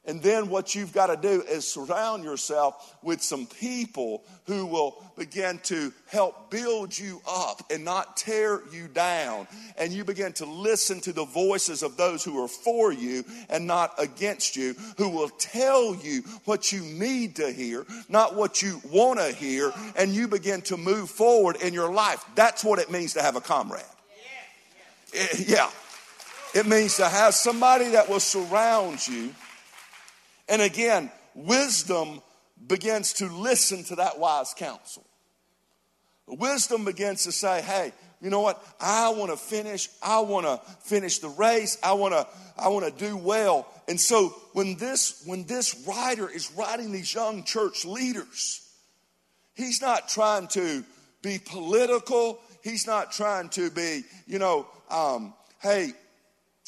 And 0.05 0.21
then 0.21 0.49
what 0.49 0.75
you've 0.75 0.91
got 0.91 1.07
to 1.07 1.15
do 1.15 1.41
is 1.43 1.65
surround 1.65 2.25
yourself 2.25 2.97
with 3.01 3.21
some 3.21 3.47
people 3.47 4.21
who 4.47 4.65
will 4.65 5.01
begin 5.17 5.59
to 5.63 5.93
help 6.07 6.51
build 6.51 6.97
you 6.97 7.21
up 7.25 7.71
and 7.71 7.85
not 7.85 8.17
tear 8.17 8.61
you 8.73 8.89
down. 8.89 9.47
And 9.77 9.93
you 9.93 10.03
begin 10.03 10.33
to 10.33 10.45
listen 10.45 10.99
to 11.01 11.13
the 11.13 11.23
voices 11.23 11.83
of 11.83 11.95
those 11.95 12.21
who 12.21 12.43
are 12.43 12.49
for 12.49 12.91
you 12.91 13.23
and 13.49 13.65
not 13.65 13.93
against 13.97 14.57
you, 14.57 14.75
who 14.97 15.07
will 15.07 15.29
tell 15.29 15.95
you 15.95 16.23
what 16.43 16.73
you 16.73 16.81
need 16.81 17.37
to 17.37 17.49
hear, 17.49 17.85
not 18.09 18.35
what 18.35 18.61
you 18.61 18.81
want 18.91 19.19
to 19.19 19.33
hear. 19.33 19.71
And 19.95 20.11
you 20.11 20.27
begin 20.27 20.61
to 20.63 20.75
move 20.75 21.09
forward 21.09 21.55
in 21.61 21.73
your 21.73 21.93
life. 21.93 22.25
That's 22.35 22.61
what 22.61 22.79
it 22.79 22.91
means 22.91 23.13
to 23.13 23.21
have 23.21 23.37
a 23.37 23.41
comrade. 23.41 23.83
Yeah. 25.47 25.65
Eh, 25.65 26.59
it 26.59 26.67
means 26.67 26.97
to 26.97 27.07
have 27.07 27.33
somebody 27.33 27.91
that 27.91 28.09
will 28.09 28.19
surround 28.19 29.07
you 29.07 29.33
and 30.53 30.61
again, 30.61 31.09
wisdom 31.33 32.21
begins 32.67 33.13
to 33.13 33.25
listen 33.25 33.83
to 33.85 33.95
that 33.95 34.19
wise 34.19 34.53
counsel. 34.55 35.03
Wisdom 36.27 36.85
begins 36.85 37.23
to 37.23 37.31
say, 37.31 37.63
hey, 37.63 37.91
you 38.21 38.29
know 38.29 38.41
what? 38.41 38.63
I 38.79 39.09
want 39.09 39.31
to 39.31 39.37
finish. 39.37 39.89
I 39.99 40.19
want 40.19 40.45
to 40.45 40.61
finish 40.83 41.17
the 41.17 41.29
race. 41.29 41.79
I 41.81 41.93
want 41.93 42.13
to 42.13 42.27
I 42.55 42.67
want 42.67 42.85
to 42.85 43.03
do 43.03 43.17
well. 43.17 43.65
And 43.87 43.99
so 43.99 44.29
when 44.53 44.77
this 44.77 45.23
when 45.25 45.45
this 45.45 45.87
writer 45.87 46.29
is 46.29 46.51
writing 46.55 46.91
these 46.91 47.11
young 47.11 47.43
church 47.45 47.83
leaders, 47.83 48.61
he's 49.55 49.81
not 49.81 50.07
trying 50.07 50.49
to 50.49 50.83
be 51.23 51.39
political. 51.43 52.39
He's 52.63 52.85
not 52.85 53.11
trying 53.11 53.49
to 53.49 53.71
be, 53.71 54.03
you 54.27 54.37
know, 54.37 54.67
um, 54.91 55.33
hey, 55.63 55.93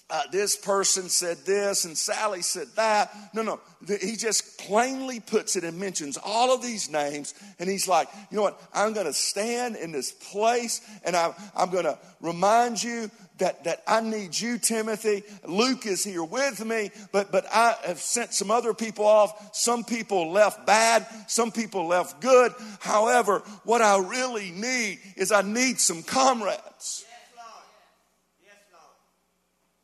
uh, 0.08 0.22
this 0.32 0.56
person 0.56 1.10
said 1.10 1.38
this 1.45 1.86
and 1.86 1.97
Sally 1.97 2.43
said 2.43 2.68
that. 2.76 3.12
No, 3.34 3.41
no. 3.41 3.60
He 3.88 4.16
just 4.16 4.60
plainly 4.60 5.20
puts 5.20 5.56
it 5.56 5.64
and 5.64 5.80
mentions 5.80 6.18
all 6.24 6.53
of 6.53 6.62
these 6.62 6.91
names. 6.91 7.34
And 7.58 7.68
he's 7.68 7.88
like, 7.88 8.08
you 8.30 8.38
know 8.38 8.43
what? 8.43 8.62
I'm 8.74 8.93
going 8.93 9.08
to 9.08 9.14
stand 9.14 9.76
in 9.76 9.91
this 9.91 10.12
place 10.12 10.82
and 11.03 11.16
I, 11.16 11.34
I'm 11.56 11.72
going 11.72 11.86
to 11.86 11.97
remind 12.22 12.84
you 12.84 13.10
that, 13.39 13.64
that 13.64 13.84
I 13.88 13.99
need 14.01 14.39
you, 14.39 14.60
Timothy. 14.60 15.24
Luke 15.47 15.88
is 15.88 16.03
here 16.03 16.24
with 16.24 16.64
me, 16.64 16.91
but, 17.12 17.32
but 17.32 17.45
I 17.51 17.76
have 17.86 17.99
sent 17.99 18.34
some 18.34 18.51
other 18.51 18.74
people 18.74 19.06
off. 19.06 19.56
Some 19.56 19.84
people 19.84 20.32
left 20.32 20.68
bad, 20.68 21.06
some 21.28 21.51
people 21.51 21.88
left 21.88 22.22
good. 22.22 22.53
However, 22.80 23.39
what 23.64 23.82
I 23.82 23.97
really 23.97 24.51
need 24.51 24.99
is 25.18 25.32
I 25.32 25.41
need 25.41 25.80
some 25.80 26.03
comrades. 26.03 27.05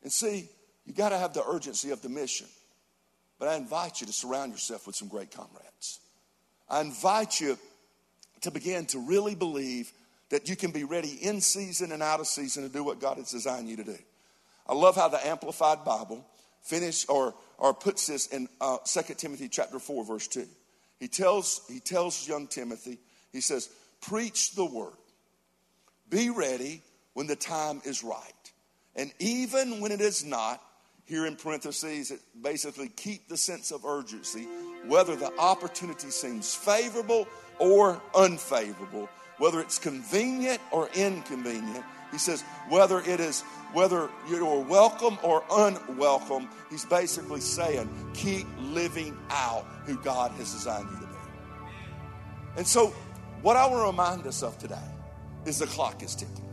And 0.02 0.12
see, 0.12 0.48
you 0.84 0.92
got 0.92 1.10
to 1.10 1.18
have 1.18 1.32
the 1.32 1.44
urgency 1.46 1.90
of 1.90 2.02
the 2.02 2.08
mission. 2.08 2.46
But 3.38 3.48
I 3.48 3.56
invite 3.56 4.00
you 4.00 4.06
to 4.06 4.12
surround 4.12 4.52
yourself 4.52 4.86
with 4.86 4.96
some 4.96 5.08
great 5.08 5.30
comrades. 5.30 6.00
I 6.68 6.80
invite 6.80 7.40
you 7.40 7.58
to 8.42 8.50
begin 8.50 8.86
to 8.86 8.98
really 8.98 9.34
believe 9.34 9.92
that 10.30 10.48
you 10.48 10.56
can 10.56 10.70
be 10.70 10.84
ready 10.84 11.18
in 11.20 11.40
season 11.40 11.92
and 11.92 12.02
out 12.02 12.20
of 12.20 12.26
season 12.26 12.62
to 12.62 12.68
do 12.68 12.82
what 12.82 13.00
God 13.00 13.18
has 13.18 13.30
designed 13.30 13.68
you 13.68 13.76
to 13.76 13.84
do. 13.84 13.98
I 14.66 14.74
love 14.74 14.96
how 14.96 15.08
the 15.08 15.24
Amplified 15.26 15.84
Bible 15.84 16.24
finish 16.62 17.06
or, 17.08 17.34
or 17.58 17.74
puts 17.74 18.06
this 18.06 18.28
in 18.28 18.48
uh, 18.60 18.78
2 18.78 19.14
Timothy 19.14 19.48
chapter 19.48 19.78
4, 19.78 20.04
verse 20.04 20.28
2. 20.28 20.46
He 20.98 21.08
tells, 21.08 21.60
he 21.68 21.80
tells 21.80 22.26
young 22.26 22.46
Timothy, 22.46 22.98
he 23.32 23.40
says, 23.40 23.68
preach 24.00 24.54
the 24.54 24.64
word. 24.64 24.92
Be 26.08 26.30
ready 26.30 26.82
when 27.14 27.26
the 27.26 27.36
time 27.36 27.82
is 27.84 28.04
right. 28.04 28.41
And 28.96 29.12
even 29.18 29.80
when 29.80 29.92
it 29.92 30.00
is 30.00 30.24
not, 30.24 30.60
here 31.04 31.26
in 31.26 31.36
parentheses, 31.36 32.10
it 32.10 32.20
basically 32.40 32.88
keep 32.88 33.28
the 33.28 33.36
sense 33.36 33.70
of 33.70 33.84
urgency, 33.84 34.46
whether 34.86 35.16
the 35.16 35.36
opportunity 35.38 36.10
seems 36.10 36.54
favorable 36.54 37.26
or 37.58 38.00
unfavorable, 38.14 39.08
whether 39.38 39.60
it's 39.60 39.78
convenient 39.78 40.60
or 40.70 40.88
inconvenient. 40.94 41.84
He 42.12 42.18
says, 42.18 42.42
whether 42.68 43.00
it 43.00 43.20
is, 43.20 43.42
whether 43.72 44.10
you're 44.28 44.60
welcome 44.60 45.18
or 45.22 45.44
unwelcome, 45.50 46.48
he's 46.70 46.84
basically 46.84 47.40
saying, 47.40 47.88
keep 48.14 48.46
living 48.58 49.16
out 49.30 49.64
who 49.84 49.96
God 49.98 50.30
has 50.32 50.52
designed 50.52 50.88
you 50.92 51.00
to 51.00 51.06
be. 51.06 51.18
And 52.58 52.66
so, 52.66 52.88
what 53.40 53.56
I 53.56 53.66
want 53.66 53.82
to 53.82 53.86
remind 53.86 54.26
us 54.26 54.42
of 54.42 54.58
today 54.58 54.76
is 55.46 55.58
the 55.58 55.66
clock 55.66 56.02
is 56.02 56.14
ticking. 56.14 56.51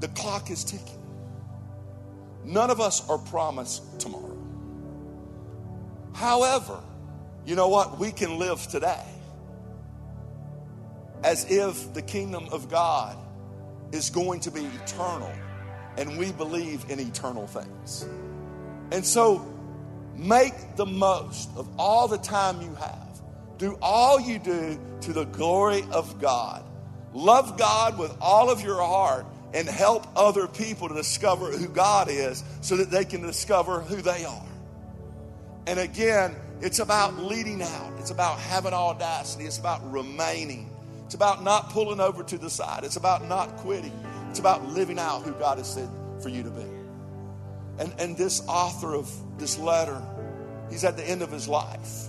The 0.00 0.08
clock 0.08 0.50
is 0.50 0.64
ticking. 0.64 1.02
None 2.44 2.70
of 2.70 2.80
us 2.80 3.08
are 3.08 3.18
promised 3.18 4.00
tomorrow. 4.00 4.36
However, 6.14 6.80
you 7.44 7.54
know 7.54 7.68
what? 7.68 7.98
We 7.98 8.12
can 8.12 8.38
live 8.38 8.66
today 8.68 9.04
as 11.22 11.50
if 11.50 11.92
the 11.94 12.02
kingdom 12.02 12.48
of 12.52 12.70
God 12.70 13.16
is 13.92 14.10
going 14.10 14.40
to 14.40 14.50
be 14.50 14.64
eternal 14.84 15.32
and 15.96 16.16
we 16.18 16.30
believe 16.32 16.84
in 16.88 17.00
eternal 17.00 17.46
things. 17.46 18.06
And 18.92 19.04
so 19.04 19.44
make 20.16 20.54
the 20.76 20.86
most 20.86 21.50
of 21.56 21.68
all 21.78 22.08
the 22.08 22.18
time 22.18 22.60
you 22.62 22.74
have. 22.76 23.20
Do 23.58 23.76
all 23.82 24.20
you 24.20 24.38
do 24.38 24.78
to 25.00 25.12
the 25.12 25.24
glory 25.24 25.84
of 25.90 26.20
God. 26.20 26.64
Love 27.12 27.58
God 27.58 27.98
with 27.98 28.16
all 28.20 28.50
of 28.50 28.62
your 28.62 28.80
heart 28.80 29.26
and 29.54 29.68
help 29.68 30.06
other 30.16 30.46
people 30.46 30.88
to 30.88 30.94
discover 30.94 31.50
who 31.50 31.68
God 31.68 32.08
is 32.10 32.44
so 32.60 32.76
that 32.76 32.90
they 32.90 33.04
can 33.04 33.22
discover 33.22 33.80
who 33.80 33.96
they 34.02 34.24
are. 34.24 34.46
And 35.66 35.78
again, 35.78 36.36
it's 36.60 36.80
about 36.80 37.16
leading 37.16 37.62
out, 37.62 37.92
it's 37.98 38.10
about 38.10 38.38
having 38.38 38.72
audacity, 38.72 39.44
it's 39.44 39.58
about 39.58 39.90
remaining, 39.92 40.70
it's 41.04 41.14
about 41.14 41.42
not 41.42 41.70
pulling 41.70 42.00
over 42.00 42.22
to 42.22 42.38
the 42.38 42.50
side, 42.50 42.84
it's 42.84 42.96
about 42.96 43.26
not 43.26 43.56
quitting, 43.58 43.92
it's 44.30 44.38
about 44.38 44.66
living 44.66 44.98
out 44.98 45.22
who 45.22 45.32
God 45.32 45.58
has 45.58 45.72
said 45.72 45.88
for 46.20 46.28
you 46.28 46.42
to 46.42 46.50
be. 46.50 46.64
And, 47.78 47.94
and 47.98 48.16
this 48.16 48.42
author 48.48 48.94
of 48.94 49.10
this 49.38 49.58
letter, 49.58 50.02
he's 50.70 50.84
at 50.84 50.96
the 50.96 51.08
end 51.08 51.22
of 51.22 51.30
his 51.30 51.46
life. 51.48 52.08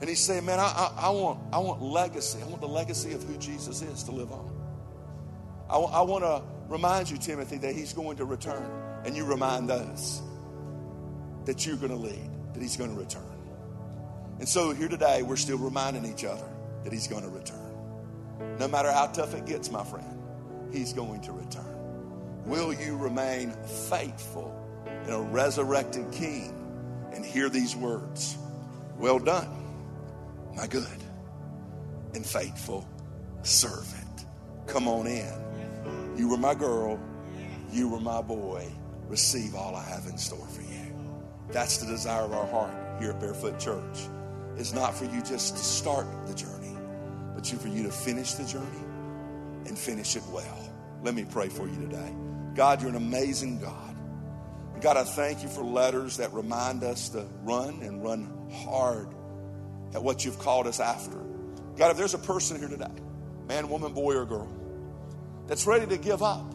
And 0.00 0.08
he's 0.08 0.20
saying, 0.20 0.44
Man, 0.46 0.58
I, 0.58 0.64
I, 0.64 1.06
I 1.06 1.10
want, 1.10 1.38
I 1.52 1.58
want 1.58 1.80
legacy. 1.82 2.42
I 2.42 2.46
want 2.46 2.60
the 2.60 2.68
legacy 2.68 3.12
of 3.12 3.22
who 3.22 3.36
Jesus 3.36 3.82
is 3.82 4.02
to 4.04 4.10
live 4.10 4.32
on. 4.32 4.61
I, 5.72 5.78
I 5.78 6.00
want 6.02 6.22
to 6.22 6.42
remind 6.68 7.10
you, 7.10 7.16
Timothy, 7.16 7.56
that 7.58 7.74
he's 7.74 7.94
going 7.94 8.18
to 8.18 8.26
return. 8.26 8.70
And 9.04 9.16
you 9.16 9.24
remind 9.24 9.68
those 9.68 10.20
that 11.46 11.66
you're 11.66 11.76
going 11.76 11.90
to 11.90 11.96
lead, 11.96 12.30
that 12.52 12.62
he's 12.62 12.76
going 12.76 12.94
to 12.94 13.00
return. 13.00 13.22
And 14.38 14.48
so 14.48 14.72
here 14.72 14.88
today, 14.88 15.22
we're 15.22 15.36
still 15.36 15.58
reminding 15.58 16.04
each 16.04 16.24
other 16.24 16.48
that 16.84 16.92
he's 16.92 17.08
going 17.08 17.22
to 17.22 17.30
return. 17.30 17.58
No 18.58 18.68
matter 18.68 18.92
how 18.92 19.06
tough 19.06 19.34
it 19.34 19.46
gets, 19.46 19.70
my 19.70 19.82
friend, 19.82 20.22
he's 20.72 20.92
going 20.92 21.20
to 21.22 21.32
return. 21.32 21.64
Will 22.44 22.72
you 22.72 22.96
remain 22.96 23.52
faithful 23.88 24.54
in 25.06 25.12
a 25.12 25.20
resurrected 25.20 26.10
king 26.12 26.54
and 27.12 27.24
hear 27.24 27.48
these 27.48 27.74
words? 27.74 28.36
Well 28.98 29.18
done, 29.18 29.48
my 30.54 30.66
good 30.66 30.86
and 32.14 32.26
faithful 32.26 32.86
servant. 33.42 34.26
Come 34.66 34.86
on 34.86 35.06
in 35.06 35.41
you 36.16 36.28
were 36.28 36.36
my 36.36 36.54
girl. 36.54 37.00
You 37.72 37.88
were 37.88 38.00
my 38.00 38.22
boy. 38.22 38.70
Receive 39.08 39.54
all 39.54 39.74
I 39.74 39.84
have 39.84 40.06
in 40.06 40.18
store 40.18 40.46
for 40.46 40.62
you. 40.62 40.94
That's 41.50 41.78
the 41.78 41.86
desire 41.86 42.22
of 42.22 42.32
our 42.32 42.46
heart 42.46 42.74
here 43.00 43.10
at 43.10 43.20
Barefoot 43.20 43.58
Church. 43.58 44.08
It's 44.56 44.72
not 44.72 44.94
for 44.94 45.04
you 45.06 45.22
just 45.22 45.56
to 45.56 45.62
start 45.62 46.06
the 46.26 46.34
journey, 46.34 46.76
but 47.34 47.46
for 47.46 47.68
you 47.68 47.82
to 47.84 47.90
finish 47.90 48.34
the 48.34 48.44
journey 48.44 48.84
and 49.66 49.78
finish 49.78 50.16
it 50.16 50.22
well. 50.30 50.70
Let 51.02 51.14
me 51.14 51.24
pray 51.28 51.48
for 51.48 51.66
you 51.66 51.76
today. 51.76 52.14
God, 52.54 52.80
you're 52.80 52.90
an 52.90 52.96
amazing 52.96 53.58
God. 53.58 53.96
God, 54.80 54.96
I 54.96 55.04
thank 55.04 55.42
you 55.42 55.48
for 55.48 55.62
letters 55.62 56.16
that 56.18 56.32
remind 56.32 56.82
us 56.84 57.08
to 57.10 57.26
run 57.42 57.80
and 57.82 58.02
run 58.02 58.50
hard 58.52 59.08
at 59.94 60.02
what 60.02 60.24
you've 60.24 60.38
called 60.38 60.66
us 60.66 60.80
after. 60.80 61.18
God, 61.76 61.90
if 61.90 61.96
there's 61.96 62.14
a 62.14 62.18
person 62.18 62.58
here 62.58 62.68
today, 62.68 62.92
man, 63.46 63.68
woman, 63.68 63.92
boy, 63.92 64.16
or 64.16 64.24
girl, 64.24 64.48
that's 65.52 65.66
ready 65.66 65.86
to 65.86 65.98
give 65.98 66.22
up, 66.22 66.54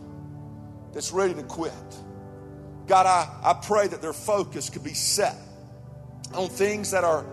that's 0.91 1.11
ready 1.11 1.35
to 1.35 1.43
quit. 1.43 1.71
God, 2.87 3.05
I, 3.05 3.29
I 3.47 3.53
pray 3.53 3.85
that 3.85 4.01
their 4.01 4.11
focus 4.11 4.71
could 4.71 4.83
be 4.83 4.95
set 4.95 5.35
on 6.33 6.49
things 6.49 6.89
that 6.89 7.03
are 7.03 7.23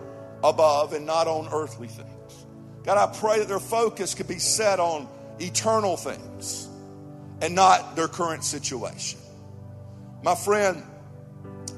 above 0.43 0.93
and 0.93 1.07
not 1.07 1.25
on 1.27 1.49
earthly 1.51 1.87
things. 1.87 2.45
God, 2.83 2.99
I 2.99 3.17
pray 3.17 3.39
that 3.39 3.47
their 3.47 3.59
focus 3.59 4.13
could 4.13 4.27
be 4.27 4.37
set 4.37 4.79
on 4.79 5.07
eternal 5.39 5.97
things 5.97 6.69
and 7.41 7.55
not 7.55 7.95
their 7.95 8.09
current 8.09 8.43
situation. 8.43 9.17
My 10.21 10.35
friend, 10.35 10.83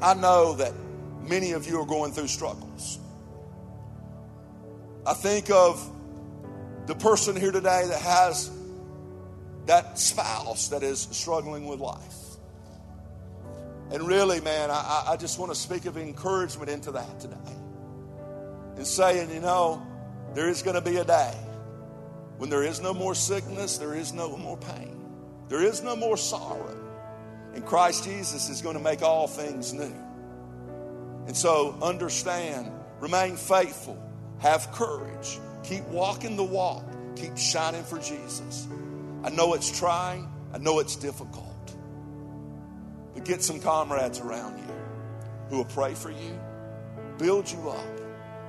I 0.02 0.16
know 0.16 0.56
that 0.56 0.74
many 1.22 1.54
of 1.54 1.66
you 1.66 1.80
are 1.80 1.86
going 1.86 2.12
through 2.12 2.28
struggles. 2.28 3.00
I 5.06 5.14
think 5.14 5.50
of 5.50 5.82
the 6.88 6.96
person 6.96 7.38
here 7.38 7.54
today 7.54 7.86
that 7.88 8.02
has 8.02 8.52
that 9.68 10.00
spouse 10.00 10.70
that 10.70 10.84
is 10.84 11.08
struggling 11.12 11.66
with 11.66 11.80
life. 11.80 12.16
And 13.92 14.06
really, 14.06 14.42
man, 14.42 14.70
I, 14.70 15.06
I 15.10 15.18
just 15.18 15.40
want 15.40 15.52
to 15.52 15.58
speak 15.58 15.86
of 15.86 15.98
encouragement 15.98 16.70
into 16.70 16.92
that 16.92 17.20
today. 17.20 17.36
And 18.76 18.86
saying, 18.86 19.32
you 19.32 19.40
know, 19.40 19.86
there 20.34 20.50
is 20.50 20.62
going 20.62 20.76
to 20.76 20.82
be 20.82 20.98
a 20.98 21.06
day 21.06 21.34
when 22.38 22.50
there 22.50 22.64
is 22.64 22.82
no 22.82 22.94
more 22.94 23.16
sickness, 23.16 23.78
there 23.78 23.96
is 23.96 24.14
no 24.14 24.36
more 24.38 24.58
pain, 24.58 25.04
there 25.50 25.64
is 25.64 25.82
no 25.82 25.96
more 25.96 26.18
sorrow. 26.18 26.78
And 27.54 27.66
Christ 27.66 28.04
Jesus 28.04 28.50
is 28.50 28.62
going 28.62 28.78
to 28.78 28.84
make 28.84 29.02
all 29.02 29.28
things 29.28 29.74
new. 29.74 29.96
And 31.26 31.36
so 31.36 31.78
understand, 31.82 32.72
remain 33.00 33.36
faithful, 33.36 33.98
have 34.40 34.72
courage, 34.74 35.40
keep 35.64 35.84
walking 35.86 36.36
the 36.36 36.44
walk, 36.44 36.86
keep 37.16 37.38
shining 37.38 37.84
for 37.84 37.98
Jesus. 37.98 38.68
I 39.24 39.30
know 39.30 39.54
it's 39.54 39.78
trying, 39.78 40.30
I 40.54 40.58
know 40.58 40.80
it's 40.80 40.96
difficult. 40.96 41.76
But 43.14 43.26
get 43.26 43.44
some 43.44 43.60
comrades 43.60 44.20
around 44.20 44.58
you 44.60 44.74
who 45.50 45.58
will 45.58 45.66
pray 45.66 45.94
for 45.94 46.12
you, 46.12 46.40
build 47.18 47.52
you 47.52 47.70
up, 47.70 48.00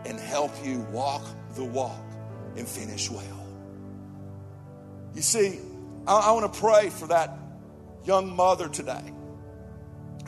and 0.04 0.18
help 0.18 0.52
you 0.64 0.80
walk 0.92 1.24
the 1.54 1.64
walk 1.64 2.04
and 2.56 2.68
finish 2.68 3.10
well. 3.10 3.46
You 5.14 5.22
see, 5.22 5.58
I, 6.06 6.16
I 6.16 6.32
want 6.32 6.52
to 6.52 6.60
pray 6.60 6.90
for 6.90 7.08
that 7.08 7.36
young 8.04 8.34
mother 8.34 8.68
today 8.68 9.12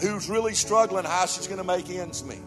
who's 0.00 0.28
really 0.28 0.54
struggling 0.54 1.04
how 1.04 1.26
she's 1.26 1.46
going 1.46 1.58
to 1.58 1.64
make 1.64 1.88
ends 1.90 2.24
meet. 2.24 2.38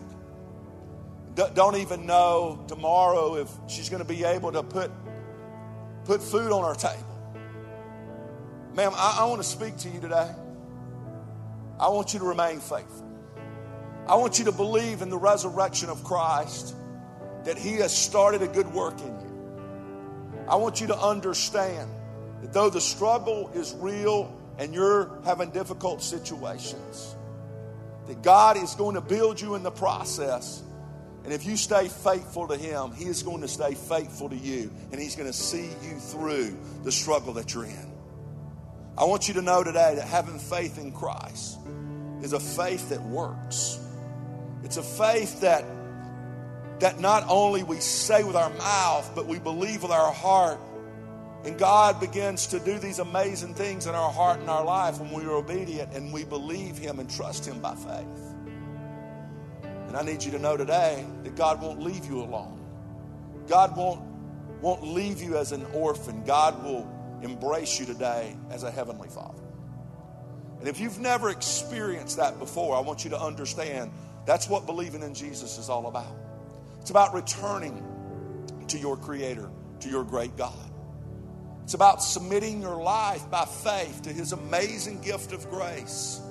Don't 1.35 1.77
even 1.77 2.05
know 2.05 2.63
tomorrow 2.67 3.35
if 3.35 3.49
she's 3.67 3.89
going 3.89 4.03
to 4.03 4.07
be 4.07 4.23
able 4.23 4.51
to 4.51 4.61
put, 4.61 4.91
put 6.05 6.21
food 6.21 6.51
on 6.51 6.63
her 6.63 6.79
table. 6.79 7.12
Ma'am, 8.75 8.91
I, 8.95 9.19
I 9.21 9.25
want 9.25 9.41
to 9.41 9.47
speak 9.47 9.77
to 9.77 9.89
you 9.89 9.99
today. 9.99 10.31
I 11.79 11.89
want 11.89 12.13
you 12.13 12.19
to 12.19 12.25
remain 12.25 12.59
faithful. 12.59 13.07
I 14.07 14.15
want 14.15 14.39
you 14.39 14.45
to 14.45 14.51
believe 14.51 15.01
in 15.01 15.09
the 15.09 15.17
resurrection 15.17 15.89
of 15.89 16.03
Christ, 16.03 16.75
that 17.43 17.57
He 17.57 17.73
has 17.73 17.95
started 17.95 18.41
a 18.41 18.47
good 18.47 18.71
work 18.73 18.99
in 18.99 19.07
you. 19.07 20.45
I 20.47 20.55
want 20.55 20.81
you 20.81 20.87
to 20.87 20.97
understand 20.97 21.89
that 22.41 22.51
though 22.51 22.69
the 22.69 22.81
struggle 22.81 23.51
is 23.53 23.73
real 23.75 24.35
and 24.57 24.73
you're 24.73 25.21
having 25.23 25.51
difficult 25.51 26.01
situations, 26.01 27.15
that 28.07 28.21
God 28.23 28.57
is 28.57 28.75
going 28.75 28.95
to 28.95 29.01
build 29.01 29.39
you 29.39 29.55
in 29.55 29.63
the 29.63 29.71
process. 29.71 30.61
And 31.23 31.31
if 31.31 31.45
you 31.45 31.55
stay 31.55 31.87
faithful 31.87 32.47
to 32.47 32.57
Him, 32.57 32.91
He 32.91 33.05
is 33.05 33.23
going 33.23 33.41
to 33.41 33.47
stay 33.47 33.75
faithful 33.75 34.29
to 34.29 34.35
you, 34.35 34.71
and 34.91 34.99
He's 34.99 35.15
going 35.15 35.29
to 35.29 35.37
see 35.37 35.69
you 35.83 35.99
through 35.99 36.57
the 36.83 36.91
struggle 36.91 37.33
that 37.33 37.53
you're 37.53 37.65
in. 37.65 37.92
I 38.97 39.05
want 39.05 39.27
you 39.27 39.33
to 39.35 39.41
know 39.41 39.63
today 39.63 39.95
that 39.95 40.07
having 40.07 40.37
faith 40.37 40.77
in 40.77 40.91
Christ 40.91 41.57
is 42.21 42.33
a 42.33 42.39
faith 42.39 42.89
that 42.89 43.01
works. 43.01 43.79
It's 44.63 44.77
a 44.77 44.83
faith 44.83 45.41
that 45.41 45.65
that 46.79 46.99
not 46.99 47.23
only 47.29 47.63
we 47.63 47.77
say 47.77 48.23
with 48.23 48.35
our 48.35 48.49
mouth, 48.49 49.11
but 49.15 49.25
we 49.25 49.39
believe 49.39 49.83
with 49.83 49.91
our 49.91 50.11
heart. 50.11 50.59
And 51.45 51.57
God 51.57 51.99
begins 51.99 52.47
to 52.47 52.59
do 52.59 52.77
these 52.77 52.99
amazing 52.99 53.53
things 53.53 53.85
in 53.87 53.95
our 53.95 54.11
heart 54.11 54.39
and 54.39 54.49
our 54.49 54.65
life 54.65 54.99
when 54.99 55.11
we 55.11 55.23
are 55.23 55.33
obedient 55.33 55.93
and 55.93 56.11
we 56.11 56.23
believe 56.23 56.77
Him 56.77 56.99
and 56.99 57.09
trust 57.09 57.45
Him 57.45 57.59
by 57.59 57.75
faith. 57.75 58.33
And 59.87 59.95
I 59.95 60.03
need 60.03 60.23
you 60.23 60.31
to 60.31 60.39
know 60.39 60.57
today 60.57 61.05
that 61.23 61.35
God 61.35 61.61
won't 61.61 61.81
leave 61.81 62.05
you 62.05 62.21
alone. 62.21 62.59
God 63.47 63.77
won't, 63.77 64.01
won't 64.61 64.83
leave 64.83 65.21
you 65.21 65.37
as 65.37 65.51
an 65.51 65.65
orphan. 65.73 66.23
God 66.25 66.63
will 66.63 66.83
embrace 67.25 67.79
you 67.79 67.85
today 67.85 68.35
as 68.49 68.63
a 68.63 68.71
heavenly 68.71 69.09
Father. 69.09 69.43
And 70.59 70.67
if 70.67 70.79
you've 70.79 70.99
never 70.99 71.29
experienced 71.29 72.17
that 72.17 72.39
before, 72.39 72.75
I 72.75 72.79
want 72.79 73.03
you 73.03 73.09
to 73.11 73.19
understand 73.19 73.91
that's 74.25 74.47
what 74.47 74.65
believing 74.65 75.01
in 75.01 75.13
Jesus 75.13 75.57
is 75.57 75.69
all 75.69 75.87
about. 75.87 76.15
It's 76.79 76.89
about 76.89 77.13
returning 77.13 77.83
to 78.67 78.77
your 78.77 78.95
Creator, 78.95 79.49
to 79.81 79.89
your 79.89 80.03
great 80.03 80.37
God. 80.37 80.53
It's 81.63 81.73
about 81.73 82.01
submitting 82.01 82.61
your 82.61 82.81
life 82.81 83.29
by 83.29 83.45
faith 83.45 84.03
to 84.03 84.09
His 84.09 84.31
amazing 84.31 85.01
gift 85.01 85.31
of 85.31 85.49
grace. 85.49 86.21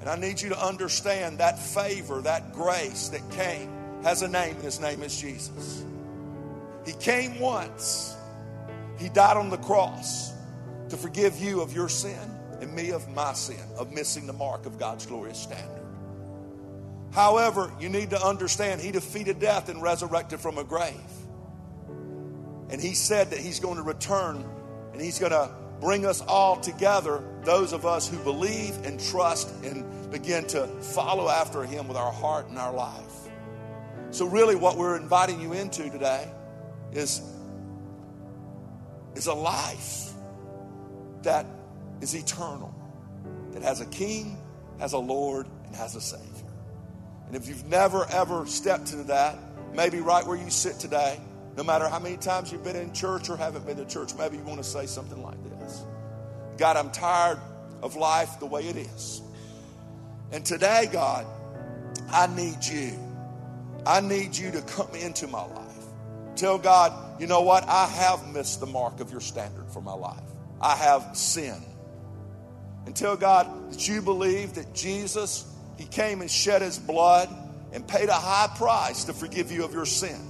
And 0.00 0.08
I 0.08 0.16
need 0.16 0.40
you 0.40 0.50
to 0.50 0.58
understand 0.62 1.38
that 1.38 1.58
favor, 1.58 2.20
that 2.22 2.52
grace 2.52 3.08
that 3.08 3.30
came, 3.30 3.70
has 4.02 4.22
a 4.22 4.28
name. 4.28 4.56
His 4.56 4.80
name 4.80 5.02
is 5.02 5.20
Jesus. 5.20 5.84
He 6.86 6.92
came 6.92 7.38
once, 7.40 8.16
He 8.98 9.08
died 9.08 9.36
on 9.36 9.50
the 9.50 9.58
cross 9.58 10.32
to 10.88 10.96
forgive 10.96 11.38
you 11.38 11.60
of 11.60 11.72
your 11.72 11.88
sin 11.88 12.18
and 12.60 12.74
me 12.74 12.90
of 12.90 13.08
my 13.08 13.32
sin, 13.32 13.60
of 13.76 13.92
missing 13.92 14.26
the 14.26 14.32
mark 14.32 14.66
of 14.66 14.78
God's 14.78 15.06
glorious 15.06 15.38
standard. 15.38 15.84
However, 17.12 17.72
you 17.80 17.88
need 17.88 18.10
to 18.10 18.22
understand 18.22 18.80
He 18.80 18.90
defeated 18.90 19.38
death 19.38 19.68
and 19.68 19.80
resurrected 19.80 20.40
from 20.40 20.58
a 20.58 20.64
grave. 20.64 20.94
And 22.70 22.80
He 22.80 22.94
said 22.94 23.30
that 23.30 23.38
He's 23.38 23.60
going 23.60 23.76
to 23.76 23.82
return 23.82 24.44
and 24.92 25.00
He's 25.00 25.18
going 25.18 25.32
to 25.32 25.50
bring 25.80 26.04
us 26.04 26.20
all 26.22 26.56
together, 26.56 27.22
those 27.44 27.72
of 27.72 27.86
us 27.86 28.08
who 28.08 28.18
believe 28.24 28.84
and 28.84 29.00
trust 29.00 29.48
and 29.64 30.10
begin 30.10 30.44
to 30.48 30.66
follow 30.66 31.28
after 31.28 31.62
Him 31.62 31.88
with 31.88 31.96
our 31.96 32.12
heart 32.12 32.48
and 32.48 32.58
our 32.58 32.72
life. 32.72 33.12
So, 34.10 34.26
really, 34.26 34.56
what 34.56 34.76
we're 34.76 34.96
inviting 34.96 35.40
you 35.40 35.52
into 35.52 35.88
today 35.90 36.28
is, 36.92 37.20
is 39.18 39.26
a 39.26 39.34
life 39.34 40.12
that 41.22 41.44
is 42.00 42.14
eternal, 42.14 42.72
that 43.52 43.62
has 43.62 43.80
a 43.80 43.86
King, 43.86 44.38
has 44.78 44.92
a 44.92 44.98
Lord, 44.98 45.48
and 45.66 45.74
has 45.74 45.96
a 45.96 46.00
Savior. 46.00 46.46
And 47.26 47.34
if 47.34 47.48
you've 47.48 47.66
never 47.66 48.06
ever 48.10 48.46
stepped 48.46 48.92
into 48.92 49.04
that, 49.08 49.36
maybe 49.74 49.98
right 50.00 50.24
where 50.24 50.38
you 50.38 50.48
sit 50.50 50.78
today, 50.78 51.20
no 51.56 51.64
matter 51.64 51.88
how 51.88 51.98
many 51.98 52.16
times 52.16 52.52
you've 52.52 52.62
been 52.62 52.76
in 52.76 52.92
church 52.92 53.28
or 53.28 53.36
haven't 53.36 53.66
been 53.66 53.76
to 53.78 53.84
church, 53.84 54.12
maybe 54.16 54.36
you 54.36 54.44
want 54.44 54.58
to 54.58 54.64
say 54.64 54.86
something 54.86 55.20
like 55.20 55.42
this 55.58 55.84
God, 56.56 56.76
I'm 56.76 56.90
tired 56.92 57.40
of 57.82 57.96
life 57.96 58.38
the 58.38 58.46
way 58.46 58.62
it 58.62 58.76
is. 58.76 59.20
And 60.30 60.44
today, 60.44 60.88
God, 60.92 61.26
I 62.10 62.28
need 62.28 62.64
you. 62.64 62.92
I 63.84 64.00
need 64.00 64.36
you 64.36 64.52
to 64.52 64.60
come 64.62 64.94
into 64.94 65.26
my 65.26 65.44
life. 65.44 65.66
Tell 66.36 66.58
God, 66.58 66.92
you 67.18 67.26
know 67.26 67.42
what? 67.42 67.64
I 67.68 67.86
have 67.86 68.32
missed 68.32 68.60
the 68.60 68.66
mark 68.66 69.00
of 69.00 69.10
your 69.10 69.20
standard 69.20 69.68
for 69.70 69.80
my 69.80 69.92
life. 69.92 70.22
I 70.60 70.76
have 70.76 71.16
sinned. 71.16 71.64
And 72.86 72.94
tell 72.94 73.16
God 73.16 73.72
that 73.72 73.88
you 73.88 74.00
believe 74.00 74.54
that 74.54 74.74
Jesus, 74.74 75.52
He 75.76 75.84
came 75.84 76.20
and 76.20 76.30
shed 76.30 76.62
His 76.62 76.78
blood 76.78 77.28
and 77.72 77.86
paid 77.86 78.08
a 78.08 78.14
high 78.14 78.48
price 78.56 79.04
to 79.04 79.12
forgive 79.12 79.52
you 79.52 79.64
of 79.64 79.74
your 79.74 79.86
sin. 79.86 80.20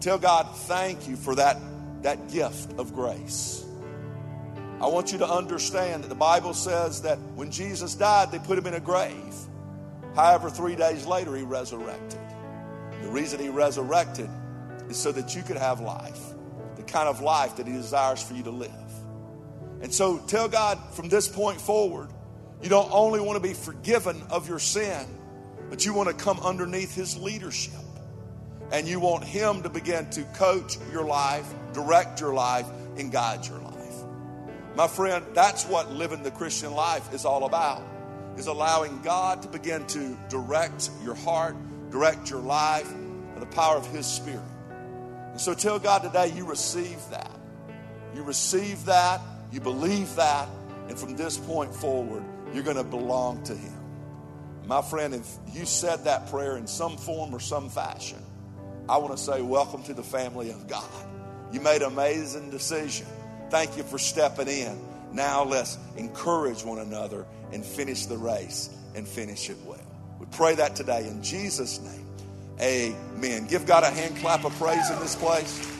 Tell 0.00 0.18
God, 0.18 0.44
thank 0.54 1.08
you 1.08 1.16
for 1.16 1.34
that, 1.36 1.58
that 2.02 2.30
gift 2.30 2.78
of 2.78 2.94
grace. 2.94 3.64
I 4.80 4.88
want 4.88 5.12
you 5.12 5.18
to 5.18 5.28
understand 5.28 6.04
that 6.04 6.08
the 6.08 6.14
Bible 6.14 6.52
says 6.52 7.02
that 7.02 7.18
when 7.36 7.50
Jesus 7.50 7.94
died, 7.94 8.30
they 8.32 8.38
put 8.40 8.58
him 8.58 8.66
in 8.66 8.74
a 8.74 8.80
grave. 8.80 9.34
However, 10.14 10.50
three 10.50 10.76
days 10.76 11.06
later, 11.06 11.34
he 11.34 11.42
resurrected. 11.42 12.20
The 13.02 13.08
reason 13.08 13.40
he 13.40 13.48
resurrected 13.48 14.28
is 14.88 14.96
so 14.96 15.12
that 15.12 15.34
you 15.34 15.42
could 15.42 15.56
have 15.56 15.80
life, 15.80 16.20
the 16.76 16.82
kind 16.82 17.08
of 17.08 17.20
life 17.20 17.56
that 17.56 17.66
he 17.66 17.72
desires 17.72 18.22
for 18.22 18.34
you 18.34 18.42
to 18.44 18.50
live. 18.50 18.70
And 19.80 19.92
so 19.92 20.18
tell 20.18 20.48
God 20.48 20.78
from 20.92 21.08
this 21.08 21.28
point 21.28 21.60
forward, 21.60 22.08
you 22.62 22.68
don't 22.68 22.90
only 22.90 23.20
want 23.20 23.36
to 23.36 23.46
be 23.46 23.54
forgiven 23.54 24.22
of 24.30 24.48
your 24.48 24.58
sin, 24.58 25.06
but 25.68 25.84
you 25.84 25.92
want 25.92 26.08
to 26.08 26.14
come 26.14 26.40
underneath 26.40 26.94
his 26.94 27.18
leadership. 27.18 27.74
And 28.72 28.88
you 28.88 28.98
want 28.98 29.24
him 29.24 29.62
to 29.62 29.68
begin 29.68 30.08
to 30.10 30.22
coach 30.34 30.78
your 30.90 31.04
life, 31.04 31.46
direct 31.74 32.20
your 32.20 32.32
life, 32.32 32.66
and 32.96 33.12
guide 33.12 33.46
your 33.46 33.58
life. 33.58 33.74
My 34.74 34.88
friend, 34.88 35.24
that's 35.34 35.66
what 35.66 35.92
living 35.92 36.22
the 36.22 36.30
Christian 36.30 36.72
life 36.72 37.12
is 37.12 37.24
all 37.24 37.44
about. 37.44 37.82
Is 38.36 38.46
allowing 38.46 39.00
God 39.02 39.42
to 39.42 39.48
begin 39.48 39.86
to 39.88 40.18
direct 40.28 40.90
your 41.04 41.14
heart, 41.14 41.54
direct 41.90 42.30
your 42.30 42.40
life 42.40 42.90
by 43.34 43.40
the 43.40 43.46
power 43.46 43.76
of 43.76 43.86
his 43.88 44.06
spirit. 44.06 44.40
And 45.34 45.40
so 45.40 45.52
tell 45.52 45.78
God 45.78 46.02
today 46.02 46.32
you 46.34 46.46
receive 46.46 46.98
that. 47.10 47.30
You 48.14 48.22
receive 48.22 48.86
that 48.86 49.20
you 49.54 49.60
believe 49.60 50.16
that, 50.16 50.48
and 50.88 50.98
from 50.98 51.14
this 51.14 51.38
point 51.38 51.72
forward, 51.72 52.24
you're 52.52 52.64
going 52.64 52.76
to 52.76 52.82
belong 52.82 53.40
to 53.44 53.54
Him. 53.54 53.72
My 54.66 54.82
friend, 54.82 55.14
if 55.14 55.28
you 55.52 55.64
said 55.64 56.02
that 56.04 56.28
prayer 56.28 56.56
in 56.56 56.66
some 56.66 56.96
form 56.96 57.32
or 57.32 57.38
some 57.38 57.70
fashion, 57.70 58.18
I 58.88 58.96
want 58.96 59.16
to 59.16 59.22
say, 59.22 59.42
Welcome 59.42 59.84
to 59.84 59.94
the 59.94 60.02
family 60.02 60.50
of 60.50 60.66
God. 60.66 60.90
You 61.52 61.60
made 61.60 61.82
an 61.82 61.92
amazing 61.92 62.50
decision. 62.50 63.06
Thank 63.48 63.76
you 63.76 63.84
for 63.84 63.96
stepping 63.96 64.48
in. 64.48 64.76
Now 65.12 65.44
let's 65.44 65.78
encourage 65.96 66.64
one 66.64 66.80
another 66.80 67.26
and 67.52 67.64
finish 67.64 68.06
the 68.06 68.18
race 68.18 68.76
and 68.96 69.06
finish 69.06 69.50
it 69.50 69.56
well. 69.64 69.78
We 70.18 70.26
pray 70.32 70.56
that 70.56 70.74
today 70.74 71.06
in 71.06 71.22
Jesus' 71.22 71.80
name. 71.80 72.03
Amen. 72.60 73.46
Give 73.46 73.66
God 73.66 73.84
a 73.84 73.90
hand 73.90 74.16
clap 74.16 74.44
of 74.44 74.54
praise 74.58 74.90
in 74.90 75.00
this 75.00 75.16
place. 75.16 75.73